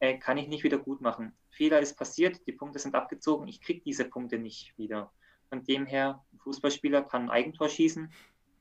äh, 0.00 0.18
kann 0.18 0.38
ich 0.38 0.48
nicht 0.48 0.64
wieder 0.64 0.78
gut 0.78 1.00
machen. 1.00 1.32
Fehler 1.50 1.80
ist 1.80 1.96
passiert, 1.96 2.46
die 2.46 2.52
Punkte 2.52 2.78
sind 2.78 2.94
abgezogen, 2.94 3.48
ich 3.48 3.60
kriege 3.60 3.82
diese 3.84 4.04
Punkte 4.04 4.38
nicht 4.38 4.76
wieder. 4.78 5.12
Von 5.48 5.64
dem 5.64 5.86
her, 5.86 6.24
ein 6.32 6.38
Fußballspieler 6.38 7.02
kann 7.02 7.22
ein 7.22 7.30
Eigentor 7.30 7.68
schießen, 7.68 8.12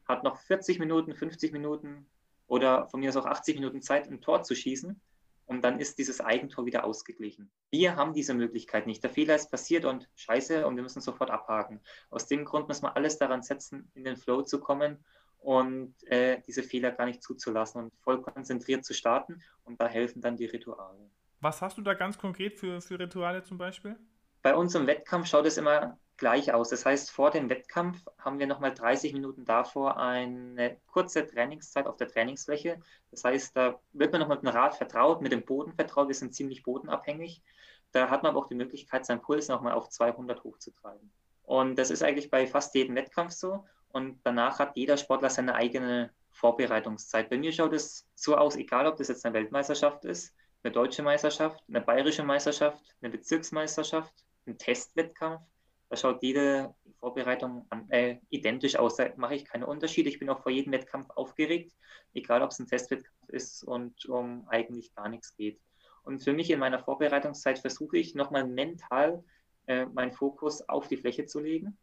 hat 0.06 0.24
noch 0.24 0.38
40 0.38 0.80
Minuten, 0.80 1.14
50 1.14 1.52
Minuten 1.52 2.08
oder 2.48 2.88
von 2.88 3.02
mir 3.02 3.10
aus 3.10 3.18
auch 3.18 3.26
80 3.26 3.56
Minuten 3.56 3.82
Zeit, 3.82 4.10
ein 4.10 4.22
Tor 4.22 4.44
zu 4.44 4.56
schießen. 4.56 5.00
Und 5.46 5.62
dann 5.62 5.80
ist 5.80 5.98
dieses 5.98 6.20
Eigentor 6.20 6.66
wieder 6.66 6.84
ausgeglichen. 6.84 7.50
Wir 7.72 7.96
haben 7.96 8.14
diese 8.14 8.34
Möglichkeit 8.34 8.86
nicht. 8.86 9.02
Der 9.02 9.10
Fehler 9.10 9.36
ist 9.36 9.50
passiert 9.50 9.86
und 9.86 10.10
scheiße 10.16 10.68
und 10.68 10.76
wir 10.76 10.84
müssen 10.84 11.02
sofort 11.02 11.30
abhaken. 11.30 11.80
Aus 12.10 12.28
dem 12.28 12.44
Grund 12.44 12.68
müssen 12.68 12.84
wir 12.84 12.98
alles 12.98 13.18
daran 13.18 13.44
setzen, 13.44 13.90
in 13.94 14.04
den 14.04 14.18
Flow 14.18 14.42
zu 14.42 14.60
kommen 14.60 15.06
und 15.40 15.96
äh, 16.08 16.42
diese 16.46 16.64
Fehler 16.64 16.92
gar 16.92 17.06
nicht 17.06 17.24
zuzulassen 17.24 17.84
und 17.84 17.94
voll 18.02 18.22
konzentriert 18.22 18.84
zu 18.84 18.94
starten. 18.94 19.42
Und 19.64 19.80
da 19.80 19.88
helfen 19.88 20.22
dann 20.22 20.36
die 20.36 20.48
Rituale. 20.48 21.10
Was 21.40 21.62
hast 21.62 21.78
du 21.78 21.82
da 21.82 21.94
ganz 21.94 22.18
konkret 22.18 22.56
für, 22.56 22.82
für 22.82 23.00
Rituale 23.00 23.44
zum 23.44 23.58
Beispiel? 23.58 23.98
Bei 24.42 24.56
uns 24.56 24.74
im 24.76 24.88
Wettkampf 24.88 25.28
schaut 25.28 25.46
es 25.46 25.58
immer 25.58 25.98
gleich 26.18 26.52
aus. 26.52 26.70
Das 26.70 26.86
heißt, 26.86 27.12
vor 27.12 27.32
dem 27.32 27.50
Wettkampf 27.50 28.04
haben 28.18 28.40
wir 28.40 28.48
nochmal 28.48 28.74
30 28.74 29.14
Minuten 29.14 29.46
davor 29.46 29.98
eine 29.98 30.78
kurze 30.88 31.26
Trainingszeit 31.26 31.86
auf 31.86 31.98
der 31.98 32.08
Trainingsfläche. 32.08 32.80
Das 33.12 33.24
heißt, 33.24 33.56
da 33.56 33.80
wird 33.94 34.12
man 34.12 34.22
noch 34.22 34.28
mit 34.28 34.42
dem 34.42 34.50
Rad 34.50 34.76
vertraut, 34.76 35.22
mit 35.22 35.32
dem 35.32 35.46
Boden 35.46 35.74
vertraut. 35.74 36.08
Wir 36.08 36.16
sind 36.16 36.34
ziemlich 36.34 36.64
bodenabhängig. 36.64 37.44
Da 37.92 38.10
hat 38.10 38.24
man 38.24 38.32
aber 38.32 38.40
auch 38.40 38.48
die 38.48 38.56
Möglichkeit, 38.56 39.06
seinen 39.06 39.22
Puls 39.22 39.48
nochmal 39.48 39.74
auf 39.74 39.90
200 39.90 40.44
hochzutreiben. 40.44 41.12
Und 41.44 41.78
das 41.78 41.92
ist 41.92 42.04
eigentlich 42.04 42.30
bei 42.30 42.48
fast 42.48 42.76
jedem 42.76 42.96
Wettkampf 42.96 43.32
so. 43.32 43.66
Und 43.90 44.20
danach 44.24 44.60
hat 44.60 44.76
jeder 44.76 44.98
Sportler 44.98 45.30
seine 45.30 45.56
eigene 45.56 46.12
Vorbereitungszeit. 46.32 47.30
Bei 47.30 47.38
mir 47.38 47.52
schaut 47.52 47.74
es 47.74 48.08
so 48.16 48.36
aus, 48.36 48.56
egal 48.56 48.88
ob 48.88 48.98
das 48.98 49.08
jetzt 49.08 49.26
eine 49.26 49.34
Weltmeisterschaft 49.34 50.04
ist, 50.04 50.36
eine 50.64 50.74
deutsche 50.74 51.04
Meisterschaft, 51.04 51.64
eine 51.68 51.82
bayerische 51.82 52.24
Meisterschaft, 52.24 52.96
eine 53.02 53.12
Bezirksmeisterschaft, 53.12 54.14
ein 54.46 54.58
Testwettkampf. 54.58 55.42
Da 55.90 55.96
schaut 55.96 56.22
jede 56.22 56.76
Vorbereitung 57.00 57.66
an, 57.70 57.90
äh, 57.90 58.18
identisch 58.30 58.76
aus. 58.76 58.98
Da 58.98 59.10
mache 59.16 59.36
ich 59.36 59.46
keine 59.46 59.68
Unterschiede. 59.68 60.10
Ich 60.10 60.20
bin 60.20 60.30
auch 60.30 60.42
vor 60.42 60.52
jedem 60.52 60.74
Wettkampf 60.74 61.10
aufgeregt, 61.12 61.74
egal 62.14 62.42
ob 62.42 62.52
es 62.52 62.60
ein 62.60 62.68
Testwettkampf 62.68 63.30
ist 63.30 63.64
und 63.64 64.06
um 64.08 64.48
eigentlich 64.50 64.94
gar 64.96 65.08
nichts 65.08 65.36
geht. 65.36 65.62
Und 66.04 66.20
für 66.20 66.34
mich 66.34 66.50
in 66.50 66.60
meiner 66.60 66.80
Vorbereitungszeit 66.80 67.60
versuche 67.60 67.98
ich 67.98 68.16
nochmal 68.16 68.46
mental 68.46 69.24
äh, 69.68 69.86
meinen 69.86 70.12
Fokus 70.12 70.68
auf 70.68 70.88
die 70.88 70.98
Fläche 70.98 71.26
zu 71.26 71.40
legen. 71.40 71.78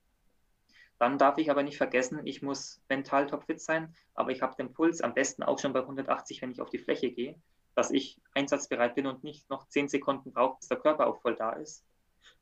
Dann 0.99 1.19
darf 1.19 1.39
ich 1.39 1.51
aber 1.51 1.63
nicht 1.63 1.77
vergessen, 1.77 2.21
ich 2.25 2.41
muss 2.41 2.81
mental 2.89 3.27
topfit 3.27 3.61
sein, 3.61 3.95
aber 4.15 4.31
ich 4.31 4.43
habe 4.43 4.55
den 4.57 4.73
Puls 4.73 5.01
am 5.01 5.13
besten 5.13 5.43
auch 5.43 5.59
schon 5.59 5.73
bei 5.73 5.81
180, 5.81 6.41
wenn 6.41 6.53
ich 6.53 6.61
auf 6.61 6.71
die 6.71 6.79
Fläche 6.79 7.11
gehe 7.11 7.41
dass 7.75 7.91
ich 7.91 8.21
einsatzbereit 8.35 8.95
bin 8.95 9.07
und 9.07 9.25
nicht 9.25 9.49
noch 9.51 9.69
zehn 9.69 9.89
Sekunden 9.89 10.33
brauche, 10.33 10.59
bis 10.59 10.69
der 10.69 10.79
Körper 10.79 11.07
auch 11.07 11.21
voll 11.21 11.35
da 11.35 11.53
ist. 11.53 11.85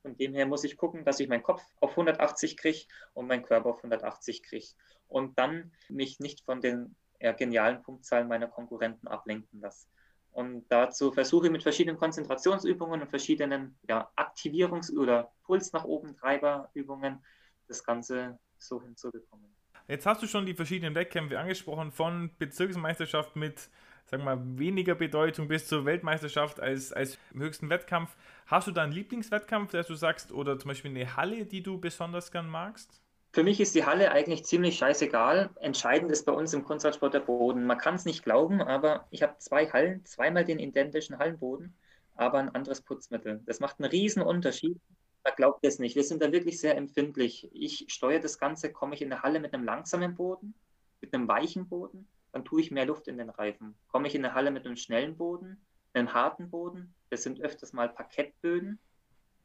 Von 0.02 0.16
dem 0.16 0.34
her 0.34 0.46
muss 0.46 0.64
ich 0.64 0.76
gucken, 0.76 1.04
dass 1.04 1.20
ich 1.20 1.28
meinen 1.28 1.42
Kopf 1.42 1.62
auf 1.80 1.90
180 1.92 2.56
kriege 2.56 2.86
und 3.14 3.26
meinen 3.26 3.44
Körper 3.44 3.70
auf 3.70 3.76
180 3.78 4.42
kriege. 4.42 4.66
Und 5.08 5.38
dann 5.38 5.72
mich 5.88 6.20
nicht 6.20 6.40
von 6.42 6.60
den 6.60 6.96
ja, 7.20 7.32
genialen 7.32 7.82
Punktzahlen 7.82 8.28
meiner 8.28 8.48
Konkurrenten 8.48 9.08
ablenken 9.08 9.60
lasse. 9.60 9.86
Und 10.32 10.66
dazu 10.70 11.12
versuche 11.12 11.46
ich 11.46 11.52
mit 11.52 11.62
verschiedenen 11.62 11.98
Konzentrationsübungen 11.98 13.02
und 13.02 13.08
verschiedenen 13.08 13.78
ja, 13.86 14.10
Aktivierungs- 14.16 14.94
oder 14.96 15.30
Puls 15.44 15.72
nach 15.72 15.84
oben 15.84 16.16
Treiberübungen 16.16 17.22
das 17.68 17.84
Ganze 17.84 18.38
so 18.58 18.82
hinzubekommen. 18.82 19.54
Jetzt 19.88 20.06
hast 20.06 20.22
du 20.22 20.26
schon 20.26 20.46
die 20.46 20.54
verschiedenen 20.54 20.94
Wettkämpfe 20.94 21.38
angesprochen, 21.38 21.92
von 21.92 22.30
Bezirksmeisterschaft 22.38 23.36
mit 23.36 23.68
sagen 24.06 24.24
wir 24.24 24.36
mal, 24.36 24.58
weniger 24.58 24.94
Bedeutung 24.94 25.48
bis 25.48 25.66
zur 25.66 25.84
Weltmeisterschaft 25.84 26.60
als, 26.60 26.92
als 26.92 27.18
höchsten 27.34 27.70
Wettkampf. 27.70 28.14
Hast 28.46 28.68
du 28.68 28.72
da 28.72 28.82
einen 28.82 28.92
Lieblingswettkampf, 28.92 29.70
der 29.70 29.84
du 29.84 29.94
sagst, 29.94 30.32
oder 30.32 30.58
zum 30.58 30.68
Beispiel 30.68 30.90
eine 30.90 31.16
Halle, 31.16 31.46
die 31.46 31.62
du 31.62 31.80
besonders 31.80 32.30
gern 32.30 32.48
magst? 32.48 33.00
Für 33.34 33.42
mich 33.42 33.60
ist 33.60 33.74
die 33.74 33.86
Halle 33.86 34.12
eigentlich 34.12 34.44
ziemlich 34.44 34.76
scheißegal. 34.76 35.48
Entscheidend 35.60 36.12
ist 36.12 36.26
bei 36.26 36.32
uns 36.32 36.52
im 36.52 36.64
Kunstradsport 36.64 37.14
der 37.14 37.20
Boden. 37.20 37.64
Man 37.64 37.78
kann 37.78 37.94
es 37.94 38.04
nicht 38.04 38.22
glauben, 38.22 38.60
aber 38.60 39.06
ich 39.10 39.22
habe 39.22 39.38
zwei 39.38 39.66
Hallen, 39.70 40.04
zweimal 40.04 40.44
den 40.44 40.58
identischen 40.58 41.18
Hallenboden, 41.18 41.74
aber 42.14 42.38
ein 42.38 42.54
anderes 42.54 42.82
Putzmittel. 42.82 43.40
Das 43.46 43.58
macht 43.58 43.80
einen 43.80 43.90
riesen 43.90 44.20
Unterschied. 44.20 44.78
Man 45.24 45.32
glaubt 45.34 45.64
es 45.64 45.78
nicht. 45.78 45.96
Wir 45.96 46.04
sind 46.04 46.20
da 46.20 46.30
wirklich 46.30 46.60
sehr 46.60 46.76
empfindlich. 46.76 47.48
Ich 47.54 47.86
steuere 47.88 48.20
das 48.20 48.38
Ganze, 48.38 48.70
komme 48.70 48.94
ich 48.94 49.00
in 49.00 49.10
eine 49.10 49.22
Halle 49.22 49.40
mit 49.40 49.54
einem 49.54 49.64
langsamen 49.64 50.14
Boden, 50.14 50.52
mit 51.00 51.14
einem 51.14 51.26
weichen 51.26 51.68
Boden 51.68 52.06
dann 52.32 52.44
tue 52.44 52.60
ich 52.60 52.70
mehr 52.70 52.86
Luft 52.86 53.08
in 53.08 53.18
den 53.18 53.30
Reifen. 53.30 53.76
Komme 53.88 54.08
ich 54.08 54.14
in 54.14 54.24
eine 54.24 54.34
Halle 54.34 54.50
mit 54.50 54.66
einem 54.66 54.76
schnellen 54.76 55.16
Boden, 55.16 55.64
einem 55.92 56.12
harten 56.14 56.50
Boden, 56.50 56.94
das 57.10 57.22
sind 57.22 57.40
öfters 57.40 57.72
mal 57.72 57.88
Parkettböden, 57.88 58.78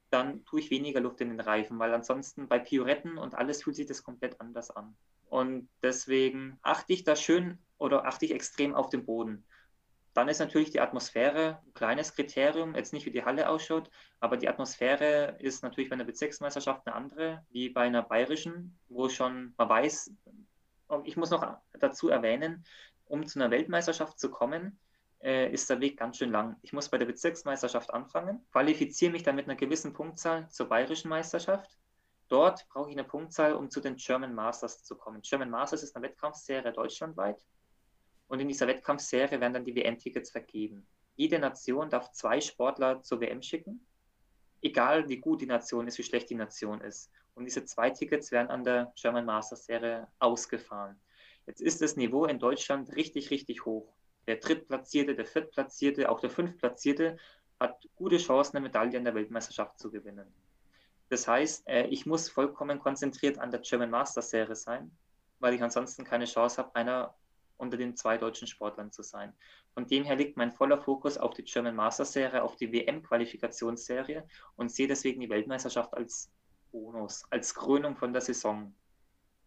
dann 0.10 0.45
tue 0.45 0.62
ich 0.62 0.71
weniger 0.71 1.02
Luft 1.02 1.19
in 1.21 1.30
den 1.30 1.41
Reifen, 1.41 1.80
weil 1.80 1.93
ansonsten 1.93 2.47
bei 2.47 2.60
Pioretten 2.60 3.17
und 3.17 3.36
alles 3.36 3.63
fühlt 3.63 3.76
sich 3.76 3.88
das 3.88 4.04
komplett 4.04 4.39
anders 4.39 4.71
an. 4.71 4.95
Und 5.30 5.67
deswegen 5.84 6.58
achte 6.62 6.93
ich 6.93 7.04
da 7.04 7.15
schön 7.15 7.60
oder 7.78 8.06
achte 8.06 8.26
ich 8.26 8.32
extrem 8.32 8.73
auf 8.73 8.89
den 8.89 9.06
Boden. 9.06 9.45
Dann 10.13 10.30
ist 10.30 10.39
natürlich 10.39 10.71
die 10.71 10.80
Atmosphäre 10.80 11.62
ein 11.63 11.73
kleines 11.73 12.15
Kriterium, 12.15 12.73
jetzt 12.73 12.93
nicht 12.93 13.06
wie 13.06 13.12
die 13.12 13.26
Halle 13.26 13.50
ausschaut, 13.50 13.91
aber 14.19 14.38
die 14.38 14.47
Atmosphäre 14.47 15.38
ist 15.39 15.62
natürlich 15.62 15.89
bei 15.89 15.93
einer 15.93 16.06
Bezirksmeisterschaft 16.06 16.88
eine 16.88 16.95
andere, 16.95 17.45
wie 17.50 17.69
bei 17.69 17.82
einer 17.82 18.02
bayerischen, 18.02 18.80
wo 18.88 19.10
schon 19.10 19.54
man 19.58 19.69
weiß, 19.69 20.12
ich 21.04 21.17
muss 21.17 21.30
noch 21.30 21.58
dazu 21.80 22.10
erwähnen, 22.10 22.65
um 23.06 23.25
zu 23.25 23.40
einer 23.40 23.52
Weltmeisterschaft 23.52 24.19
zu 24.19 24.29
kommen, 24.29 24.79
äh, 25.21 25.52
ist 25.52 25.69
der 25.69 25.79
Weg 25.79 25.98
ganz 25.98 26.17
schön 26.17 26.31
lang. 26.31 26.58
Ich 26.62 26.73
muss 26.73 26.90
bei 26.90 26.98
der 26.98 27.06
Bezirksmeisterschaft 27.06 27.94
anfangen, 27.94 28.46
qualifiziere 28.52 29.12
mich 29.12 29.23
dann 29.23 29.35
mit 29.35 29.46
einer 29.46 29.56
gewissen 29.56 29.94
Punktzahl 29.94 30.50
zur 30.50 30.69
bayerischen 30.69 31.10
Meisterschaft. 31.10 31.77
Dort 32.29 32.67
brauche 32.69 32.90
ich 32.90 32.96
eine 32.96 33.08
Punktzahl, 33.08 33.54
um 33.54 33.69
zu 33.69 33.79
den 33.79 33.96
German 33.96 34.35
Masters 34.35 34.83
zu 34.83 34.96
kommen. 34.98 35.21
German 35.21 35.50
Masters 35.50 35.83
ist 35.83 35.96
eine 35.96 36.08
Wettkampfserie 36.08 36.73
deutschlandweit. 36.73 37.42
Und 38.27 38.42
in 38.42 38.48
dieser 38.50 38.67
Wettkampfserie 38.67 39.40
werden 39.40 39.54
dann 39.54 39.63
die 39.63 39.75
WM-Tickets 39.75 40.31
vergeben. 40.31 40.85
Jede 41.15 41.40
Nation 41.40 41.90
darf 41.90 42.12
zwei 42.12 42.42
Sportler 42.42 43.02
zur 43.02 43.21
WM 43.21 43.42
schicken, 43.42 43.88
egal 44.62 45.08
wie 45.08 45.17
gut 45.17 45.42
die 45.42 45.46
Nation 45.46 45.88
ist, 45.88 45.98
wie 45.98 46.04
schlecht 46.04 46.29
die 46.29 46.35
Nation 46.35 46.81
ist. 46.81 47.12
Und 47.38 47.46
diese 47.46 47.63
zwei 47.65 47.92
Tickets 47.92 48.31
werden 48.31 48.50
an 48.50 48.63
der 48.63 48.92
German 49.00 49.25
Masters 49.25 49.65
Serie 49.65 50.08
ausgefahren. 50.17 51.00
Jetzt 51.46 51.62
ist 51.62 51.83
das 51.83 51.96
Niveau 51.96 52.25
in 52.25 52.40
Deutschland 52.40 52.96
richtig, 52.96 53.29
richtig 53.29 53.63
hoch. 53.63 53.94
Der 54.25 54.38
Drittplatzierte, 54.38 55.15
der 55.15 55.27
Viertplatzierte, 55.27 56.10
auch 56.10 56.19
der 56.19 56.31
Fünftplatzierte 56.31 57.17
hat 57.60 57.88
gute 57.96 58.17
Chancen, 58.17 58.58
eine 58.58 58.63
Medaille 58.65 58.98
an 58.98 59.06
der 59.06 59.13
Weltmeisterschaft 59.13 59.77
zu 59.77 59.92
gewinnen. 59.92 60.25
Das 61.10 61.27
heißt, 61.27 61.67
äh, 61.67 61.85
ich 61.85 62.08
muss 62.08 62.27
vollkommen 62.27 62.79
konzentriert 62.79 63.38
an 63.38 63.52
der 63.52 63.60
German 63.60 63.92
Masters 63.92 64.31
Serie 64.31 64.56
sein, 64.56 64.90
weil 65.40 65.54
ich 65.54 65.62
ansonsten 65.62 66.04
keine 66.04 66.25
Chance 66.25 66.58
habe, 66.58 66.75
einer 66.75 67.13
unter 67.58 67.77
den 67.77 67.96
zwei 67.96 68.17
deutschen 68.17 68.48
Sportlern 68.48 68.92
zu 68.92 69.04
sein. 69.04 69.31
Von 69.75 69.85
dem 69.85 70.04
her 70.04 70.15
liegt 70.15 70.38
mein 70.38 70.52
voller 70.52 70.79
Fokus 70.79 71.19
auf 71.19 71.35
die 71.35 71.44
German 71.44 71.75
Master 71.75 72.06
Serie, 72.06 72.42
auf 72.42 72.56
die 72.56 72.71
WM-Qualifikationsserie 72.71 74.27
und 74.56 74.71
sehe 74.71 74.88
deswegen 74.88 75.21
die 75.21 75.29
Weltmeisterschaft 75.29 75.94
als 75.94 76.31
Bonus, 76.72 77.26
als 77.30 77.54
Krönung 77.54 77.96
von 77.96 78.13
der 78.13 78.22
Saison. 78.22 78.74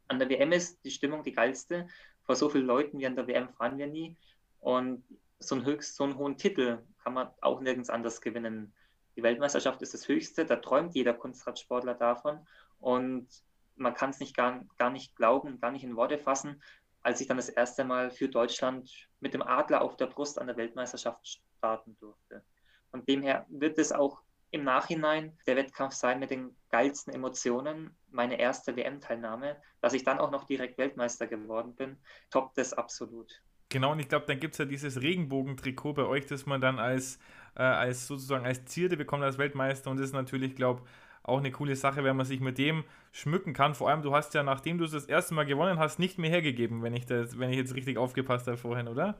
An 0.08 0.18
der 0.18 0.28
WM 0.28 0.52
ist 0.52 0.84
die 0.84 0.90
Stimmung 0.90 1.22
die 1.22 1.32
geilste. 1.32 1.86
Vor 2.22 2.36
so 2.36 2.48
vielen 2.48 2.66
Leuten 2.66 2.98
wie 2.98 3.06
an 3.06 3.16
der 3.16 3.26
WM 3.26 3.48
fahren 3.48 3.78
wir 3.78 3.86
nie. 3.86 4.16
Und 4.60 5.04
so 5.38 5.54
einen, 5.54 5.64
höchst, 5.64 5.96
so 5.96 6.04
einen 6.04 6.16
hohen 6.16 6.36
Titel 6.36 6.78
kann 7.02 7.14
man 7.14 7.30
auch 7.40 7.60
nirgends 7.60 7.90
anders 7.90 8.20
gewinnen. 8.20 8.74
Die 9.16 9.22
Weltmeisterschaft 9.22 9.82
ist 9.82 9.94
das 9.94 10.08
Höchste, 10.08 10.44
da 10.44 10.56
träumt 10.56 10.94
jeder 10.94 11.14
Kunstradsportler 11.14 11.94
davon. 11.94 12.46
Und 12.78 13.28
man 13.76 13.94
kann 13.94 14.10
es 14.10 14.20
nicht 14.20 14.36
gar, 14.36 14.64
gar 14.78 14.90
nicht 14.90 15.16
glauben, 15.16 15.60
gar 15.60 15.70
nicht 15.70 15.84
in 15.84 15.96
Worte 15.96 16.18
fassen, 16.18 16.62
als 17.02 17.20
ich 17.20 17.26
dann 17.26 17.38
das 17.38 17.48
erste 17.48 17.84
Mal 17.84 18.10
für 18.10 18.28
Deutschland 18.28 19.08
mit 19.20 19.34
dem 19.34 19.42
Adler 19.42 19.82
auf 19.82 19.96
der 19.96 20.06
Brust 20.06 20.38
an 20.38 20.46
der 20.46 20.56
Weltmeisterschaft 20.56 21.40
starten 21.56 21.96
durfte. 21.98 22.44
Von 22.90 23.04
dem 23.06 23.22
her 23.22 23.46
wird 23.48 23.78
es 23.78 23.92
auch 23.92 24.22
im 24.50 24.64
Nachhinein 24.64 25.36
der 25.46 25.56
Wettkampf 25.56 25.94
sein 25.94 26.18
mit 26.18 26.30
den 26.30 26.54
geilsten 26.70 27.12
Emotionen, 27.12 27.94
meine 28.10 28.38
erste 28.38 28.76
WM-Teilnahme, 28.76 29.56
dass 29.80 29.94
ich 29.94 30.04
dann 30.04 30.18
auch 30.18 30.30
noch 30.30 30.44
direkt 30.44 30.78
Weltmeister 30.78 31.26
geworden 31.26 31.74
bin, 31.74 31.96
toppt 32.30 32.58
das 32.58 32.72
absolut. 32.72 33.42
Genau, 33.68 33.92
und 33.92 34.00
ich 34.00 34.08
glaube, 34.08 34.26
dann 34.26 34.40
gibt 34.40 34.54
es 34.54 34.58
ja 34.58 34.64
dieses 34.64 35.00
Regenbogentrikot 35.00 35.92
bei 35.94 36.04
euch, 36.04 36.26
das 36.26 36.44
man 36.46 36.60
dann 36.60 36.80
als, 36.80 37.18
äh, 37.54 37.62
als 37.62 38.08
sozusagen 38.08 38.44
als 38.44 38.64
Zierde 38.64 38.96
bekommt 38.96 39.22
als 39.22 39.38
Weltmeister 39.38 39.90
und 39.90 39.98
das 39.98 40.06
ist 40.06 40.12
natürlich, 40.12 40.56
glaube 40.56 40.82
auch 41.22 41.38
eine 41.38 41.50
coole 41.50 41.76
Sache, 41.76 42.02
wenn 42.02 42.16
man 42.16 42.26
sich 42.26 42.40
mit 42.40 42.58
dem 42.58 42.84
schmücken 43.12 43.52
kann. 43.52 43.74
Vor 43.74 43.90
allem, 43.90 44.02
du 44.02 44.14
hast 44.14 44.34
ja, 44.34 44.42
nachdem 44.42 44.78
du 44.78 44.84
es 44.84 44.92
das 44.92 45.04
erste 45.04 45.34
Mal 45.34 45.44
gewonnen 45.44 45.78
hast, 45.78 45.98
nicht 45.98 46.18
mehr 46.18 46.30
hergegeben, 46.30 46.82
wenn 46.82 46.94
ich, 46.94 47.06
das, 47.06 47.38
wenn 47.38 47.50
ich 47.50 47.56
jetzt 47.56 47.74
richtig 47.74 47.98
aufgepasst 47.98 48.46
habe 48.46 48.56
vorhin, 48.56 48.88
oder? 48.88 49.18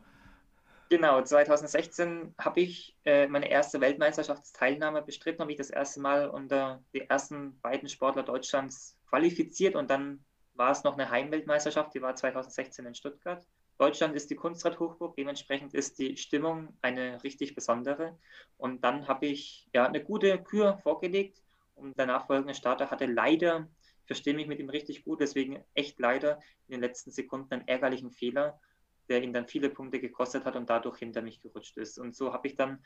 Genau, 0.93 1.23
2016 1.23 2.35
habe 2.37 2.61
ich 2.61 2.97
äh, 3.05 3.29
meine 3.29 3.49
erste 3.49 3.81
Weltmeisterschaftsteilnahme 3.81 5.03
bestritten, 5.03 5.41
habe 5.41 5.53
ich 5.53 5.57
das 5.57 5.71
erste 5.71 6.01
Mal 6.01 6.29
unter 6.29 6.83
die 6.93 7.09
ersten 7.09 7.61
beiden 7.61 7.89
Sportler 7.89 8.25
Deutschlands 8.25 8.99
qualifiziert 9.09 9.77
und 9.77 9.89
dann 9.89 10.25
war 10.55 10.73
es 10.73 10.83
noch 10.83 10.95
eine 10.95 11.09
Heimweltmeisterschaft, 11.09 11.95
die 11.95 12.03
war 12.03 12.17
2016 12.17 12.87
in 12.87 12.97
Stuttgart. 12.97 13.47
Deutschland 13.79 14.17
ist 14.17 14.31
die 14.31 14.35
Kunstradhochburg, 14.35 15.15
dementsprechend 15.15 15.75
ist 15.75 16.01
die 16.01 16.17
Stimmung 16.17 16.77
eine 16.83 17.23
richtig 17.23 17.55
besondere. 17.55 18.19
Und 18.57 18.83
dann 18.83 19.07
habe 19.07 19.27
ich 19.27 19.69
ja 19.73 19.87
eine 19.87 20.03
gute 20.03 20.43
Kür 20.43 20.77
vorgelegt 20.79 21.41
und 21.77 21.97
der 22.01 22.07
nachfolgende 22.07 22.55
Starter 22.55 22.91
hatte 22.91 23.07
leider, 23.07 23.69
ich 24.01 24.07
verstehe 24.07 24.35
mich 24.35 24.49
mit 24.49 24.59
ihm 24.59 24.69
richtig 24.69 25.05
gut, 25.05 25.21
deswegen 25.21 25.63
echt 25.75 26.01
leider 26.01 26.41
in 26.67 26.73
den 26.73 26.81
letzten 26.81 27.13
Sekunden 27.13 27.55
einen 27.55 27.69
ärgerlichen 27.69 28.11
Fehler, 28.11 28.59
der 29.11 29.23
ihn 29.23 29.33
dann 29.33 29.49
viele 29.49 29.69
Punkte 29.69 30.01
gekostet 30.01 30.45
hat 30.45 30.57
und 30.57 30.71
dadurch 30.71 30.99
hinter 30.99 31.21
mich 31.21 31.41
gerutscht 31.41 31.77
ist. 31.77 31.99
Und 31.99 32.15
so 32.15 32.33
habe 32.33 32.49
ich 32.49 32.57
dann 32.57 32.83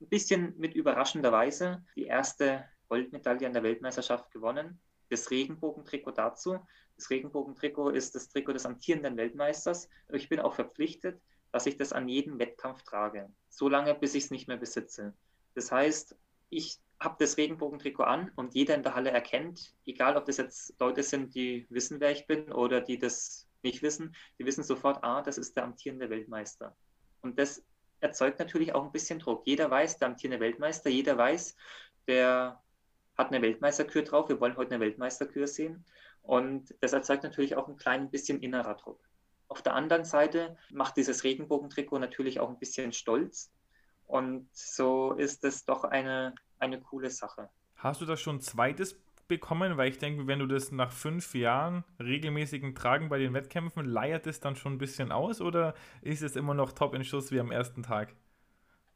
ein 0.00 0.08
bisschen 0.08 0.54
mit 0.58 0.74
überraschender 0.74 1.32
Weise 1.32 1.84
die 1.96 2.04
erste 2.04 2.64
Goldmedaille 2.88 3.46
an 3.46 3.52
der 3.52 3.62
Weltmeisterschaft 3.62 4.30
gewonnen. 4.30 4.80
Das 5.08 5.30
Regenbogentrikot 5.30 6.12
dazu. 6.12 6.58
Das 6.96 7.10
Regenbogentrikot 7.10 7.90
ist 7.90 8.14
das 8.14 8.28
Trikot 8.28 8.52
des 8.52 8.66
amtierenden 8.66 9.16
Weltmeisters. 9.16 9.88
Ich 10.12 10.28
bin 10.28 10.40
auch 10.40 10.54
verpflichtet, 10.54 11.20
dass 11.52 11.66
ich 11.66 11.76
das 11.76 11.92
an 11.92 12.08
jedem 12.08 12.38
Wettkampf 12.38 12.82
trage. 12.82 13.32
So 13.48 13.68
lange, 13.68 13.94
bis 13.94 14.14
ich 14.14 14.24
es 14.24 14.30
nicht 14.30 14.48
mehr 14.48 14.56
besitze. 14.56 15.14
Das 15.54 15.72
heißt, 15.72 16.16
ich 16.50 16.78
habe 17.00 17.16
das 17.18 17.36
Regenbogentrikot 17.36 18.02
an 18.02 18.32
und 18.34 18.54
jeder 18.54 18.74
in 18.74 18.82
der 18.82 18.94
Halle 18.94 19.10
erkennt, 19.10 19.74
egal 19.86 20.16
ob 20.16 20.24
das 20.24 20.38
jetzt 20.38 20.74
Leute 20.80 21.02
sind, 21.02 21.34
die 21.34 21.66
wissen, 21.70 22.00
wer 22.00 22.10
ich 22.10 22.26
bin 22.26 22.52
oder 22.52 22.80
die 22.80 22.98
das 22.98 23.47
nicht 23.62 23.82
wissen, 23.82 24.14
die 24.38 24.46
wissen 24.46 24.64
sofort, 24.64 25.02
ah, 25.02 25.22
das 25.22 25.38
ist 25.38 25.56
der 25.56 25.64
amtierende 25.64 26.10
Weltmeister. 26.10 26.76
Und 27.20 27.38
das 27.38 27.64
erzeugt 28.00 28.38
natürlich 28.38 28.74
auch 28.74 28.84
ein 28.84 28.92
bisschen 28.92 29.18
Druck. 29.18 29.42
Jeder 29.46 29.70
weiß, 29.70 29.98
der 29.98 30.08
amtierende 30.08 30.40
Weltmeister, 30.40 30.90
jeder 30.90 31.16
weiß, 31.18 31.56
der 32.06 32.62
hat 33.16 33.28
eine 33.28 33.42
Weltmeisterkür 33.42 34.02
drauf, 34.02 34.28
wir 34.28 34.40
wollen 34.40 34.56
heute 34.56 34.74
eine 34.74 34.84
Weltmeisterkür 34.84 35.46
sehen. 35.46 35.84
Und 36.22 36.74
das 36.80 36.92
erzeugt 36.92 37.24
natürlich 37.24 37.56
auch 37.56 37.68
ein 37.68 37.76
klein 37.76 38.10
bisschen 38.10 38.40
innerer 38.40 38.74
Druck. 38.74 39.00
Auf 39.48 39.62
der 39.62 39.74
anderen 39.74 40.04
Seite 40.04 40.56
macht 40.70 40.96
dieses 40.96 41.24
Regenbogentrikot 41.24 41.98
natürlich 41.98 42.38
auch 42.38 42.50
ein 42.50 42.58
bisschen 42.58 42.92
stolz. 42.92 43.50
Und 44.06 44.48
so 44.52 45.14
ist 45.14 45.42
es 45.44 45.64
doch 45.64 45.84
eine 45.84 46.34
eine 46.58 46.80
coole 46.80 47.10
Sache. 47.10 47.48
Hast 47.76 48.00
du 48.00 48.06
das 48.06 48.20
schon 48.20 48.40
zweites 48.40 48.98
bekommen? 49.28 49.76
Weil 49.76 49.90
ich 49.90 49.98
denke, 49.98 50.26
wenn 50.26 50.38
du 50.38 50.46
das 50.46 50.72
nach 50.72 50.90
fünf 50.90 51.34
Jahren 51.34 51.84
regelmäßigen 52.00 52.74
Tragen 52.74 53.08
bei 53.08 53.18
den 53.18 53.34
Wettkämpfen, 53.34 53.84
leiert 53.84 54.26
es 54.26 54.40
dann 54.40 54.56
schon 54.56 54.74
ein 54.74 54.78
bisschen 54.78 55.12
aus 55.12 55.40
oder 55.40 55.74
ist 56.02 56.22
es 56.22 56.36
immer 56.36 56.54
noch 56.54 56.72
top 56.72 56.94
in 56.94 57.04
Schuss 57.04 57.30
wie 57.30 57.40
am 57.40 57.52
ersten 57.52 57.82
Tag? 57.82 58.14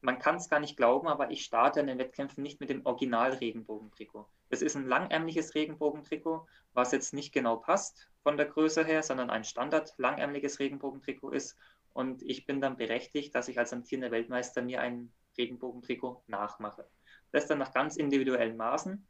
Man 0.01 0.19
kann 0.19 0.35
es 0.35 0.49
gar 0.49 0.59
nicht 0.59 0.77
glauben, 0.77 1.07
aber 1.07 1.31
ich 1.31 1.45
starte 1.45 1.79
in 1.79 1.87
den 1.87 1.99
Wettkämpfen 1.99 2.43
nicht 2.43 2.59
mit 2.59 2.71
dem 2.71 2.85
Original-Regenbogentrikot. 2.85 4.27
Das 4.51 4.61
ist 4.61 4.75
ein 4.75 4.89
langärmliches 4.89 5.55
Regenbogentrikot, 5.55 6.47
was 6.75 6.91
jetzt 6.91 7.15
nicht 7.15 7.33
genau 7.33 7.57
passt 7.57 8.09
von 8.23 8.37
der 8.37 8.47
Größe 8.47 8.85
her, 8.85 9.03
sondern 9.05 9.31
ein 9.31 9.45
Standard 9.45 9.95
langärmliches 9.99 10.59
Regenbogentrikot 10.59 11.31
ist. 11.31 11.57
Und 11.93 12.23
ich 12.23 12.47
bin 12.47 12.61
dann 12.61 12.77
berechtigt, 12.77 13.35
dass 13.35 13.49
ich 13.49 13.59
als 13.59 13.73
amtierender 13.73 14.11
Weltmeister 14.11 14.61
mir 14.61 14.81
ein 14.81 15.13
Regenbogentrikot 15.39 16.23
nachmache. 16.27 16.87
Das 17.31 17.47
dann 17.47 17.59
nach 17.59 17.73
ganz 17.73 17.97
individuellen 17.97 18.57
Maßen. 18.57 19.07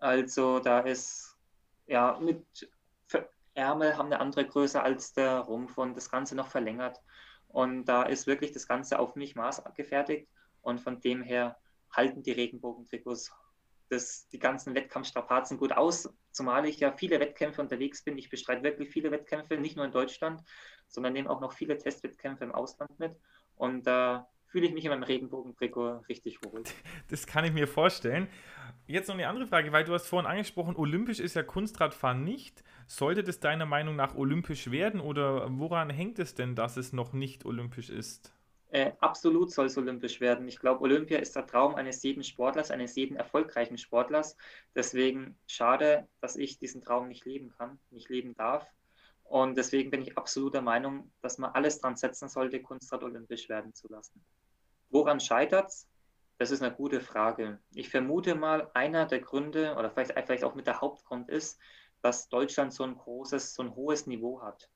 Also 0.00 0.58
da 0.58 0.80
ist 0.80 1.36
ja 1.86 2.18
mit 2.20 2.70
Ärmel 3.54 3.96
haben 3.96 4.06
eine 4.06 4.20
andere 4.20 4.46
Größe 4.46 4.80
als 4.82 5.12
der 5.12 5.40
Rumpf 5.40 5.76
und 5.76 5.96
das 5.96 6.10
Ganze 6.10 6.34
noch 6.34 6.48
verlängert. 6.48 7.00
Und 7.48 7.84
da 7.84 8.04
ist 8.04 8.26
wirklich 8.26 8.52
das 8.52 8.66
Ganze 8.66 8.98
auf 8.98 9.16
mich 9.16 9.34
maßgefertigt. 9.34 10.28
Und 10.62 10.80
von 10.80 11.00
dem 11.00 11.22
her 11.22 11.56
halten 11.90 12.22
die 12.22 12.32
Regenbogentrikots 12.32 13.32
das, 13.88 14.28
die 14.28 14.38
ganzen 14.38 14.74
Wettkampfstrapazen 14.74 15.58
gut 15.58 15.72
aus, 15.72 16.08
zumal 16.30 16.64
ich 16.66 16.78
ja 16.78 16.92
viele 16.92 17.18
Wettkämpfe 17.18 17.60
unterwegs 17.60 18.04
bin. 18.04 18.16
Ich 18.18 18.30
bestreite 18.30 18.62
wirklich 18.62 18.90
viele 18.90 19.10
Wettkämpfe, 19.10 19.56
nicht 19.56 19.76
nur 19.76 19.84
in 19.84 19.90
Deutschland, 19.90 20.42
sondern 20.86 21.12
nehme 21.12 21.28
auch 21.28 21.40
noch 21.40 21.52
viele 21.52 21.76
Testwettkämpfe 21.76 22.44
im 22.44 22.52
Ausland 22.52 22.98
mit. 23.00 23.16
Und 23.56 23.86
da 23.88 24.18
äh, 24.18 24.39
fühle 24.50 24.66
ich 24.66 24.74
mich 24.74 24.84
in 24.84 24.90
meinem 24.90 25.04
Regenbogentrikot 25.04 26.02
richtig 26.08 26.44
wohl. 26.44 26.62
Das 27.08 27.26
kann 27.26 27.44
ich 27.44 27.52
mir 27.52 27.66
vorstellen. 27.66 28.28
Jetzt 28.86 29.08
noch 29.08 29.14
eine 29.14 29.28
andere 29.28 29.46
Frage, 29.46 29.72
weil 29.72 29.84
du 29.84 29.92
hast 29.92 30.06
vorhin 30.06 30.28
angesprochen, 30.28 30.76
olympisch 30.76 31.20
ist 31.20 31.34
ja 31.34 31.42
Kunstradfahren 31.42 32.24
nicht. 32.24 32.64
Sollte 32.86 33.22
das 33.22 33.40
deiner 33.40 33.66
Meinung 33.66 33.96
nach 33.96 34.16
olympisch 34.16 34.70
werden 34.70 35.00
oder 35.00 35.46
woran 35.58 35.90
hängt 35.90 36.18
es 36.18 36.34
denn, 36.34 36.56
dass 36.56 36.76
es 36.76 36.92
noch 36.92 37.12
nicht 37.12 37.44
olympisch 37.44 37.88
ist? 37.88 38.34
Äh, 38.72 38.92
absolut 39.00 39.50
soll 39.52 39.66
es 39.66 39.76
olympisch 39.76 40.20
werden. 40.20 40.46
Ich 40.46 40.58
glaube, 40.58 40.82
Olympia 40.82 41.18
ist 41.18 41.34
der 41.34 41.46
Traum 41.46 41.74
eines 41.74 42.02
jeden 42.02 42.22
Sportlers, 42.22 42.70
eines 42.70 42.94
jeden 42.94 43.16
erfolgreichen 43.16 43.78
Sportlers. 43.78 44.36
Deswegen 44.76 45.36
schade, 45.48 46.08
dass 46.20 46.36
ich 46.36 46.58
diesen 46.58 46.80
Traum 46.80 47.08
nicht 47.08 47.24
leben 47.24 47.50
kann, 47.56 47.80
nicht 47.90 48.08
leben 48.08 48.34
darf. 48.34 48.66
Und 49.24 49.56
deswegen 49.56 49.90
bin 49.90 50.02
ich 50.02 50.18
absolut 50.18 50.54
der 50.54 50.62
Meinung, 50.62 51.12
dass 51.20 51.38
man 51.38 51.52
alles 51.52 51.80
dran 51.80 51.96
setzen 51.96 52.28
sollte, 52.28 52.60
Kunstrad 52.60 53.04
olympisch 53.04 53.48
werden 53.48 53.74
zu 53.74 53.86
lassen. 53.88 54.20
Woran 54.90 55.20
scheitert 55.20 55.68
es? 55.68 55.88
Das 56.38 56.50
ist 56.50 56.62
eine 56.62 56.74
gute 56.74 57.00
Frage. 57.00 57.60
Ich 57.74 57.90
vermute 57.90 58.34
mal, 58.34 58.70
einer 58.74 59.06
der 59.06 59.20
Gründe 59.20 59.76
oder 59.76 59.90
vielleicht, 59.90 60.12
vielleicht 60.12 60.44
auch 60.44 60.54
mit 60.54 60.66
der 60.66 60.80
Hauptgrund 60.80 61.28
ist, 61.28 61.60
dass 62.02 62.28
Deutschland 62.28 62.72
so 62.72 62.84
ein 62.84 62.96
großes, 62.96 63.54
so 63.54 63.62
ein 63.62 63.74
hohes 63.74 64.06
Niveau 64.06 64.40
hat. 64.42 64.70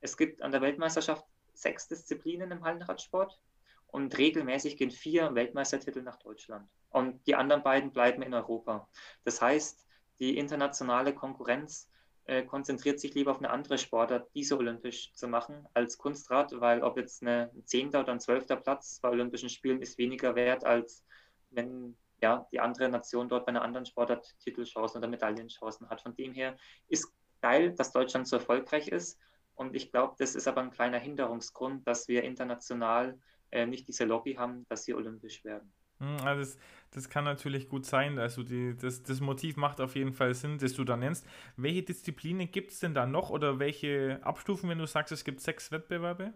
Es 0.00 0.16
gibt 0.16 0.42
an 0.42 0.52
der 0.52 0.60
Weltmeisterschaft 0.60 1.24
sechs 1.54 1.88
Disziplinen 1.88 2.52
im 2.52 2.64
Hallenradsport 2.64 3.40
und 3.88 4.16
regelmäßig 4.16 4.76
gehen 4.76 4.90
vier 4.90 5.34
Weltmeistertitel 5.34 6.02
nach 6.02 6.16
Deutschland. 6.16 6.68
Und 6.90 7.26
die 7.26 7.34
anderen 7.34 7.62
beiden 7.62 7.92
bleiben 7.92 8.22
in 8.22 8.32
Europa. 8.32 8.88
Das 9.24 9.42
heißt, 9.42 9.86
die 10.20 10.38
internationale 10.38 11.14
Konkurrenz 11.14 11.90
äh, 12.28 12.44
konzentriert 12.44 13.00
sich 13.00 13.14
lieber 13.14 13.30
auf 13.30 13.38
eine 13.38 13.48
andere 13.48 13.78
Sportart, 13.78 14.28
diese 14.34 14.58
olympisch 14.58 15.14
zu 15.14 15.28
machen, 15.28 15.66
als 15.72 15.96
Kunstrad, 15.96 16.52
weil 16.60 16.82
ob 16.82 16.98
jetzt 16.98 17.22
ein 17.22 17.48
zehnter 17.64 18.00
oder 18.00 18.12
ein 18.12 18.20
zwölfter 18.20 18.56
Platz 18.56 19.00
bei 19.00 19.08
Olympischen 19.08 19.48
Spielen 19.48 19.80
ist 19.80 19.96
weniger 19.96 20.34
wert, 20.34 20.62
als 20.62 21.04
wenn 21.50 21.96
ja, 22.20 22.46
die 22.52 22.60
andere 22.60 22.90
Nation 22.90 23.30
dort 23.30 23.46
bei 23.46 23.50
einer 23.50 23.62
anderen 23.62 23.86
Sportart 23.86 24.36
Titelchancen 24.40 24.98
oder 24.98 25.08
Medaillenchancen 25.08 25.88
hat. 25.88 26.02
Von 26.02 26.14
dem 26.16 26.34
her 26.34 26.58
ist 26.88 27.10
geil, 27.40 27.72
dass 27.72 27.92
Deutschland 27.92 28.28
so 28.28 28.36
erfolgreich 28.36 28.88
ist. 28.88 29.18
Und 29.54 29.74
ich 29.74 29.90
glaube, 29.90 30.14
das 30.18 30.34
ist 30.34 30.46
aber 30.46 30.60
ein 30.60 30.70
kleiner 30.70 30.98
Hinderungsgrund, 30.98 31.88
dass 31.88 32.08
wir 32.08 32.24
international 32.24 33.18
äh, 33.50 33.64
nicht 33.64 33.88
diese 33.88 34.04
Lobby 34.04 34.34
haben, 34.34 34.66
dass 34.68 34.84
sie 34.84 34.92
olympisch 34.92 35.44
werden. 35.44 35.72
Also 36.00 36.40
das, 36.40 36.58
das 36.92 37.08
kann 37.10 37.24
natürlich 37.24 37.68
gut 37.68 37.84
sein. 37.86 38.18
Also 38.18 38.42
die, 38.42 38.76
das, 38.76 39.02
das 39.02 39.20
Motiv 39.20 39.56
macht 39.56 39.80
auf 39.80 39.96
jeden 39.96 40.12
Fall 40.12 40.34
Sinn, 40.34 40.58
das 40.58 40.74
du 40.74 40.84
da 40.84 40.96
nennst. 40.96 41.26
Welche 41.56 41.82
Disziplinen 41.82 42.50
gibt 42.50 42.70
es 42.72 42.80
denn 42.80 42.94
da 42.94 43.06
noch 43.06 43.30
oder 43.30 43.58
welche 43.58 44.20
Abstufen, 44.22 44.68
wenn 44.70 44.78
du 44.78 44.86
sagst, 44.86 45.12
es 45.12 45.24
gibt 45.24 45.40
sechs 45.40 45.72
Wettbewerbe? 45.72 46.34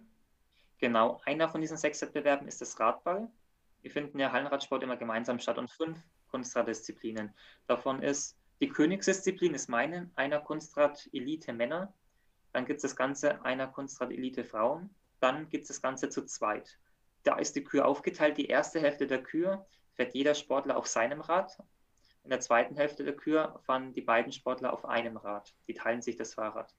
Genau, 0.79 1.21
einer 1.25 1.49
von 1.49 1.61
diesen 1.61 1.77
sechs 1.77 2.03
Wettbewerben 2.03 2.49
ist 2.49 2.61
das 2.61 2.79
Radball. 2.81 3.31
Wir 3.83 3.91
finden 3.91 4.19
ja 4.19 4.33
Hallenradsport 4.33 4.83
immer 4.83 4.97
gemeinsam 4.97 5.39
statt 5.39 5.59
und 5.59 5.71
fünf 5.71 5.99
Kunstraddisziplinen. 6.29 7.35
Davon 7.67 8.03
ist 8.03 8.37
die 8.61 8.69
Königsdisziplin 8.69 9.55
ist 9.55 9.69
meine, 9.69 10.11
einer 10.17 10.41
Kunstrad 10.41 11.09
Elite 11.13 11.53
Männer. 11.53 11.95
Dann 12.53 12.65
gibt 12.67 12.79
es 12.79 12.83
das 12.83 12.97
Ganze 12.97 13.45
einer 13.45 13.67
Kunstrad 13.69 14.11
Elite 14.13 14.45
Frauen. 14.45 14.91
dann 15.21 15.49
gibt 15.49 15.63
es 15.63 15.69
das 15.69 15.83
Ganze 15.83 16.09
zu 16.11 16.25
zweit. 16.27 16.79
Da 17.23 17.37
ist 17.37 17.57
die 17.57 17.65
Kür 17.65 17.87
aufgeteilt. 17.87 18.39
Die 18.39 18.47
erste 18.47 18.81
Hälfte 18.81 19.07
der 19.07 19.23
Kür 19.23 19.67
fährt 19.95 20.15
jeder 20.15 20.35
Sportler 20.35 20.77
auf 20.77 20.87
seinem 20.87 21.21
Rad. 21.21 21.57
In 22.25 22.31
der 22.31 22.41
zweiten 22.41 22.77
Hälfte 22.77 23.05
der 23.05 23.17
Kür 23.17 23.61
fahren 23.65 23.93
die 23.93 24.01
beiden 24.01 24.33
Sportler 24.33 24.73
auf 24.73 24.85
einem 24.85 25.17
Rad. 25.17 25.55
Die 25.67 25.75
teilen 25.75 26.03
sich 26.03 26.17
das 26.17 26.35
Fahrrad. 26.35 26.75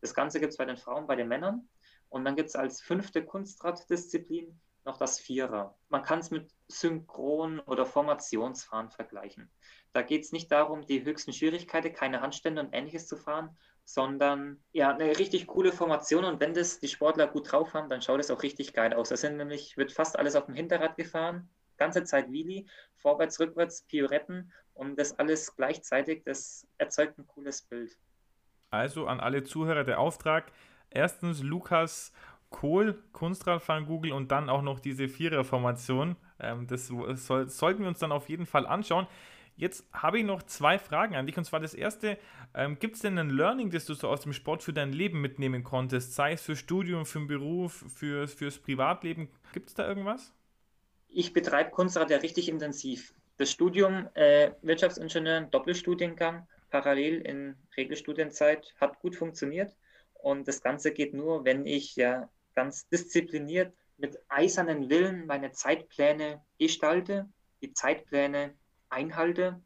Das 0.00 0.14
Ganze 0.14 0.40
gibt 0.40 0.52
es 0.52 0.58
bei 0.58 0.64
den 0.64 0.76
Frauen, 0.76 1.06
bei 1.06 1.16
den 1.16 1.28
Männern. 1.28 1.68
Und 2.08 2.24
dann 2.24 2.36
gibt 2.36 2.48
es 2.48 2.56
als 2.56 2.80
fünfte 2.80 3.24
Kunstraddisziplin 3.24 4.58
noch 4.84 4.96
das 4.96 5.18
Vierer. 5.20 5.76
Man 5.88 6.02
kann 6.02 6.20
es 6.20 6.30
mit 6.30 6.50
Synchron- 6.68 7.60
oder 7.60 7.84
Formationsfahren 7.84 8.90
vergleichen. 8.90 9.50
Da 9.92 10.02
geht 10.02 10.24
es 10.24 10.32
nicht 10.32 10.50
darum, 10.50 10.86
die 10.86 11.04
höchsten 11.04 11.32
Schwierigkeiten, 11.32 11.92
keine 11.92 12.22
Handstände 12.22 12.62
und 12.62 12.72
ähnliches 12.72 13.06
zu 13.06 13.16
fahren, 13.16 13.56
sondern 13.88 14.62
ja, 14.72 14.92
eine 14.92 15.18
richtig 15.18 15.46
coole 15.46 15.72
Formation. 15.72 16.26
Und 16.26 16.40
wenn 16.40 16.52
das 16.52 16.78
die 16.78 16.88
Sportler 16.88 17.26
gut 17.26 17.50
drauf 17.50 17.72
haben, 17.72 17.88
dann 17.88 18.02
schaut 18.02 18.20
es 18.20 18.30
auch 18.30 18.42
richtig 18.42 18.74
geil 18.74 18.92
aus. 18.92 19.08
Da 19.08 19.16
sind 19.16 19.38
nämlich, 19.38 19.78
wird 19.78 19.92
fast 19.92 20.18
alles 20.18 20.36
auf 20.36 20.44
dem 20.44 20.54
Hinterrad 20.54 20.98
gefahren, 20.98 21.48
ganze 21.78 22.04
Zeit 22.04 22.30
Wheelie, 22.30 22.66
vorwärts, 22.96 23.40
rückwärts, 23.40 23.84
Pioretten 23.84 24.52
und 24.74 24.98
das 24.98 25.18
alles 25.18 25.56
gleichzeitig, 25.56 26.22
das 26.26 26.68
erzeugt 26.76 27.16
ein 27.16 27.26
cooles 27.26 27.62
Bild. 27.62 27.96
Also 28.68 29.06
an 29.06 29.20
alle 29.20 29.42
Zuhörer 29.42 29.84
der 29.84 30.00
Auftrag. 30.00 30.52
Erstens 30.90 31.42
Lukas 31.42 32.12
Kohl, 32.50 33.02
Kunstradfahren 33.12 33.86
Google 33.86 34.12
und 34.12 34.30
dann 34.30 34.50
auch 34.50 34.60
noch 34.60 34.80
diese 34.80 35.08
Viererformation. 35.08 36.16
Ähm, 36.38 36.66
das 36.66 36.88
soll, 36.88 37.48
sollten 37.48 37.80
wir 37.80 37.88
uns 37.88 38.00
dann 38.00 38.12
auf 38.12 38.28
jeden 38.28 38.44
Fall 38.44 38.66
anschauen. 38.66 39.06
Jetzt 39.58 39.84
habe 39.92 40.20
ich 40.20 40.24
noch 40.24 40.44
zwei 40.44 40.78
Fragen 40.78 41.16
an 41.16 41.26
dich. 41.26 41.36
Und 41.36 41.44
zwar 41.44 41.58
das 41.58 41.74
erste: 41.74 42.16
ähm, 42.54 42.78
Gibt 42.78 42.94
es 42.94 43.02
denn 43.02 43.18
ein 43.18 43.30
Learning, 43.30 43.70
das 43.70 43.86
du 43.86 43.94
so 43.94 44.08
aus 44.08 44.20
dem 44.20 44.32
Sport 44.32 44.62
für 44.62 44.72
dein 44.72 44.92
Leben 44.92 45.20
mitnehmen 45.20 45.64
konntest? 45.64 46.14
Sei 46.14 46.32
es 46.32 46.42
für 46.42 46.54
Studium, 46.54 47.04
für 47.04 47.18
den 47.18 47.26
Beruf, 47.26 47.84
für, 47.92 48.28
fürs 48.28 48.58
Privatleben? 48.58 49.28
Gibt 49.52 49.68
es 49.68 49.74
da 49.74 49.86
irgendwas? 49.86 50.32
Ich 51.08 51.32
betreibe 51.32 51.70
Kunstrad 51.70 52.10
ja 52.10 52.18
richtig 52.18 52.48
intensiv. 52.48 53.12
Das 53.36 53.50
Studium 53.50 54.08
äh, 54.14 54.52
Wirtschaftsingenieur, 54.62 55.40
Doppelstudiengang, 55.42 56.46
parallel 56.70 57.20
in 57.22 57.56
Regelstudienzeit, 57.76 58.74
hat 58.80 59.00
gut 59.00 59.16
funktioniert. 59.16 59.74
Und 60.14 60.46
das 60.46 60.62
Ganze 60.62 60.92
geht 60.92 61.14
nur, 61.14 61.44
wenn 61.44 61.66
ich 61.66 61.96
ja 61.96 62.28
ganz 62.54 62.88
diszipliniert 62.88 63.72
mit 63.96 64.18
eisernen 64.28 64.88
Willen 64.88 65.26
meine 65.26 65.50
Zeitpläne 65.50 66.42
gestalte, 66.58 67.28
die 67.60 67.72
Zeitpläne 67.72 68.54
einhalte 68.90 69.60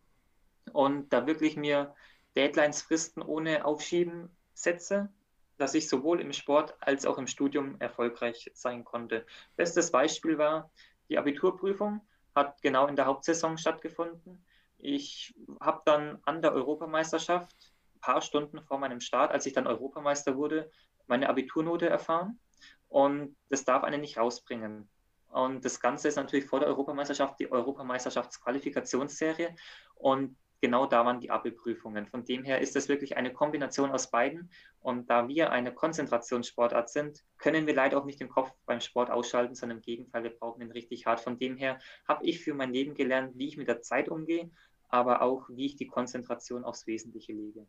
und 0.72 1.12
da 1.12 1.26
wirklich 1.26 1.56
mir 1.56 1.94
Deadlines, 2.36 2.82
Fristen 2.82 3.22
ohne 3.22 3.64
Aufschieben 3.64 4.30
setze, 4.54 5.10
dass 5.58 5.74
ich 5.74 5.88
sowohl 5.88 6.20
im 6.20 6.32
Sport 6.32 6.74
als 6.80 7.06
auch 7.06 7.18
im 7.18 7.26
Studium 7.26 7.80
erfolgreich 7.80 8.50
sein 8.54 8.84
konnte. 8.84 9.26
Bestes 9.56 9.90
Beispiel 9.90 10.38
war 10.38 10.70
die 11.08 11.18
Abiturprüfung, 11.18 12.00
hat 12.34 12.60
genau 12.62 12.86
in 12.86 12.96
der 12.96 13.06
Hauptsaison 13.06 13.58
stattgefunden. 13.58 14.44
Ich 14.78 15.34
habe 15.60 15.82
dann 15.84 16.18
an 16.24 16.42
der 16.42 16.52
Europameisterschaft 16.52 17.54
ein 17.94 18.00
paar 18.00 18.22
Stunden 18.22 18.62
vor 18.62 18.78
meinem 18.78 19.00
Start, 19.00 19.30
als 19.30 19.46
ich 19.46 19.52
dann 19.52 19.66
Europameister 19.66 20.36
wurde, 20.36 20.70
meine 21.06 21.28
Abiturnote 21.28 21.88
erfahren. 21.88 22.40
Und 22.88 23.36
das 23.48 23.64
darf 23.64 23.84
einen 23.84 24.00
nicht 24.00 24.18
rausbringen. 24.18 24.88
Und 25.32 25.64
das 25.64 25.80
Ganze 25.80 26.08
ist 26.08 26.16
natürlich 26.16 26.44
vor 26.44 26.60
der 26.60 26.68
Europameisterschaft 26.68 27.40
die 27.40 27.50
Europameisterschaftsqualifikationsserie. 27.50 29.56
Und 29.94 30.36
genau 30.60 30.84
da 30.84 31.06
waren 31.06 31.20
die 31.20 31.30
Abi-Prüfungen. 31.30 32.06
Von 32.06 32.26
dem 32.26 32.44
her 32.44 32.60
ist 32.60 32.76
es 32.76 32.90
wirklich 32.90 33.16
eine 33.16 33.32
Kombination 33.32 33.90
aus 33.90 34.10
beiden. 34.10 34.50
Und 34.80 35.08
da 35.08 35.28
wir 35.28 35.50
eine 35.50 35.72
Konzentrationssportart 35.72 36.90
sind, 36.90 37.24
können 37.38 37.66
wir 37.66 37.74
leider 37.74 37.96
auch 37.96 38.04
nicht 38.04 38.20
den 38.20 38.28
Kopf 38.28 38.52
beim 38.66 38.80
Sport 38.80 39.10
ausschalten, 39.10 39.54
sondern 39.54 39.78
im 39.78 39.82
Gegenteil, 39.82 40.22
wir 40.22 40.38
brauchen 40.38 40.60
ihn 40.60 40.70
richtig 40.70 41.06
hart. 41.06 41.20
Von 41.20 41.38
dem 41.38 41.56
her 41.56 41.78
habe 42.06 42.26
ich 42.26 42.40
für 42.40 42.52
mein 42.52 42.74
Leben 42.74 42.94
gelernt, 42.94 43.38
wie 43.38 43.48
ich 43.48 43.56
mit 43.56 43.68
der 43.68 43.80
Zeit 43.80 44.10
umgehe, 44.10 44.50
aber 44.90 45.22
auch, 45.22 45.48
wie 45.48 45.64
ich 45.64 45.76
die 45.76 45.86
Konzentration 45.86 46.62
aufs 46.62 46.86
Wesentliche 46.86 47.32
lege. 47.32 47.66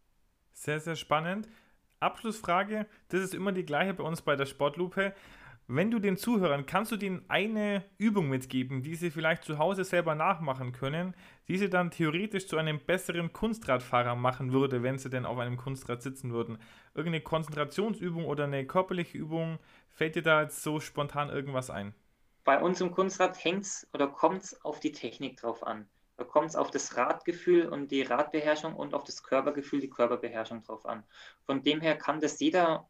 Sehr, 0.52 0.82
sehr 0.82 0.98
spannend. 0.98 1.48
Abschlussfrage, 2.02 2.88
das 3.08 3.22
ist 3.22 3.34
immer 3.34 3.54
die 3.54 3.66
gleiche 3.66 3.94
bei 3.94 4.04
uns 4.04 4.22
bei 4.22 4.36
der 4.36 4.46
Sportlupe. 4.46 5.14
Wenn 5.68 5.92
du 5.92 6.00
den 6.00 6.18
Zuhörern, 6.18 6.66
kannst 6.66 6.92
du 6.92 6.98
denen 6.98 7.24
eine 7.30 7.86
Übung 7.98 8.28
mitgeben, 8.28 8.82
die 8.82 8.96
sie 8.96 9.12
vielleicht 9.12 9.46
zu 9.46 9.60
Hause 9.60 9.86
selber 9.86 10.14
nachmachen 10.14 10.74
können, 10.74 11.16
die 11.48 11.58
sie 11.58 11.70
dann 11.70 11.90
theoretisch 11.90 12.48
zu 12.48 12.58
einem 12.58 12.80
besseren 12.80 13.32
Kunstradfahrer 13.32 14.16
machen 14.16 14.52
würde, 14.52 14.84
wenn 14.84 14.98
sie 14.98 15.10
denn 15.10 15.26
auf 15.26 15.38
einem 15.38 15.56
Kunstrad 15.56 16.02
sitzen 16.02 16.34
würden? 16.34 16.58
Irgendeine 16.94 17.24
Konzentrationsübung 17.24 18.26
oder 18.26 18.44
eine 18.44 18.68
körperliche 18.68 19.18
Übung, 19.18 19.58
fällt 19.90 20.16
dir 20.16 20.22
da 20.22 20.42
jetzt 20.42 20.64
so 20.64 20.82
spontan 20.82 21.30
irgendwas 21.30 21.70
ein? 21.70 21.96
Bei 22.44 22.62
uns 22.62 22.82
im 22.82 22.92
Kunstrad 22.92 23.42
hängt 23.42 23.64
es 23.64 23.88
oder 23.94 24.08
kommt 24.08 24.44
es 24.44 24.66
auf 24.66 24.82
die 24.82 24.92
Technik 24.92 25.38
drauf 25.38 25.66
an. 25.66 25.88
Da 26.18 26.26
kommt 26.26 26.50
es 26.50 26.58
auf 26.58 26.72
das 26.72 26.98
Radgefühl 26.98 27.68
und 27.70 27.90
die 27.90 28.02
Radbeherrschung 28.02 28.76
und 28.76 28.94
auf 28.94 29.06
das 29.06 29.24
Körpergefühl, 29.24 29.80
die 29.80 29.90
Körperbeherrschung 29.90 30.62
drauf 30.64 30.86
an. 30.86 31.04
Von 31.46 31.64
dem 31.64 31.80
her 31.80 31.98
kann 31.98 32.20
das 32.20 32.40
jeder 32.42 32.88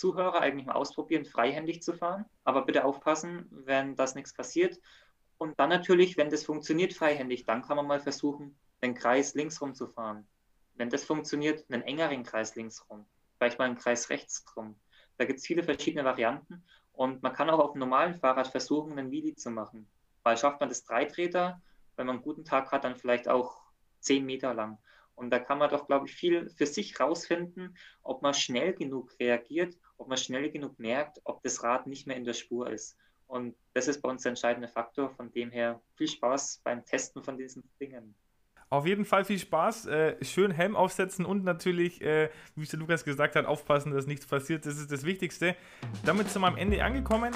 Zuhörer 0.00 0.40
eigentlich 0.40 0.66
mal 0.66 0.76
ausprobieren, 0.76 1.26
freihändig 1.26 1.82
zu 1.82 1.92
fahren. 1.92 2.24
Aber 2.44 2.64
bitte 2.64 2.86
aufpassen, 2.86 3.46
wenn 3.50 3.96
das 3.96 4.14
nichts 4.14 4.32
passiert. 4.32 4.80
Und 5.36 5.60
dann 5.60 5.68
natürlich, 5.68 6.16
wenn 6.16 6.30
das 6.30 6.44
funktioniert 6.44 6.94
freihändig, 6.94 7.44
dann 7.44 7.60
kann 7.60 7.76
man 7.76 7.86
mal 7.86 8.00
versuchen, 8.00 8.56
den 8.82 8.94
Kreis 8.94 9.34
links 9.34 9.60
rum 9.60 9.74
zu 9.74 9.86
fahren. 9.86 10.26
Wenn 10.74 10.88
das 10.88 11.04
funktioniert, 11.04 11.66
einen 11.70 11.82
engeren 11.82 12.22
Kreis 12.22 12.54
links 12.54 12.88
rum. 12.88 13.04
Vielleicht 13.36 13.58
mal 13.58 13.66
einen 13.66 13.76
Kreis 13.76 14.08
rechts 14.08 14.42
rum. 14.56 14.74
Da 15.18 15.26
gibt 15.26 15.40
es 15.40 15.46
viele 15.46 15.62
verschiedene 15.62 16.04
Varianten. 16.04 16.64
Und 16.92 17.22
man 17.22 17.34
kann 17.34 17.50
auch 17.50 17.58
auf 17.58 17.72
einem 17.72 17.80
normalen 17.80 18.14
Fahrrad 18.14 18.48
versuchen, 18.48 18.98
einen 18.98 19.10
Wheelie 19.10 19.34
zu 19.34 19.50
machen. 19.50 19.86
Weil 20.22 20.38
schafft 20.38 20.60
man 20.60 20.70
das 20.70 20.84
Dreitreter, 20.84 21.60
wenn 21.96 22.06
man 22.06 22.16
einen 22.16 22.24
guten 22.24 22.46
Tag 22.46 22.72
hat, 22.72 22.84
dann 22.84 22.96
vielleicht 22.96 23.28
auch 23.28 23.60
zehn 23.98 24.24
Meter 24.24 24.54
lang. 24.54 24.78
Und 25.14 25.28
da 25.28 25.38
kann 25.38 25.58
man 25.58 25.68
doch, 25.68 25.86
glaube 25.86 26.06
ich, 26.06 26.14
viel 26.14 26.48
für 26.48 26.64
sich 26.64 26.98
rausfinden, 26.98 27.76
ob 28.02 28.22
man 28.22 28.32
schnell 28.32 28.72
genug 28.72 29.14
reagiert, 29.20 29.76
ob 30.00 30.08
man 30.08 30.16
schnell 30.16 30.50
genug 30.50 30.78
merkt, 30.78 31.20
ob 31.24 31.42
das 31.42 31.62
Rad 31.62 31.86
nicht 31.86 32.06
mehr 32.06 32.16
in 32.16 32.24
der 32.24 32.32
Spur 32.32 32.70
ist. 32.70 32.96
Und 33.26 33.54
das 33.74 33.86
ist 33.86 34.00
bei 34.02 34.08
uns 34.08 34.22
der 34.22 34.30
entscheidende 34.30 34.66
Faktor. 34.66 35.10
Von 35.10 35.30
dem 35.30 35.50
her 35.50 35.80
viel 35.94 36.08
Spaß 36.08 36.62
beim 36.64 36.84
Testen 36.84 37.22
von 37.22 37.36
diesen 37.36 37.62
Dingen. 37.80 38.14
Auf 38.70 38.86
jeden 38.86 39.04
Fall 39.04 39.24
viel 39.24 39.38
Spaß. 39.38 39.86
Äh, 39.86 40.24
schön 40.24 40.52
Helm 40.52 40.74
aufsetzen 40.74 41.24
und 41.24 41.44
natürlich, 41.44 42.00
äh, 42.02 42.30
wie 42.56 42.62
es 42.62 42.70
der 42.70 42.78
Lukas 42.78 43.04
gesagt 43.04 43.36
hat, 43.36 43.44
aufpassen, 43.44 43.92
dass 43.92 44.06
nichts 44.06 44.26
passiert. 44.26 44.64
Das 44.64 44.78
ist 44.78 44.90
das 44.90 45.04
Wichtigste. 45.04 45.54
Damit 46.04 46.28
sind 46.30 46.42
wir 46.42 46.48
am 46.48 46.56
Ende 46.56 46.82
angekommen. 46.82 47.34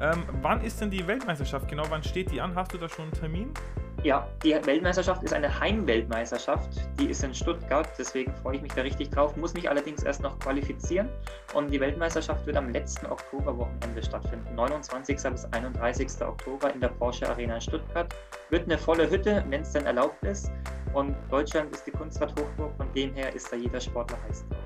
Ähm, 0.00 0.24
wann 0.42 0.62
ist 0.62 0.80
denn 0.80 0.90
die 0.90 1.06
Weltmeisterschaft 1.06 1.68
genau? 1.68 1.84
Wann 1.90 2.02
steht 2.02 2.30
die 2.30 2.40
an? 2.40 2.54
Hast 2.54 2.72
du 2.72 2.78
da 2.78 2.88
schon 2.88 3.06
einen 3.06 3.14
Termin? 3.14 3.54
Ja, 4.02 4.28
die 4.44 4.54
Weltmeisterschaft 4.54 5.22
ist 5.24 5.32
eine 5.32 5.58
Heimweltmeisterschaft. 5.58 6.68
Die 7.00 7.06
ist 7.06 7.24
in 7.24 7.34
Stuttgart, 7.34 7.88
deswegen 7.98 8.32
freue 8.36 8.56
ich 8.56 8.62
mich 8.62 8.72
da 8.72 8.82
richtig 8.82 9.10
drauf. 9.10 9.36
Muss 9.36 9.54
mich 9.54 9.68
allerdings 9.68 10.02
erst 10.02 10.22
noch 10.22 10.38
qualifizieren. 10.38 11.08
Und 11.54 11.70
die 11.72 11.80
Weltmeisterschaft 11.80 12.46
wird 12.46 12.56
am 12.56 12.70
letzten 12.70 13.06
Oktoberwochenende 13.06 14.02
stattfinden. 14.02 14.54
29. 14.54 15.16
bis 15.16 15.44
31. 15.46 16.08
Oktober 16.22 16.72
in 16.72 16.80
der 16.80 16.88
Porsche 16.88 17.28
Arena 17.28 17.56
in 17.56 17.60
Stuttgart. 17.60 18.14
Wird 18.50 18.64
eine 18.64 18.78
volle 18.78 19.10
Hütte, 19.10 19.44
wenn 19.48 19.62
es 19.62 19.72
denn 19.72 19.86
erlaubt 19.86 20.22
ist. 20.24 20.52
Und 20.92 21.16
Deutschland 21.30 21.74
ist 21.74 21.86
die 21.86 21.90
Kunstradhochburg, 21.90 22.76
von 22.76 22.92
dem 22.94 23.12
her 23.14 23.34
ist 23.34 23.52
da 23.52 23.56
jeder 23.56 23.80
Sportler 23.80 24.18
heiß 24.28 24.44
drauf. 24.48 24.65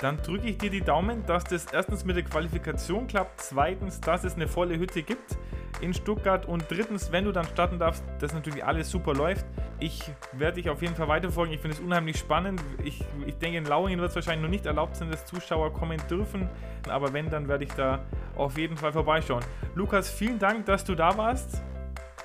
Dann 0.00 0.18
drücke 0.22 0.46
ich 0.46 0.58
dir 0.58 0.70
die 0.70 0.80
Daumen, 0.80 1.26
dass 1.26 1.44
das 1.44 1.66
erstens 1.72 2.04
mit 2.04 2.16
der 2.16 2.22
Qualifikation 2.22 3.08
klappt, 3.08 3.40
zweitens, 3.40 4.00
dass 4.00 4.22
es 4.22 4.34
eine 4.34 4.46
volle 4.46 4.78
Hütte 4.78 5.02
gibt 5.02 5.36
in 5.80 5.92
Stuttgart 5.94 6.46
und 6.46 6.64
drittens, 6.68 7.12
wenn 7.12 7.24
du 7.24 7.32
dann 7.32 7.44
starten 7.44 7.78
darfst, 7.78 8.04
dass 8.20 8.32
natürlich 8.32 8.64
alles 8.64 8.90
super 8.90 9.14
läuft. 9.14 9.44
Ich 9.80 10.10
werde 10.32 10.56
dich 10.56 10.70
auf 10.70 10.82
jeden 10.82 10.94
Fall 10.94 11.08
weiterfolgen. 11.08 11.54
Ich 11.54 11.60
finde 11.60 11.76
es 11.76 11.82
unheimlich 11.82 12.18
spannend. 12.18 12.62
Ich, 12.84 13.04
ich 13.26 13.36
denke, 13.38 13.58
in 13.58 13.64
Lauingen 13.64 14.00
wird 14.00 14.10
es 14.10 14.16
wahrscheinlich 14.16 14.42
noch 14.42 14.50
nicht 14.50 14.66
erlaubt 14.66 14.96
sein, 14.96 15.10
dass 15.10 15.26
Zuschauer 15.26 15.72
kommen 15.72 16.00
dürfen. 16.10 16.48
Aber 16.88 17.12
wenn, 17.12 17.30
dann 17.30 17.48
werde 17.48 17.64
ich 17.64 17.72
da 17.72 18.04
auf 18.36 18.58
jeden 18.58 18.76
Fall 18.76 18.92
vorbeischauen. 18.92 19.44
Lukas, 19.74 20.10
vielen 20.10 20.38
Dank, 20.38 20.66
dass 20.66 20.84
du 20.84 20.94
da 20.94 21.16
warst. 21.16 21.62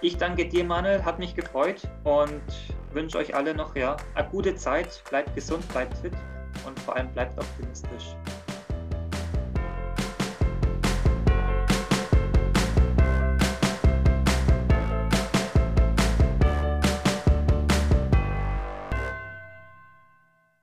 Ich 0.02 0.18
danke 0.18 0.48
dir, 0.48 0.64
Manuel. 0.64 1.04
Hat 1.04 1.20
mich 1.20 1.36
gefreut 1.36 1.88
und 2.04 2.42
wünsche 2.92 3.18
euch 3.18 3.36
alle 3.36 3.54
noch 3.54 3.76
ja, 3.76 3.98
eine 4.16 4.28
gute 4.30 4.56
Zeit. 4.56 5.04
Bleibt 5.10 5.36
gesund, 5.36 5.68
bleibt 5.70 5.98
fit 5.98 6.14
und 6.66 6.80
vor 6.80 6.96
allem 6.96 7.12
bleibt 7.12 7.38
optimistisch. 7.40 8.16